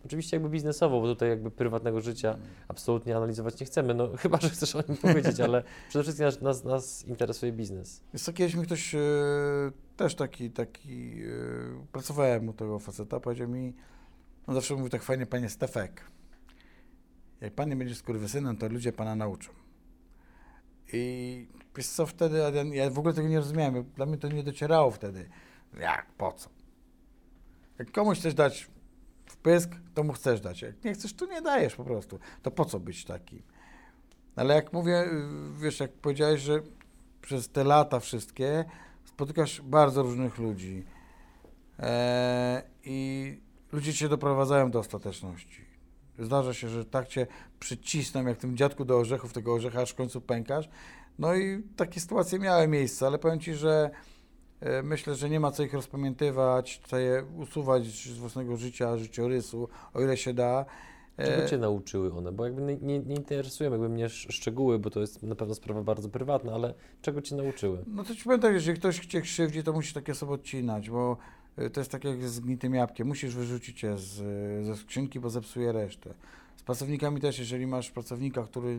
Oczywiście 0.06 0.36
jakby 0.36 0.48
biznesowo, 0.48 1.00
bo 1.00 1.06
tutaj 1.06 1.28
jakby 1.28 1.50
prywatnego 1.50 2.00
życia 2.00 2.38
absolutnie 2.68 3.16
analizować 3.16 3.60
nie 3.60 3.66
chcemy, 3.66 3.94
no 3.94 4.08
chyba, 4.22 4.40
że 4.40 4.50
chcesz 4.50 4.76
o 4.76 4.82
nim 4.88 4.96
powiedzieć, 4.96 5.40
ale 5.40 5.62
przede 5.88 6.02
wszystkim 6.02 6.26
nas, 6.26 6.40
nas, 6.40 6.64
nas 6.64 7.04
interesuje 7.04 7.52
biznes. 7.52 8.02
Jest 8.12 8.26
to 8.26 8.32
kiedyś 8.32 8.54
mi 8.54 8.62
ktoś 8.62 8.94
e, 8.94 9.00
też 9.96 10.14
taki, 10.14 10.50
taki, 10.50 11.22
e, 11.22 11.86
pracowałem 11.92 12.48
u 12.48 12.52
tego 12.52 12.78
faceta, 12.78 13.20
powiedział 13.20 13.48
mi, 13.48 13.74
on 14.46 14.54
zawsze 14.54 14.74
mówił 14.74 14.88
tak 14.88 15.02
fajnie, 15.02 15.26
panie 15.26 15.48
Stefek, 15.48 16.04
jak 17.40 17.54
pan 17.54 17.68
nie 17.68 17.76
będzie 17.76 17.94
skurwysynem, 17.94 18.56
to 18.56 18.68
ludzie 18.68 18.92
pana 18.92 19.14
nauczą. 19.14 19.52
I 20.92 21.46
wiesz 21.76 21.86
co, 21.86 22.06
wtedy, 22.06 22.38
ja, 22.38 22.50
ja 22.62 22.90
w 22.90 22.98
ogóle 22.98 23.14
tego 23.14 23.28
nie 23.28 23.38
rozumiałem, 23.38 23.84
dla 23.96 24.06
mnie 24.06 24.18
to 24.18 24.28
nie 24.28 24.42
docierało 24.42 24.90
wtedy. 24.90 25.28
Jak, 25.80 26.06
po 26.18 26.32
co? 26.32 26.50
Jak 27.78 27.92
komuś 27.92 28.18
chcesz 28.18 28.34
dać 28.34 28.75
pysk, 29.46 29.70
to 29.94 30.04
mu 30.04 30.12
chcesz 30.12 30.40
dać. 30.40 30.62
Jak 30.62 30.84
nie 30.84 30.94
chcesz, 30.94 31.14
to 31.14 31.26
nie 31.26 31.42
dajesz 31.42 31.74
po 31.74 31.84
prostu. 31.84 32.18
To 32.42 32.50
po 32.50 32.64
co 32.64 32.80
być 32.80 33.04
taki? 33.04 33.42
Ale 34.36 34.54
jak 34.54 34.72
mówię, 34.72 35.04
wiesz, 35.58 35.80
jak 35.80 35.92
powiedziałeś, 35.92 36.40
że 36.40 36.62
przez 37.22 37.48
te 37.48 37.64
lata 37.64 38.00
wszystkie 38.00 38.64
spotykasz 39.04 39.60
bardzo 39.60 40.02
różnych 40.02 40.38
ludzi 40.38 40.84
e, 41.78 42.62
i 42.84 43.40
ludzie 43.72 43.94
cię 43.94 44.08
doprowadzają 44.08 44.70
do 44.70 44.78
ostateczności. 44.78 45.64
Zdarza 46.18 46.54
się, 46.54 46.68
że 46.68 46.84
tak 46.84 47.08
cię 47.08 47.26
przycisną, 47.60 48.26
jak 48.26 48.38
tym 48.38 48.56
dziadku 48.56 48.84
do 48.84 48.98
orzechów, 48.98 49.32
tego 49.32 49.54
orzecha, 49.54 49.80
aż 49.80 49.90
w 49.90 49.94
końcu 49.94 50.20
pękasz. 50.20 50.68
No 51.18 51.34
i 51.34 51.62
takie 51.76 52.00
sytuacje 52.00 52.38
miały 52.38 52.68
miejsce, 52.68 53.06
ale 53.06 53.18
powiem 53.18 53.40
ci, 53.40 53.54
że 53.54 53.90
myślę, 54.82 55.14
że 55.14 55.30
nie 55.30 55.40
ma 55.40 55.50
co 55.50 55.62
ich 55.62 55.74
rozpamiętywać, 55.74 56.80
trzeba 56.80 57.00
je 57.02 57.24
usuwać 57.36 57.86
z 57.86 58.18
własnego 58.18 58.56
życia, 58.56 58.96
życiorysu, 58.96 59.68
o 59.94 60.02
ile 60.02 60.16
się 60.16 60.34
da. 60.34 60.64
Czego 61.16 61.42
E, 61.44 61.48
Cię 61.48 61.58
nauczyły 61.58 62.12
one? 62.12 62.32
Bo 62.32 62.44
jakby 62.44 62.62
nie, 62.62 62.76
nie, 62.76 62.98
nie 62.98 63.14
interesują 63.16 63.70
jakby 63.70 63.88
mnie 63.88 64.04
sz- 64.04 64.34
szczegóły, 64.34 64.78
bo 64.78 64.90
to 64.90 65.00
jest 65.00 65.22
na 65.22 65.34
pewno 65.34 65.54
sprawa 65.54 65.82
bardzo 65.82 66.08
prywatna, 66.08 66.52
ale 66.54 66.74
czego 67.02 67.22
Cię 67.22 67.36
nauczyły? 67.36 67.84
No 67.86 68.04
to 68.04 68.14
ci 68.14 68.24
powiem 68.24 68.40
tak, 68.40 68.54
jeżeli 68.54 68.78
ktoś 68.78 69.00
cię 69.06 69.20
krzywdzi, 69.20 69.62
to 69.62 69.72
musisz 69.72 69.92
takie 69.92 70.14
sobie 70.14 70.32
odcinać, 70.32 70.90
bo 70.90 71.16
y, 71.58 71.70
to 71.70 71.80
jest 71.80 71.90
tak 71.90 72.04
jak 72.04 72.28
z 72.28 72.40
gnitym 72.40 72.74
jabłkiem. 72.74 73.08
Musisz 73.08 73.34
wyrzucić 73.34 73.82
je 73.82 73.98
z, 73.98 74.14
ze 74.66 74.76
skrzynki, 74.76 75.20
bo 75.20 75.30
zepsuje 75.30 75.72
resztę. 75.72 76.14
Z 76.56 76.62
pracownikami 76.62 77.20
też, 77.20 77.38
jeżeli 77.38 77.66
masz 77.66 77.90
pracownika, 77.90 78.42
który 78.42 78.78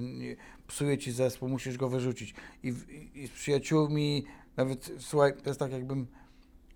psuje 0.67 0.97
ci 0.97 1.11
zespół, 1.11 1.49
musisz 1.49 1.77
go 1.77 1.89
wyrzucić. 1.89 2.35
I, 2.63 2.67
i, 2.67 3.19
i 3.23 3.27
z 3.27 3.31
przyjaciółmi, 3.31 4.23
nawet, 4.57 4.91
słuchaj, 4.99 5.33
to 5.43 5.49
jest 5.49 5.59
tak 5.59 5.71
jakbym 5.71 6.07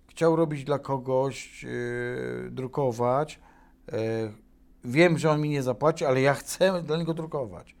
chciał 0.06 0.36
robić 0.36 0.64
dla 0.64 0.78
kogoś, 0.78 1.62
yy, 1.62 2.50
drukować, 2.50 3.40
yy, 3.92 3.98
wiem, 4.84 5.18
że 5.18 5.30
on 5.30 5.40
mi 5.40 5.48
nie 5.48 5.62
zapłaci, 5.62 6.04
ale 6.04 6.20
ja 6.20 6.34
chcę 6.34 6.82
dla 6.82 6.96
niego 6.96 7.14
drukować. 7.14 7.74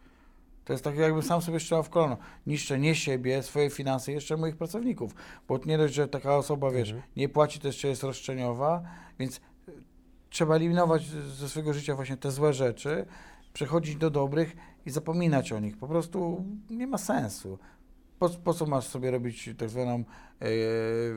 To 0.64 0.72
jest 0.72 0.84
tak, 0.84 0.96
jakbym 0.96 1.22
sam 1.22 1.42
sobie 1.42 1.60
strzelał 1.60 1.82
w 1.82 1.90
kolano. 1.90 2.16
Niszczę 2.46 2.78
nie 2.78 2.94
siebie, 2.94 3.42
swoje 3.42 3.70
finanse, 3.70 4.12
jeszcze 4.12 4.36
moich 4.36 4.56
pracowników. 4.56 5.14
Bo 5.48 5.58
nie 5.66 5.78
dość, 5.78 5.94
że 5.94 6.08
taka 6.08 6.36
osoba, 6.36 6.70
wiesz, 6.70 6.90
Mhm. 6.90 7.08
nie 7.16 7.28
płaci, 7.28 7.60
to 7.60 7.66
jeszcze 7.66 7.88
jest 7.88 8.02
roszczeniowa, 8.02 8.82
więc 9.18 9.36
y, 9.36 9.40
trzeba 10.30 10.56
eliminować 10.56 11.06
ze 11.08 11.48
swojego 11.48 11.72
życia 11.72 11.96
właśnie 11.96 12.16
te 12.16 12.30
złe 12.30 12.52
rzeczy, 12.52 13.06
przechodzić 13.52 13.96
do 13.96 14.10
dobrych 14.10 14.56
i 14.86 14.90
zapominać 14.90 15.52
o 15.52 15.58
nich. 15.58 15.76
Po 15.76 15.88
prostu 15.88 16.44
nie 16.70 16.86
ma 16.86 16.98
sensu. 16.98 17.58
Po, 18.22 18.28
po 18.28 18.54
co 18.54 18.66
masz 18.66 18.86
sobie 18.86 19.10
robić 19.10 19.50
tak 19.58 19.68
zwaną, 19.70 20.04
e, 20.40 20.46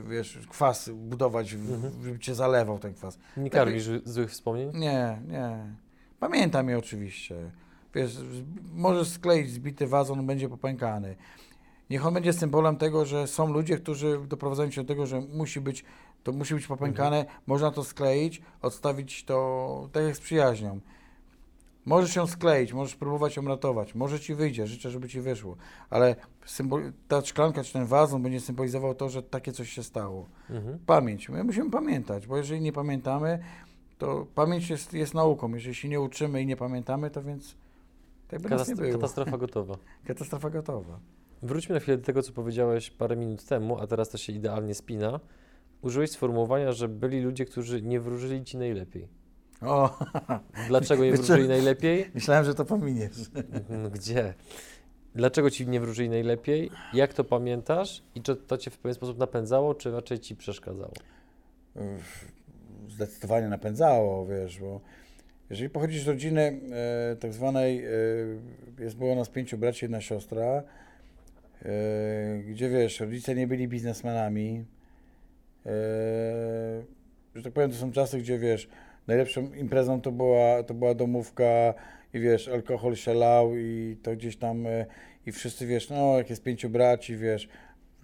wiesz, 0.08 0.38
kwas, 0.50 0.90
budować, 0.94 1.54
w, 1.54 1.72
Mhm. 1.74 1.92
żeby 2.04 2.18
cię 2.18 2.34
zalewał 2.34 2.78
ten 2.78 2.94
kwas? 2.94 3.18
Nie 3.36 3.42
Lepiej- 3.42 3.50
karmisz 3.50 3.90
złych 4.04 4.30
wspomnień? 4.30 4.70
Nie, 4.74 5.18
nie. 5.28 5.58
Pamiętam 6.20 6.68
je 6.68 6.78
oczywiście. 6.78 7.34
Wiesz, 7.94 8.16
możesz 8.74 9.08
skleić 9.08 9.50
zbity 9.50 9.86
wazon, 9.86 10.26
będzie 10.26 10.48
popękany. 10.48 11.16
Niech 11.90 12.06
on 12.06 12.14
będzie 12.14 12.32
symbolem 12.32 12.76
tego, 12.76 13.04
że 13.04 13.26
są 13.26 13.52
ludzie, 13.52 13.76
którzy 13.78 14.18
doprowadzają 14.28 14.70
cię 14.70 14.82
do 14.82 14.88
tego, 14.88 15.06
że 15.06 15.20
musi 15.20 15.60
być, 15.60 15.84
to 16.22 16.32
musi 16.32 16.54
być 16.54 16.66
popękane, 16.66 17.24
można 17.46 17.70
to 17.70 17.84
skleić, 17.84 18.42
odstawić 18.62 19.24
to 19.24 19.88
tak 19.92 20.04
jak 20.04 20.16
z 20.16 20.20
przyjaźnią. 20.20 20.80
Możesz 21.86 22.16
ją 22.16 22.26
skleić, 22.26 22.72
możesz 22.72 22.96
próbować 22.96 23.36
ją 23.36 23.44
ratować, 23.44 23.94
może 23.94 24.20
ci 24.20 24.34
wyjdzie, 24.34 24.66
życzę, 24.66 24.90
żeby 24.90 25.08
ci 25.08 25.20
wyszło, 25.20 25.56
ale 25.90 26.16
symbol, 26.46 26.92
ta 27.08 27.22
szklanka 27.24 27.64
czy 27.64 27.72
ten 27.72 27.86
wazon 27.86 28.22
będzie 28.22 28.40
symbolizował 28.40 28.94
to, 28.94 29.08
że 29.08 29.22
takie 29.22 29.52
coś 29.52 29.70
się 29.70 29.82
stało. 29.82 30.26
Mhm. 30.50 30.78
Pamięć. 30.86 31.28
My 31.28 31.44
musimy 31.44 31.70
pamiętać, 31.70 32.26
bo 32.26 32.36
jeżeli 32.36 32.60
nie 32.60 32.72
pamiętamy, 32.72 33.38
to 33.98 34.26
pamięć 34.34 34.70
jest, 34.70 34.92
jest 34.92 35.14
nauką. 35.14 35.54
Jeżeli 35.54 35.74
się 35.74 35.88
nie 35.88 36.00
uczymy 36.00 36.42
i 36.42 36.46
nie 36.46 36.56
pamiętamy, 36.56 37.10
to 37.10 37.22
więc 37.22 37.56
tak 38.28 38.40
by 38.40 38.48
nas 38.48 38.68
nie 38.68 38.74
Katast- 38.74 38.80
było. 38.80 38.92
katastrofa 38.92 39.38
gotowa. 39.38 39.74
Katastrofa 40.06 40.50
gotowa. 40.50 41.00
Wróćmy 41.42 41.74
na 41.74 41.80
chwilę 41.80 41.98
do 41.98 42.04
tego, 42.04 42.22
co 42.22 42.32
powiedziałeś 42.32 42.90
parę 42.90 43.16
minut 43.16 43.44
temu, 43.44 43.78
a 43.78 43.86
teraz 43.86 44.08
to 44.08 44.18
się 44.18 44.32
idealnie 44.32 44.74
spina. 44.74 45.20
Użyłeś 45.82 46.10
sformułowania, 46.10 46.72
że 46.72 46.88
byli 46.88 47.20
ludzie, 47.20 47.44
którzy 47.44 47.82
nie 47.82 48.00
wróżyli 48.00 48.44
Ci 48.44 48.58
najlepiej. 48.58 49.08
O, 49.62 49.98
Dlaczego 50.68 51.04
nie 51.04 51.10
Wiecie- 51.10 51.22
wróżyli 51.22 51.48
najlepiej? 51.48 52.10
myślałem, 52.14 52.44
że 52.44 52.54
to 52.54 52.64
pominiesz. 52.64 53.12
No 53.68 53.90
Gdzie? 53.90 54.34
Dlaczego 55.14 55.50
Ci 55.50 55.66
nie 55.66 55.80
wróżyli 55.80 56.08
najlepiej? 56.08 56.70
Jak 56.92 57.14
to 57.14 57.24
pamiętasz? 57.24 58.02
I 58.14 58.22
czy 58.22 58.36
to 58.36 58.58
Cię 58.58 58.70
w 58.70 58.78
pewien 58.78 58.94
sposób 58.94 59.18
napędzało, 59.18 59.74
czy 59.74 59.90
raczej 59.90 60.18
Ci 60.18 60.36
przeszkadzało? 60.36 60.92
Zdecydowanie 62.88 63.48
napędzało, 63.48 64.26
wiesz, 64.26 64.58
bo 64.60 64.80
jeżeli 65.50 65.70
pochodzisz 65.70 66.02
z 66.04 66.08
rodziny 66.08 66.60
e, 67.12 67.16
tak 67.16 67.32
zwanej, 67.32 67.84
e, 67.84 67.90
jest 68.78 68.96
było 68.96 69.14
nas 69.14 69.28
pięciu 69.28 69.58
braci, 69.58 69.84
jedna 69.84 70.00
siostra, 70.00 70.62
e, 71.62 72.38
gdzie 72.38 72.68
wiesz, 72.70 73.00
rodzice 73.00 73.34
nie 73.34 73.46
byli 73.46 73.68
biznesmenami, 73.68 74.64
e, 75.66 75.70
że 77.34 77.42
tak 77.42 77.52
powiem, 77.52 77.70
to 77.70 77.76
są 77.76 77.92
czasy, 77.92 78.18
gdzie 78.18 78.38
wiesz, 78.38 78.68
najlepszą 79.06 79.52
imprezą 79.52 80.00
to 80.00 80.12
była, 80.12 80.62
to 80.62 80.74
była 80.74 80.94
domówka 80.94 81.74
i 82.14 82.20
wiesz, 82.20 82.48
alkohol 82.48 82.96
się 82.96 83.14
lał 83.14 83.56
i 83.56 83.96
to 84.02 84.16
gdzieś 84.16 84.36
tam 84.36 84.66
e, 84.66 84.86
i 85.26 85.32
wszyscy 85.32 85.66
wiesz, 85.66 85.90
no 85.90 86.18
jak 86.18 86.30
jest 86.30 86.42
pięciu 86.42 86.70
braci, 86.70 87.16
wiesz, 87.16 87.48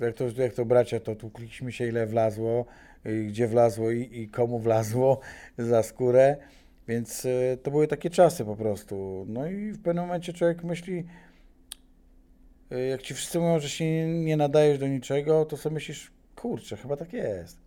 jak 0.01 0.15
to, 0.15 0.25
jak 0.37 0.55
to 0.55 0.65
bracia, 0.65 1.01
to 1.01 1.15
tłukliśmy 1.15 1.73
się 1.73 1.87
ile 1.89 2.07
wlazło, 2.07 2.67
i 3.05 3.27
gdzie 3.27 3.49
wlazło 3.49 3.91
i, 3.91 4.21
i 4.21 4.29
komu 4.29 4.59
wlazło 4.59 5.21
za 5.59 5.83
skórę, 5.83 6.37
więc 6.89 7.27
e, 7.27 7.57
to 7.57 7.71
były 7.71 7.89
takie 7.89 8.11
czasy 8.11 8.45
po 8.45 8.57
prostu. 8.57 9.27
No 9.29 9.47
i 9.47 9.73
w 9.73 9.83
pewnym 9.83 10.05
momencie 10.05 10.33
człowiek 10.33 10.65
myśli, 10.65 11.05
e, 12.71 12.81
jak 12.81 13.03
ci 13.03 13.15
wszyscy 13.15 13.39
mówią, 13.39 13.61
że 13.61 13.69
się 13.69 14.09
nie, 14.09 14.37
nadajesz 14.37 14.79
do 14.79 14.89
niczego, 14.89 15.45
to 15.45 15.57
sobie 15.57 15.75
myślisz, 15.75 16.13
kurczę, 16.37 16.77
chyba 16.77 16.97
tak 16.97 17.13
jest. 17.13 17.59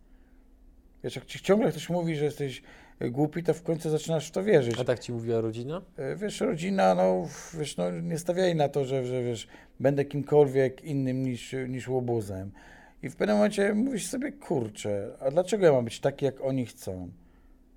Wiesz, 1.04 1.16
jak 1.16 1.26
ci 1.26 1.40
ciągle 1.40 1.72
ktoś 1.72 1.90
mówi, 1.90 2.16
że 2.16 2.26
jesteś 2.26 2.60
e, 2.60 2.64
głupi, 3.02 3.44
to 3.44 3.54
w 3.54 3.64
końcu 3.64 3.90
zaczynasz 3.90 4.28
w 4.28 4.32
to 4.32 4.44
wierzyć. 4.44 4.80
A 4.80 4.84
tak 4.84 5.00
Ci 5.00 5.12
mówiła 5.12 5.42
rodzina? 5.42 5.82
E, 5.98 6.16
Wiesz, 6.16 6.42
rodzina, 6.42 6.96
no, 6.96 7.28
wiesz, 7.60 7.78
no, 7.78 7.92
nie 7.92 8.18
stawiali 8.18 8.56
na 8.56 8.70
to, 8.70 8.86
że, 8.86 9.06
że 9.06 9.24
wiesz, 9.24 9.48
będę 9.80 10.06
kimkolwiek 10.06 10.84
innym 10.84 11.24
niż, 11.24 11.56
niż 11.68 11.88
łobuzem. 11.88 12.52
I 13.04 13.10
w 13.10 13.16
pewnym 13.16 13.36
momencie 13.38 13.74
mówisz 13.74 14.08
sobie, 14.08 14.32
kurczę, 14.32 15.18
a 15.20 15.32
dlaczego 15.32 15.66
ja 15.66 15.72
mam 15.72 15.86
być 15.86 16.00
taki, 16.00 16.26
jak 16.26 16.42
oni 16.42 16.66
chcą? 16.66 17.10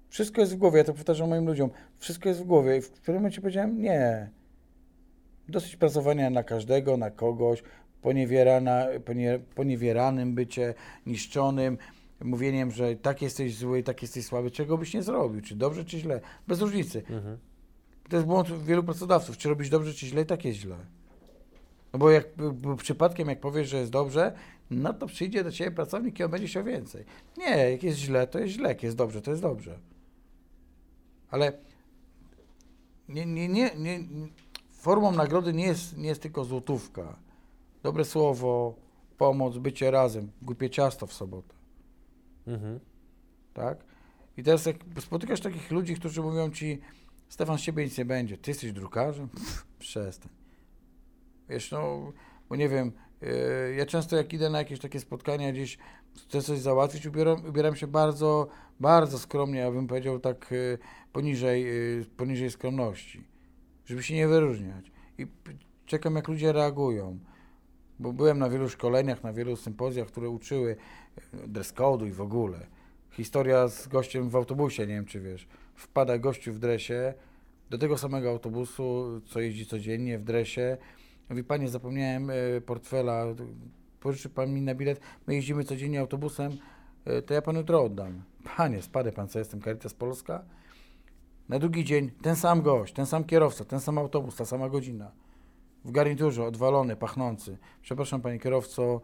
Wszystko 0.08 0.40
jest 0.40 0.54
w 0.54 0.56
głowie, 0.56 0.78
ja 0.78 0.84
to 0.84 0.92
powtarzam 0.94 1.28
moim 1.28 1.46
ludziom. 1.46 1.70
Wszystko 1.98 2.28
jest 2.28 2.40
w 2.40 2.44
głowie 2.44 2.76
i 2.76 2.80
w 2.80 2.90
pewnym 2.90 3.14
momencie 3.16 3.40
powiedziałem, 3.40 3.82
nie. 3.82 4.30
Dosyć 5.48 5.76
pracowania 5.76 6.30
na 6.30 6.42
każdego, 6.42 6.96
na 6.96 7.10
kogoś, 7.10 7.62
poniewierana, 8.02 8.86
ponie, 9.04 9.38
poniewieranym 9.54 10.34
bycie, 10.34 10.74
niszczonym, 11.06 11.78
mówieniem, 12.20 12.70
że 12.70 12.96
tak 12.96 13.22
jesteś 13.22 13.56
zły, 13.56 13.82
tak 13.82 14.02
jesteś 14.02 14.24
słaby, 14.26 14.50
czego 14.50 14.78
byś 14.78 14.94
nie 14.94 15.02
zrobił, 15.02 15.40
czy 15.40 15.56
dobrze, 15.56 15.84
czy 15.84 15.98
źle, 15.98 16.20
bez 16.48 16.60
różnicy. 16.60 17.02
Mhm. 17.10 17.38
To 18.08 18.16
jest 18.16 18.28
błąd 18.28 18.64
wielu 18.64 18.82
pracodawców, 18.82 19.36
czy 19.36 19.48
robisz 19.48 19.68
dobrze, 19.68 19.94
czy 19.94 20.06
źle, 20.06 20.24
tak 20.24 20.44
jest 20.44 20.58
źle. 20.58 20.76
No 21.92 21.98
bo 21.98 22.10
jak 22.10 22.26
bo 22.52 22.76
przypadkiem, 22.76 23.28
jak 23.28 23.40
powiesz, 23.40 23.68
że 23.68 23.76
jest 23.76 23.92
dobrze, 23.92 24.32
no 24.70 24.92
to 24.92 25.06
przyjdzie 25.06 25.44
do 25.44 25.52
ciebie 25.52 25.70
pracownik 25.70 26.20
i 26.20 26.24
on 26.24 26.30
będzie 26.30 26.46
chciał 26.46 26.64
więcej. 26.64 27.04
Nie, 27.38 27.70
jak 27.70 27.82
jest 27.82 27.98
źle, 27.98 28.26
to 28.26 28.38
jest 28.38 28.52
źle, 28.52 28.68
jak 28.68 28.82
jest 28.82 28.96
dobrze, 28.96 29.22
to 29.22 29.30
jest 29.30 29.42
dobrze. 29.42 29.78
Ale 31.30 31.52
nie, 33.08 33.26
nie, 33.26 33.48
nie, 33.48 33.70
nie, 33.76 34.00
formą 34.72 35.12
nagrody 35.12 35.52
nie 35.52 35.66
jest, 35.66 35.96
nie 35.96 36.08
jest 36.08 36.22
tylko 36.22 36.44
złotówka. 36.44 37.16
Dobre 37.82 38.04
słowo, 38.04 38.74
pomoc, 39.18 39.58
bycie 39.58 39.90
razem, 39.90 40.30
głupie 40.42 40.70
ciasto 40.70 41.06
w 41.06 41.12
sobotę, 41.12 41.54
Mhm. 42.49 42.80
tak? 43.55 43.84
I 44.36 44.42
teraz 44.42 44.66
jak 44.66 44.76
spotykasz 45.01 45.40
takich 45.40 45.70
ludzi, 45.70 45.94
którzy 45.94 46.22
mówią 46.22 46.51
ci, 46.51 46.80
Stefan, 47.28 47.59
z 47.59 47.62
ciebie 47.62 47.84
nic 47.84 47.99
nie 47.99 48.05
będzie, 48.05 48.38
ty 48.38 48.51
jesteś 48.51 48.72
drukarzem? 48.72 49.28
Pff, 49.28 49.66
przestań. 49.78 50.32
Wiesz, 51.49 51.70
no, 51.70 52.12
bo 52.49 52.57
nie 52.57 52.68
wiem, 52.68 52.92
yy, 53.20 53.74
ja 53.76 53.86
często 53.86 54.16
jak 54.16 54.32
idę 54.32 54.51
na 54.51 54.59
jakieś 54.59 54.80
takie 54.80 55.01
spotkania 55.01 55.53
gdzieś, 55.53 55.78
chcę 56.28 56.42
coś 56.42 56.59
załatwić, 56.59 57.07
ubieram, 57.07 57.46
ubieram 57.49 57.76
się 57.76 57.86
bardzo, 57.86 58.49
bardzo 58.80 59.18
skromnie, 59.18 59.59
ja 59.59 59.70
bym 59.70 59.86
powiedział 59.86 60.20
tak 60.20 60.51
yy, 60.51 60.78
poniżej, 61.12 61.64
yy, 61.64 62.05
poniżej 62.16 62.51
skromności, 62.51 63.24
żeby 63.84 64.03
się 64.03 64.14
nie 64.14 64.28
wyróżniać. 64.28 64.92
I 65.18 65.26
czekam, 65.86 66.16
jak 66.16 66.28
ludzie 66.28 66.53
reagują. 66.53 67.18
Bo 67.99 68.12
byłem 68.12 68.38
na 68.38 68.51
wielu 68.51 68.68
szkoleniach, 68.68 69.22
na 69.22 69.32
wielu 69.32 69.57
sympozjach, 69.57 70.09
które 70.09 70.28
uczyły 70.28 70.76
dress 71.46 71.74
i 72.06 72.10
w 72.10 72.20
ogóle. 72.20 72.66
Historia 73.10 73.68
z 73.68 73.88
gościem 73.88 74.28
w 74.28 74.36
autobusie, 74.36 74.86
nie 74.86 74.94
wiem 74.94 75.04
czy 75.04 75.20
wiesz. 75.20 75.48
Wpada 75.74 76.18
gościu 76.18 76.52
w 76.52 76.58
dresie 76.58 77.14
do 77.70 77.78
tego 77.78 77.98
samego 77.98 78.30
autobusu, 78.30 79.20
co 79.26 79.40
jeździ 79.40 79.66
codziennie 79.66 80.18
w 80.18 80.24
dresie. 80.24 80.76
Mówi, 81.30 81.44
panie, 81.44 81.68
zapomniałem 81.68 82.30
e, 82.30 82.60
portfela, 82.60 83.26
pożyczy 84.00 84.28
pan 84.28 84.52
mi 84.52 84.62
na 84.62 84.74
bilet, 84.74 85.00
my 85.26 85.34
jeździmy 85.34 85.64
codziennie 85.64 86.00
autobusem, 86.00 86.52
e, 87.04 87.22
to 87.22 87.34
ja 87.34 87.42
panu 87.42 87.58
jutro 87.58 87.82
oddam. 87.82 88.22
Panie, 88.56 88.82
spadę 88.82 89.12
pan, 89.12 89.28
co 89.28 89.38
jestem, 89.38 89.62
Caritas 89.62 89.94
Polska? 89.94 90.44
Na 91.48 91.58
drugi 91.58 91.84
dzień 91.84 92.10
ten 92.22 92.36
sam 92.36 92.62
gość, 92.62 92.94
ten 92.94 93.06
sam 93.06 93.24
kierowca, 93.24 93.64
ten 93.64 93.80
sam 93.80 93.98
autobus, 93.98 94.36
ta 94.36 94.44
sama 94.44 94.68
godzina. 94.68 95.10
W 95.84 95.90
garniturze, 95.90 96.44
odwalony, 96.44 96.96
pachnący. 96.96 97.58
Przepraszam, 97.82 98.20
panie 98.20 98.38
kierowco, 98.38 99.00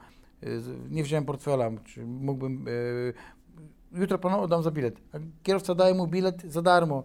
nie 0.91 1.03
wziąłem 1.03 1.25
portfela, 1.25 1.71
czy 1.85 2.07
mógłbym... 2.07 2.65
e, 2.69 4.01
Jutro 4.01 4.19
panu 4.19 4.41
oddam 4.41 4.63
za 4.63 4.71
bilet. 4.71 5.01
A 5.13 5.19
kierowca 5.43 5.75
daje 5.75 5.95
mu 5.95 6.07
bilet 6.07 6.43
za 6.43 6.63
darmo. 6.63 7.05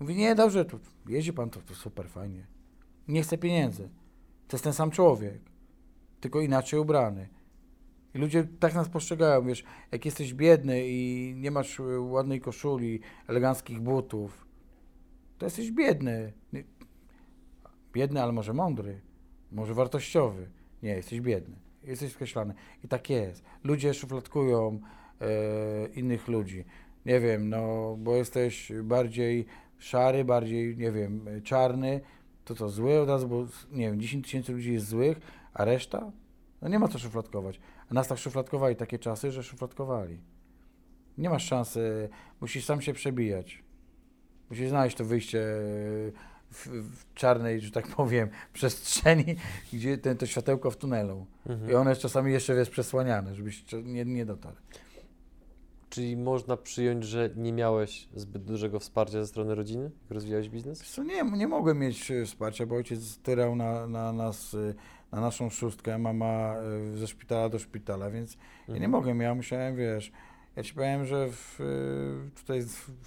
Mówi, 0.00 0.14
nie, 0.14 0.34
dobrze, 0.34 0.64
tu 0.64 0.78
jeździ 1.08 1.32
pan, 1.32 1.50
to, 1.50 1.60
to 1.60 1.74
super, 1.74 2.08
fajnie. 2.08 2.46
Nie 3.08 3.22
chce 3.22 3.38
pieniędzy. 3.38 3.88
To 4.48 4.56
jest 4.56 4.64
ten 4.64 4.72
sam 4.72 4.90
człowiek, 4.90 5.40
tylko 6.20 6.40
inaczej 6.40 6.80
ubrany. 6.80 7.28
I 8.14 8.18
ludzie 8.18 8.48
tak 8.60 8.74
nas 8.74 8.88
postrzegają, 8.88 9.46
wiesz, 9.46 9.64
jak 9.92 10.04
jesteś 10.04 10.34
biedny 10.34 10.88
i 10.88 11.34
nie 11.36 11.50
masz 11.50 11.80
y, 11.80 12.00
ładnej 12.00 12.40
koszuli, 12.40 13.00
eleganckich 13.28 13.80
butów, 13.80 14.46
to 15.38 15.46
jesteś 15.46 15.72
biedny. 15.72 16.32
Biedny, 17.92 18.22
ale 18.22 18.32
może 18.32 18.52
mądry, 18.52 19.00
może 19.52 19.74
wartościowy. 19.74 20.50
Nie, 20.82 20.90
jesteś 20.90 21.20
biedny. 21.20 21.63
Jesteś 21.84 22.12
skreślany. 22.12 22.54
I 22.84 22.88
tak 22.88 23.10
jest. 23.10 23.44
Ludzie 23.64 23.94
szufladkują 23.94 24.80
e, 25.20 25.26
innych 25.86 26.28
ludzi. 26.28 26.64
Nie 27.06 27.20
wiem, 27.20 27.48
no, 27.48 27.96
bo 27.98 28.16
jesteś 28.16 28.72
bardziej 28.82 29.46
szary, 29.78 30.24
bardziej, 30.24 30.76
nie 30.76 30.92
wiem, 30.92 31.26
czarny, 31.44 32.00
to 32.44 32.54
co, 32.54 32.68
zły 32.68 33.00
od 33.00 33.08
razu, 33.08 33.28
bo, 33.28 33.46
nie 33.72 33.86
wiem, 33.86 34.00
10 34.00 34.24
tysięcy 34.24 34.52
ludzi 34.52 34.72
jest 34.72 34.86
złych, 34.86 35.20
a 35.54 35.64
reszta? 35.64 36.12
No 36.62 36.68
nie 36.68 36.78
ma 36.78 36.88
co 36.88 36.98
szufladkować. 36.98 37.60
A 37.90 37.94
nas 37.94 38.08
tak 38.08 38.18
szufladkowali 38.18 38.76
takie 38.76 38.98
czasy, 38.98 39.30
że 39.30 39.42
szufladkowali. 39.42 40.20
Nie 41.18 41.30
masz 41.30 41.44
szansy, 41.46 42.08
musisz 42.40 42.64
sam 42.64 42.80
się 42.80 42.92
przebijać. 42.92 43.64
Musisz 44.50 44.68
znaleźć 44.68 44.96
to 44.96 45.04
wyjście 45.04 45.44
w, 46.54 46.66
w 46.66 47.14
czarnej, 47.14 47.60
że 47.60 47.70
tak 47.70 47.86
powiem, 47.88 48.28
przestrzeni, 48.52 49.36
gdzie 49.72 49.98
ten, 49.98 50.16
to 50.16 50.26
światełko 50.26 50.70
w 50.70 50.76
tunelu. 50.76 51.26
Mhm. 51.46 51.70
I 51.70 51.74
ono 51.74 51.90
jest 51.90 52.02
czasami 52.02 52.32
jeszcze 52.32 52.54
jest 52.54 52.70
przesłaniane, 52.70 53.34
żebyś 53.34 53.64
nie, 53.84 54.04
nie 54.04 54.26
dotarł. 54.26 54.56
Czyli 55.90 56.16
można 56.16 56.56
przyjąć, 56.56 57.04
że 57.04 57.30
nie 57.36 57.52
miałeś 57.52 58.08
zbyt 58.14 58.44
dużego 58.44 58.80
wsparcia 58.80 59.12
ze 59.20 59.26
strony 59.26 59.54
rodziny, 59.54 59.84
jak 59.84 60.10
rozwijałeś 60.10 60.48
biznes? 60.48 60.80
Wiesz 60.80 60.90
Co, 60.90 61.02
nie, 61.04 61.22
nie 61.22 61.48
mogłem 61.48 61.78
mieć 61.78 62.10
e, 62.10 62.24
wsparcia, 62.24 62.66
bo 62.66 62.74
ojciec 62.74 63.18
tyrał 63.18 63.56
na, 63.56 63.86
na 63.86 64.12
nas, 64.12 64.54
e, 64.54 64.74
na 65.12 65.20
naszą 65.20 65.50
szóstkę, 65.50 65.98
mama 65.98 66.54
e, 66.94 66.96
ze 66.98 67.06
szpitala 67.06 67.48
do 67.48 67.58
szpitala, 67.58 68.10
więc 68.10 68.32
ja 68.34 68.38
nie 68.68 68.74
Mhm. 68.74 68.90
mogłem, 68.90 69.20
ja 69.20 69.34
musiałem, 69.34 69.76
wiesz, 69.76 70.12
ja 70.56 70.62
ci 70.62 70.74
powiem, 70.74 71.06
że 71.06 71.28
w, 71.30 71.58
tutaj 72.36 72.62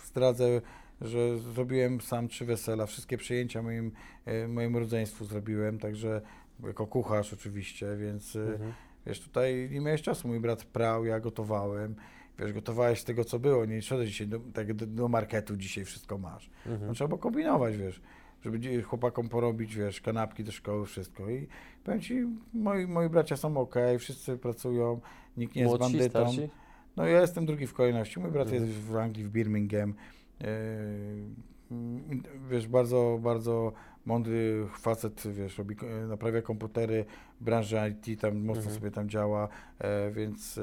zdradzę, 0.06 0.62
że 1.02 1.38
zrobiłem 1.38 2.02
sam 2.02 2.28
trzy 2.28 2.46
wesela, 2.46 2.86
wszystkie 2.86 3.18
przyjęcia 3.18 3.62
moim, 3.62 3.92
e, 4.26 4.48
mojemu 4.48 4.80
rodzeństwu 4.80 5.26
zrobiłem, 5.26 5.80
także 5.80 6.22
jako 6.64 6.88
kucharz 6.88 7.34
oczywiście, 7.34 7.98
więc 7.98 8.36
e, 8.36 8.40
Mhm. 8.42 8.74
Wiesz, 9.06 9.20
tutaj 9.20 9.70
nie 9.72 9.82
miałeś 9.82 10.02
czasu. 10.02 10.28
Mój 10.28 10.40
brat 10.40 10.64
prał, 10.64 11.06
ja 11.06 11.20
gotowałem. 11.20 11.96
Wiesz, 12.40 12.54
gotowałeś 12.54 13.00
z 13.00 13.04
tego, 13.04 13.24
co 13.26 13.40
było. 13.40 13.66
Nie 13.66 13.82
szedłeś 13.82 14.10
dzisiaj 14.10 14.28
do, 14.28 14.40
tak, 14.54 14.74
do, 14.74 15.08
marketu, 15.08 15.58
dzisiaj 15.58 15.86
wszystko 15.86 16.18
masz. 16.18 16.50
No, 16.66 16.72
Mhm. 16.74 16.94
trzeba 16.94 17.08
było 17.08 17.18
kombinować, 17.20 17.78
wiesz, 17.78 18.02
żeby 18.42 18.82
chłopakom 18.84 19.30
porobić, 19.30 19.76
wiesz, 19.76 20.02
kanapki 20.02 20.44
do 20.44 20.52
szkoły, 20.52 20.86
wszystko. 20.86 21.30
I 21.30 21.48
powiem 21.84 22.02
ci, 22.02 22.26
moi, 22.54 22.88
moi 22.88 23.10
bracia 23.10 23.38
są 23.38 23.58
ok, 23.58 23.76
wszyscy 24.00 24.38
pracują, 24.38 25.02
nikt 25.38 25.56
nie 25.56 25.62
jest 25.62 25.70
Młodsi, 25.70 25.94
bandytą. 25.98 26.10
starsi? 26.32 26.50
No 26.98 27.06
ja 27.06 27.22
jestem 27.22 27.46
drugi 27.46 27.68
w 27.68 27.74
kolejności. 27.74 28.20
Mój 28.20 28.32
brat 28.32 28.48
Mhm. 28.48 28.66
jest 28.66 28.78
w 28.80 28.96
Anglii, 28.96 29.26
w 29.26 29.30
Birmingham. 29.30 29.94
Yy, 30.42 30.48
wiesz, 32.50 32.68
bardzo, 32.68 33.20
bardzo 33.22 33.74
mądry 34.06 34.68
facet, 34.80 35.24
wiesz, 35.32 35.58
robi, 35.58 35.76
e, 36.04 36.08
naprawia 36.08 36.42
komputery, 36.42 37.06
branża 37.42 37.88
IT, 37.88 38.22
tam 38.22 38.38
mocno 38.38 38.62
Mhm. 38.62 38.76
sobie 38.76 38.92
tam 38.92 39.10
działa, 39.10 39.48
e, 39.80 40.12
więc 40.12 40.58
e, 40.58 40.62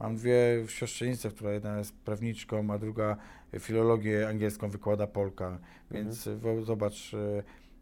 mam 0.00 0.16
dwie 0.16 0.64
siostrzenice, 0.68 1.30
która 1.30 1.52
jedna 1.52 1.78
jest 1.78 1.96
prawniczką, 1.96 2.70
a 2.70 2.78
druga 2.78 3.16
filologię 3.58 4.28
angielską 4.28 4.68
wykłada 4.68 5.06
Polka, 5.06 5.58
więc 5.90 6.26
Mhm. 6.26 6.64
zobacz, 6.64 7.12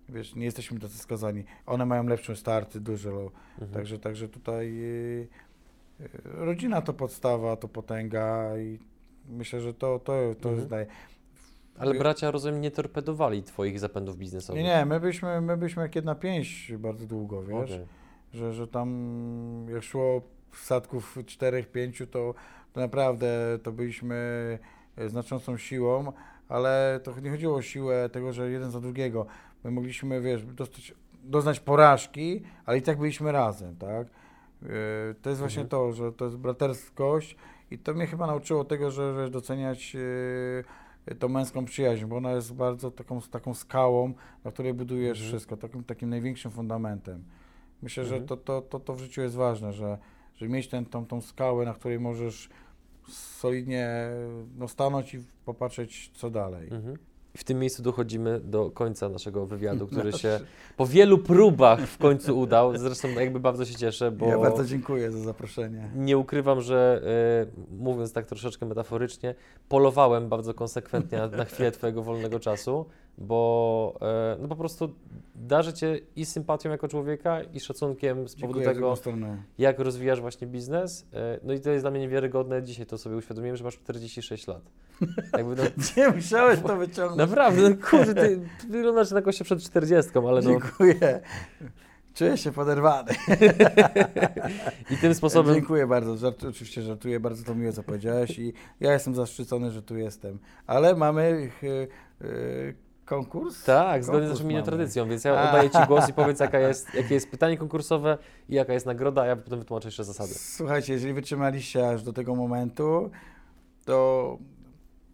wiesz, 0.09 0.35
nie 0.35 0.45
jesteśmy 0.45 0.81
tacy 0.81 0.99
skazani. 0.99 1.45
One 1.67 1.87
mają 1.87 2.07
lepszy 2.07 2.37
start, 2.37 2.79
dużo, 2.79 3.31
Mhm. 3.53 3.71
Także, 3.73 3.99
także 3.99 4.29
tutaj 4.29 4.79
rodzina 6.25 6.83
to 6.83 6.93
podstawa, 6.95 7.57
to 7.57 7.69
potęga 7.69 8.59
i 8.59 8.79
myślę, 9.29 9.61
że 9.61 9.75
to, 9.75 9.99
to, 9.99 10.05
to 10.41 10.49
Mhm. 10.49 10.57
jest 10.57 10.69
daje. 10.69 10.87
Ale 11.79 11.95
bracia, 11.95 12.31
rozumiem, 12.31 12.61
nie 12.61 12.71
torpedowali 12.71 13.43
Twoich 13.43 13.79
zapędów 13.81 14.15
Nie, 14.17 14.21
biznesowych? 14.21 14.65
nie, 14.65 14.85
my 14.87 15.01
byliśmy, 15.01 15.41
my 15.41 15.57
byliśmy 15.57 15.83
jak 15.83 15.97
jedna 15.97 16.15
pięść 16.15 16.73
bardzo 16.77 17.07
długo, 17.07 17.43
wiesz, 17.43 17.71
Okej. 17.73 17.87
że, 18.33 18.53
że 18.53 18.69
tam 18.69 19.67
jak 19.75 19.83
szło 19.83 20.23
wsadków 20.51 21.19
czterech, 21.27 21.71
pięciu, 21.71 22.07
to, 22.07 22.35
to 22.73 22.81
naprawdę 22.81 23.59
to 23.63 23.73
byliśmy 23.73 24.17
e, 24.97 25.09
znaczącą 25.09 25.57
siłą, 25.57 26.13
ale 26.49 27.01
to 27.05 27.21
nie 27.21 27.31
chodziło 27.31 27.57
o 27.57 27.63
siłę 27.63 28.09
tego, 28.13 28.33
że 28.33 28.51
jeden 28.51 28.71
za 28.71 28.81
drugiego. 28.81 29.27
My 29.65 29.71
mogliśmy, 29.71 30.21
wiesz, 30.21 30.45
dostać, 30.47 30.95
doznać 31.25 31.61
porażki, 31.61 32.43
ale 32.67 32.79
i 32.79 32.83
tak 32.83 32.99
byliśmy 32.99 33.33
razem, 33.33 33.77
tak? 33.77 34.07
E, 34.63 35.15
To 35.23 35.31
jest 35.31 35.41
właśnie 35.41 35.63
Mhm. 35.63 35.69
to, 35.69 35.93
że 35.93 36.13
to 36.13 36.25
jest 36.25 36.37
braterskość 36.37 37.37
i 37.71 37.79
to 37.79 37.95
mnie 37.95 38.07
chyba 38.07 38.27
nauczyło 38.27 38.65
tego, 38.65 38.91
że, 38.91 39.15
że 39.15 39.31
doceniać 39.31 39.97
e, 41.07 41.15
tą 41.15 41.29
męską 41.29 41.65
przyjaźń, 41.65 42.05
bo 42.05 42.17
ona 42.17 42.33
jest 42.33 42.55
bardzo 42.55 42.91
taką, 42.91 43.21
taką 43.21 43.55
skałą, 43.55 44.13
na 44.45 44.53
której 44.53 44.75
budujesz 44.75 45.19
Mhm. 45.19 45.29
wszystko, 45.29 45.57
takim, 45.57 45.85
takim 45.85 46.11
największym 46.11 46.51
fundamentem. 46.51 47.25
Myślę, 47.83 48.05
że 48.05 48.15
Mhm. 48.15 48.29
to, 48.29 48.37
to, 48.37 48.63
to, 48.63 48.81
to 48.81 48.95
w 48.95 48.99
życiu 49.01 49.21
jest 49.21 49.35
ważne, 49.35 49.73
że, 49.73 49.99
że 50.37 50.49
mieć 50.49 50.69
ten, 50.69 50.87
tą, 50.87 51.07
tą 51.07 51.21
skałę, 51.21 51.65
na 51.65 51.75
której 51.75 52.01
możesz 52.01 52.49
solidnie 53.09 53.89
no, 54.59 54.69
stanąć 54.69 55.15
i 55.15 55.19
popatrzeć, 55.45 56.11
co 56.15 56.31
dalej. 56.31 56.69
Mhm. 56.73 56.97
I 57.39 57.41
w 57.41 57.45
tym 57.45 57.59
miejscu 57.59 57.83
dochodzimy 57.83 58.41
do 58.41 58.71
końca 58.71 59.09
naszego 59.09 59.47
wywiadu, 59.47 59.87
który 59.93 60.13
się 60.13 60.41
po 60.77 60.87
wielu 60.87 61.19
próbach 61.19 61.81
w 61.81 61.99
końcu 61.99 62.39
udał. 62.41 62.77
Zresztą 62.79 63.09
jakby 63.09 63.41
bardzo 63.41 63.65
się 63.65 63.75
cieszę, 63.75 64.11
bo 64.11 64.27
Ja 64.27 64.39
bardzo 64.39 64.65
dziękuję 64.65 65.13
za 65.13 65.19
zaproszenie. 65.19 65.91
nie 65.97 66.19
ukrywam, 66.19 66.61
że 66.61 67.03
e, 67.45 67.75
mówiąc 67.85 68.13
tak 68.13 68.27
troszeczkę 68.27 68.67
metaforycznie, 68.67 69.35
polowałem 69.69 70.29
bardzo 70.29 70.55
konsekwentnie 70.55 71.19
na, 71.19 71.27
na 71.27 71.45
chwilę 71.45 71.71
Twojego 71.71 72.03
wolnego 72.03 72.41
czasu, 72.41 72.87
bo 73.19 73.99
e, 74.03 74.37
no 74.41 74.49
po 74.49 74.57
prostu 74.57 74.95
darzę 75.35 75.73
Cię 75.73 76.01
i 76.17 76.25
sympatią 76.27 76.71
jako 76.71 76.89
człowieka, 76.89 77.43
i 77.43 77.61
szacunkiem 77.61 78.29
z 78.29 78.35
powodu 78.35 78.61
Dziękuję 78.61 78.75
tego, 78.75 78.97
jak 79.59 79.79
rozwijasz 79.79 80.21
właśnie 80.21 80.47
biznes. 80.47 81.07
E, 81.13 81.39
No 81.43 81.53
i 81.53 81.61
to 81.61 81.71
jest 81.71 81.83
dla 81.83 81.91
mnie 81.91 82.01
niewiarygodne. 82.01 82.63
Dzisiaj 82.63 82.87
to 82.87 82.99
sobie 82.99 83.17
uświadomiłem, 83.17 83.57
że 83.57 83.65
masz 83.65 83.75
46 83.79 84.47
lat. 84.47 84.63
Jakby 85.33 85.57
no, 85.57 85.63
Nie 85.97 86.09
musiałeś 86.09 86.61
to 86.61 86.77
wyciągnąć. 86.77 87.31
naprawdę, 87.31 87.71
no 87.71 87.77
kurde, 87.91 88.15
ty 88.15 88.41
wyglądasz 88.69 89.11
na 89.11 89.21
gościa 89.21 89.45
przed 89.45 89.63
40, 89.63 90.11
ale 90.15 90.43
no 90.43 90.43
Dziękuję. 90.43 91.21
Czuję 92.15 92.37
się 92.37 92.53
poderwany. 92.53 93.13
i 94.91 94.97
tym 94.97 95.15
sposobem 95.15 95.55
Dziękuję 95.55 95.87
bardzo. 95.87 96.17
Żart, 96.17 96.45
oczywiście 96.45 96.83
żartuję, 96.83 97.21
bardzo 97.21 97.45
to 97.45 97.55
miło, 97.55 97.73
co 97.73 97.83
powiedziałeś 97.83 98.39
i 98.39 98.53
ja 98.81 98.93
jestem 98.93 99.15
zaszczycony, 99.15 99.71
że 99.71 99.83
tu 99.83 99.97
jestem. 99.97 100.39
Ale 100.67 100.95
mamy 100.95 101.51
y, 101.63 102.75
konkurs? 103.05 103.65
Tak, 103.65 104.05
zgodnie 104.05 104.21
z 104.21 104.31
Konkurs 104.31 104.45
naszą 104.45 104.55
mamy. 104.55 104.67
tradycją, 104.67 105.09
więc 105.09 105.25
ja 105.25 105.33
oddaję 105.33 105.71
Ci 105.71 105.79
głos 105.87 106.09
i 106.09 106.13
powiedz, 106.23 106.41
jaka 106.41 106.59
jest, 106.59 106.95
jakie 106.95 107.15
jest 107.15 107.31
pytanie 107.31 107.59
konkursowe 107.59 108.19
i 108.49 108.55
jaka 108.55 108.73
jest 108.73 108.87
nagroda, 108.87 109.23
a 109.23 109.27
ja 109.27 109.37
potem 109.37 109.59
wytłumaczę 109.59 109.89
jeszcze 109.89 110.05
zasady. 110.05 110.35
Słuchajcie, 110.35 110.93
jeżeli 110.93 111.13
wytrzymaliście 111.13 111.89
aż 111.89 112.03
do 112.03 112.13
tego 112.13 112.35
momentu, 112.35 113.11
to 113.85 114.39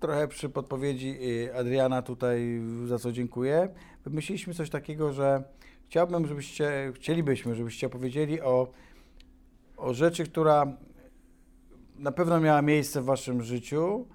trochę 0.01 0.28
przy 0.28 0.49
podpowiedzi 0.49 1.18
y, 1.22 1.57
Adriana 1.57 2.03
tutaj, 2.03 2.62
za 2.84 2.99
co 2.99 3.12
dziękuję, 3.12 3.68
wymyśliliśmy 4.05 4.55
coś 4.55 4.70
takiego, 4.70 5.12
że 5.12 5.45
chciałbym, 5.86 6.26
żebyście, 6.26 6.92
chcielibyśmy, 6.95 7.55
żebyście 7.55 7.86
opowiedzieli 7.86 8.40
o, 8.40 8.68
o 9.76 9.95
rzeczy, 9.95 10.24
która 10.24 10.76
na 11.99 12.12
pewno 12.12 12.40
miała 12.40 12.62
miejsce 12.62 13.03
w 13.03 13.05
waszym 13.05 13.42
życiu, 13.42 14.07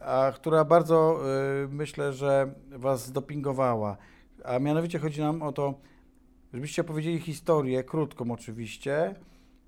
a 0.00 0.32
która 0.34 0.64
bardzo 0.64 1.20
y, 1.64 1.68
myślę, 1.68 2.12
że 2.12 2.54
was 2.70 3.12
dopingowała. 3.12 3.96
A 4.44 4.58
mianowicie 4.58 4.98
chodzi 4.98 5.20
nam 5.20 5.42
o 5.42 5.52
to, 5.52 5.74
żebyście 6.54 6.82
opowiedzieli 6.82 7.18
historię, 7.18 7.84
krótką 7.84 8.30
oczywiście, 8.30 9.14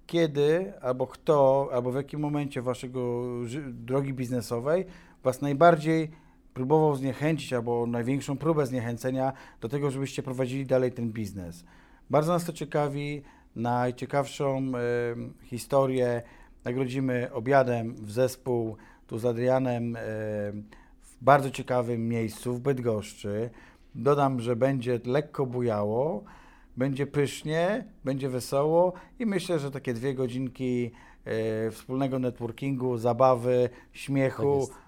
kiedy, 0.07 0.73
albo 0.81 1.07
kto, 1.07 1.69
albo 1.73 1.93
w 1.93 1.95
jakim 1.95 2.21
momencie 2.21 2.63
waszego 2.63 3.23
drogi 3.69 4.15
biznesowej 4.15 4.87
was 5.25 5.41
najbardziej 5.41 6.11
próbował 6.55 6.97
zniechęcić, 6.97 7.53
albo 7.53 7.87
największą 7.87 8.37
próbę 8.37 8.67
zniechęcenia 8.67 9.33
do 9.61 9.69
tego, 9.69 9.91
żebyście 9.91 10.23
prowadzili 10.23 10.67
dalej 10.67 10.93
ten 10.93 11.13
biznes. 11.13 11.65
Bardzo 12.11 12.33
nas 12.33 12.45
to 12.45 12.53
ciekawi. 12.53 13.23
Najciekawszą 13.57 14.57
em, 14.57 15.35
historię 15.43 16.23
nagrodzimy 16.65 17.33
obiadem 17.33 17.95
w 17.95 18.13
zespół 18.13 18.77
tu 19.07 19.19
z 19.19 19.25
Adrianem 19.25 19.97
em, 19.97 20.03
w 21.03 21.17
bardzo 21.21 21.51
ciekawym 21.51 22.09
miejscu 22.09 22.55
w 22.55 22.61
Bydgoszczy. 22.61 23.51
Dodam, 23.95 24.41
że 24.41 24.57
będzie 24.57 25.01
lekko 25.05 25.47
bujało, 25.47 26.25
będzie 26.77 27.07
pysznie, 27.07 27.85
będzie 28.05 28.29
wesoło 28.29 28.93
i 29.19 29.27
myślę, 29.27 29.59
że 29.59 29.71
takie 29.71 29.95
dwie 29.95 30.15
godzinki 30.15 30.91
e, 31.25 31.71
wspólnego 31.71 32.19
networkingu, 32.19 32.99
zabawy, 32.99 33.69
Tak 33.73 33.81
śmiechu, 33.93 34.59
jest. 34.61 34.84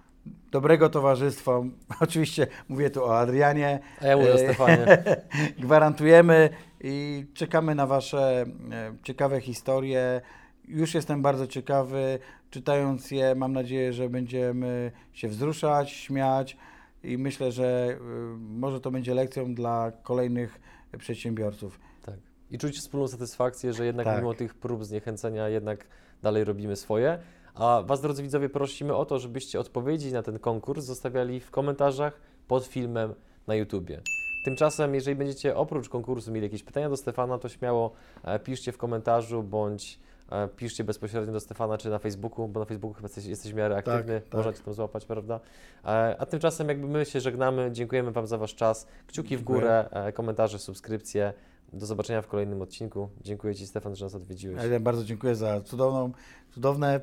Dobrego 0.51 0.89
towarzystwa. 0.89 1.63
Oczywiście 2.01 2.47
mówię 2.69 2.91
tu 2.91 3.05
o 3.05 3.19
Adrianie. 3.19 3.81
A 4.01 4.07
ja 4.07 4.17
mówię 4.17 4.33
o 4.33 4.35
E, 4.35 4.39
Stefanie. 4.39 4.87
Gwarantujemy 5.59 6.51
i 6.81 7.27
czekamy 7.35 7.75
na 7.75 7.87
Wasze 7.87 8.45
e, 8.73 8.95
ciekawe 9.03 9.41
historie. 9.41 10.21
Już 10.69 10.95
jestem 10.95 11.23
bardzo 11.23 11.47
ciekawy. 11.47 12.19
Czytając 12.51 13.11
je, 13.11 13.35
mam 13.35 13.53
nadzieję, 13.53 13.93
że 13.93 14.09
będziemy 14.09 14.93
się 15.13 15.29
wzruszać, 15.29 15.91
śmiać 15.91 16.57
i 17.03 17.19
myślę, 17.19 17.53
że 17.53 17.89
y, 17.91 17.99
może 18.39 18.81
to 18.81 18.91
będzie 18.91 19.15
lekcją 19.15 19.55
dla 19.55 19.93
kolejnych 20.03 20.61
przedsiębiorców. 20.99 21.81
Tak. 22.03 22.15
I 22.51 22.59
czuć 22.59 22.79
wspólną 22.79 23.09
satysfakcję, 23.09 23.73
że 23.73 23.87
jednak 23.87 24.05
Tak. 24.05 24.19
mimo 24.19 24.35
tych 24.35 24.55
prób 24.55 24.85
zniechęcenia 24.85 25.49
jednak 25.49 25.87
dalej 26.23 26.45
robimy 26.45 26.77
swoje. 26.77 27.19
A 27.57 27.83
Was, 27.83 28.01
drodzy 28.01 28.23
widzowie, 28.23 28.49
prosimy 28.49 28.95
o 28.95 29.05
to, 29.05 29.19
żebyście 29.19 29.61
odpowiedzi 29.61 30.13
na 30.13 30.23
ten 30.23 30.39
konkurs 30.39 30.85
zostawiali 30.85 31.41
w 31.41 31.51
komentarzach 31.51 32.21
pod 32.49 32.67
filmem 32.67 33.15
na 33.47 33.55
YouTubie. 33.55 34.01
Tymczasem, 34.45 34.95
jeżeli 34.95 35.17
będziecie 35.17 35.57
oprócz 35.57 35.89
konkursu 35.89 36.33
mieli 36.33 36.47
jakieś 36.47 36.63
pytania 36.63 36.89
do 36.89 36.97
Stefana, 36.97 37.39
to 37.39 37.49
śmiało 37.49 37.93
e, 38.25 38.39
piszcie 38.39 38.73
w 38.73 38.79
komentarzu 38.79 39.43
bądź 39.43 39.99
e, 40.31 40.49
piszcie 40.49 40.85
bezpośrednio 40.85 41.33
do 41.33 41.41
Stefana 41.41 41.79
czy 41.79 41.91
na 41.91 41.99
Facebooku, 41.99 42.49
bo 42.49 42.61
na 42.61 42.67
Facebooku 42.67 42.95
chyba 42.95 43.07
jesteś, 43.07 43.25
jesteś 43.25 43.53
w 43.53 43.55
miarę 43.55 43.77
aktywny, 43.77 44.21
tak. 44.21 44.35
można 44.35 44.53
Cię 44.53 44.63
tam 44.63 44.75
złapać, 44.75 45.05
prawda? 45.05 45.41
E, 45.85 46.17
a 46.19 46.27
tymczasem 46.27 46.69
jakby 46.69 46.87
my 46.87 47.05
się 47.05 47.21
żegnamy, 47.21 47.73
dziękujemy 47.73 48.13
Wam 48.13 48.27
za 48.27 48.39
Wasz 48.39 48.55
czas, 48.55 48.87
kciuki 49.07 49.37
w 49.37 49.43
górę, 49.43 49.89
komentarze, 50.15 50.59
subskrypcje. 50.59 51.33
Do 51.73 51.87
zobaczenia 51.87 52.23
w 52.23 52.27
kolejnym 52.27 52.63
odcinku. 52.63 53.09
Dziękuję 53.21 53.55
Ci 53.55 53.67
Stefan, 53.67 53.97
że 53.97 54.05
nas 54.05 54.15
odwiedziłeś. 54.15 54.71
Ja 54.71 54.81
bardzo 54.81 55.05
dziękuję 55.05 55.35
za 55.35 55.61
cudowną, 55.61 56.13
cudowne 56.55 57.01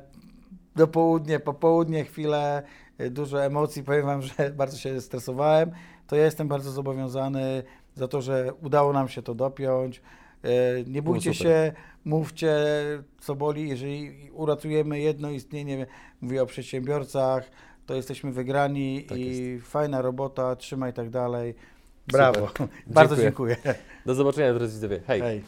dopołudnie, 0.76 1.40
popołudnie, 1.40 2.04
chwilę, 2.04 2.62
y, 3.00 3.10
dużo 3.10 3.44
emocji. 3.44 3.82
Powiem 3.84 4.06
Wam, 4.06 4.22
że 4.38 4.50
bardzo 4.50 4.76
się 4.76 5.00
stresowałem. 5.00 5.70
To 6.06 6.16
ja 6.16 6.24
jestem 6.24 6.48
bardzo 6.48 6.70
zobowiązany 6.70 7.62
za 7.94 8.08
to, 8.08 8.22
że 8.22 8.52
udało 8.62 8.92
nam 8.92 9.08
się 9.08 9.22
to 9.22 9.34
dopiąć. 9.34 10.02
Y, 10.44 10.84
Nie 10.86 11.02
bójcie 11.02 11.34
się, 11.34 11.72
mówcie 12.04 12.56
co 13.20 13.34
boli. 13.34 13.68
Jeżeli 13.68 14.30
uratujemy 14.32 15.00
jedno 15.00 15.30
istnienie, 15.30 15.86
mówię 16.20 16.42
o 16.42 16.46
przedsiębiorcach, 16.46 17.50
to 17.86 17.94
jesteśmy 17.94 18.32
wygrani 18.32 19.02
Tak 19.02 19.18
i 19.18 19.60
fajna 19.60 20.02
robota, 20.02 20.56
trzymaj 20.56 20.92
tak 20.92 21.10
dalej. 21.10 21.54
Brawo. 22.06 22.48
Super. 22.48 22.68
Bardzo 22.86 23.16
Dziękuję. 23.16 23.56
dziękuję. 23.56 23.74
Do 24.06 24.14
zobaczenia 24.14 24.54
drodzy 24.54 24.74
widzowie. 24.74 25.00
Hej. 25.06 25.20
Hej. 25.20 25.42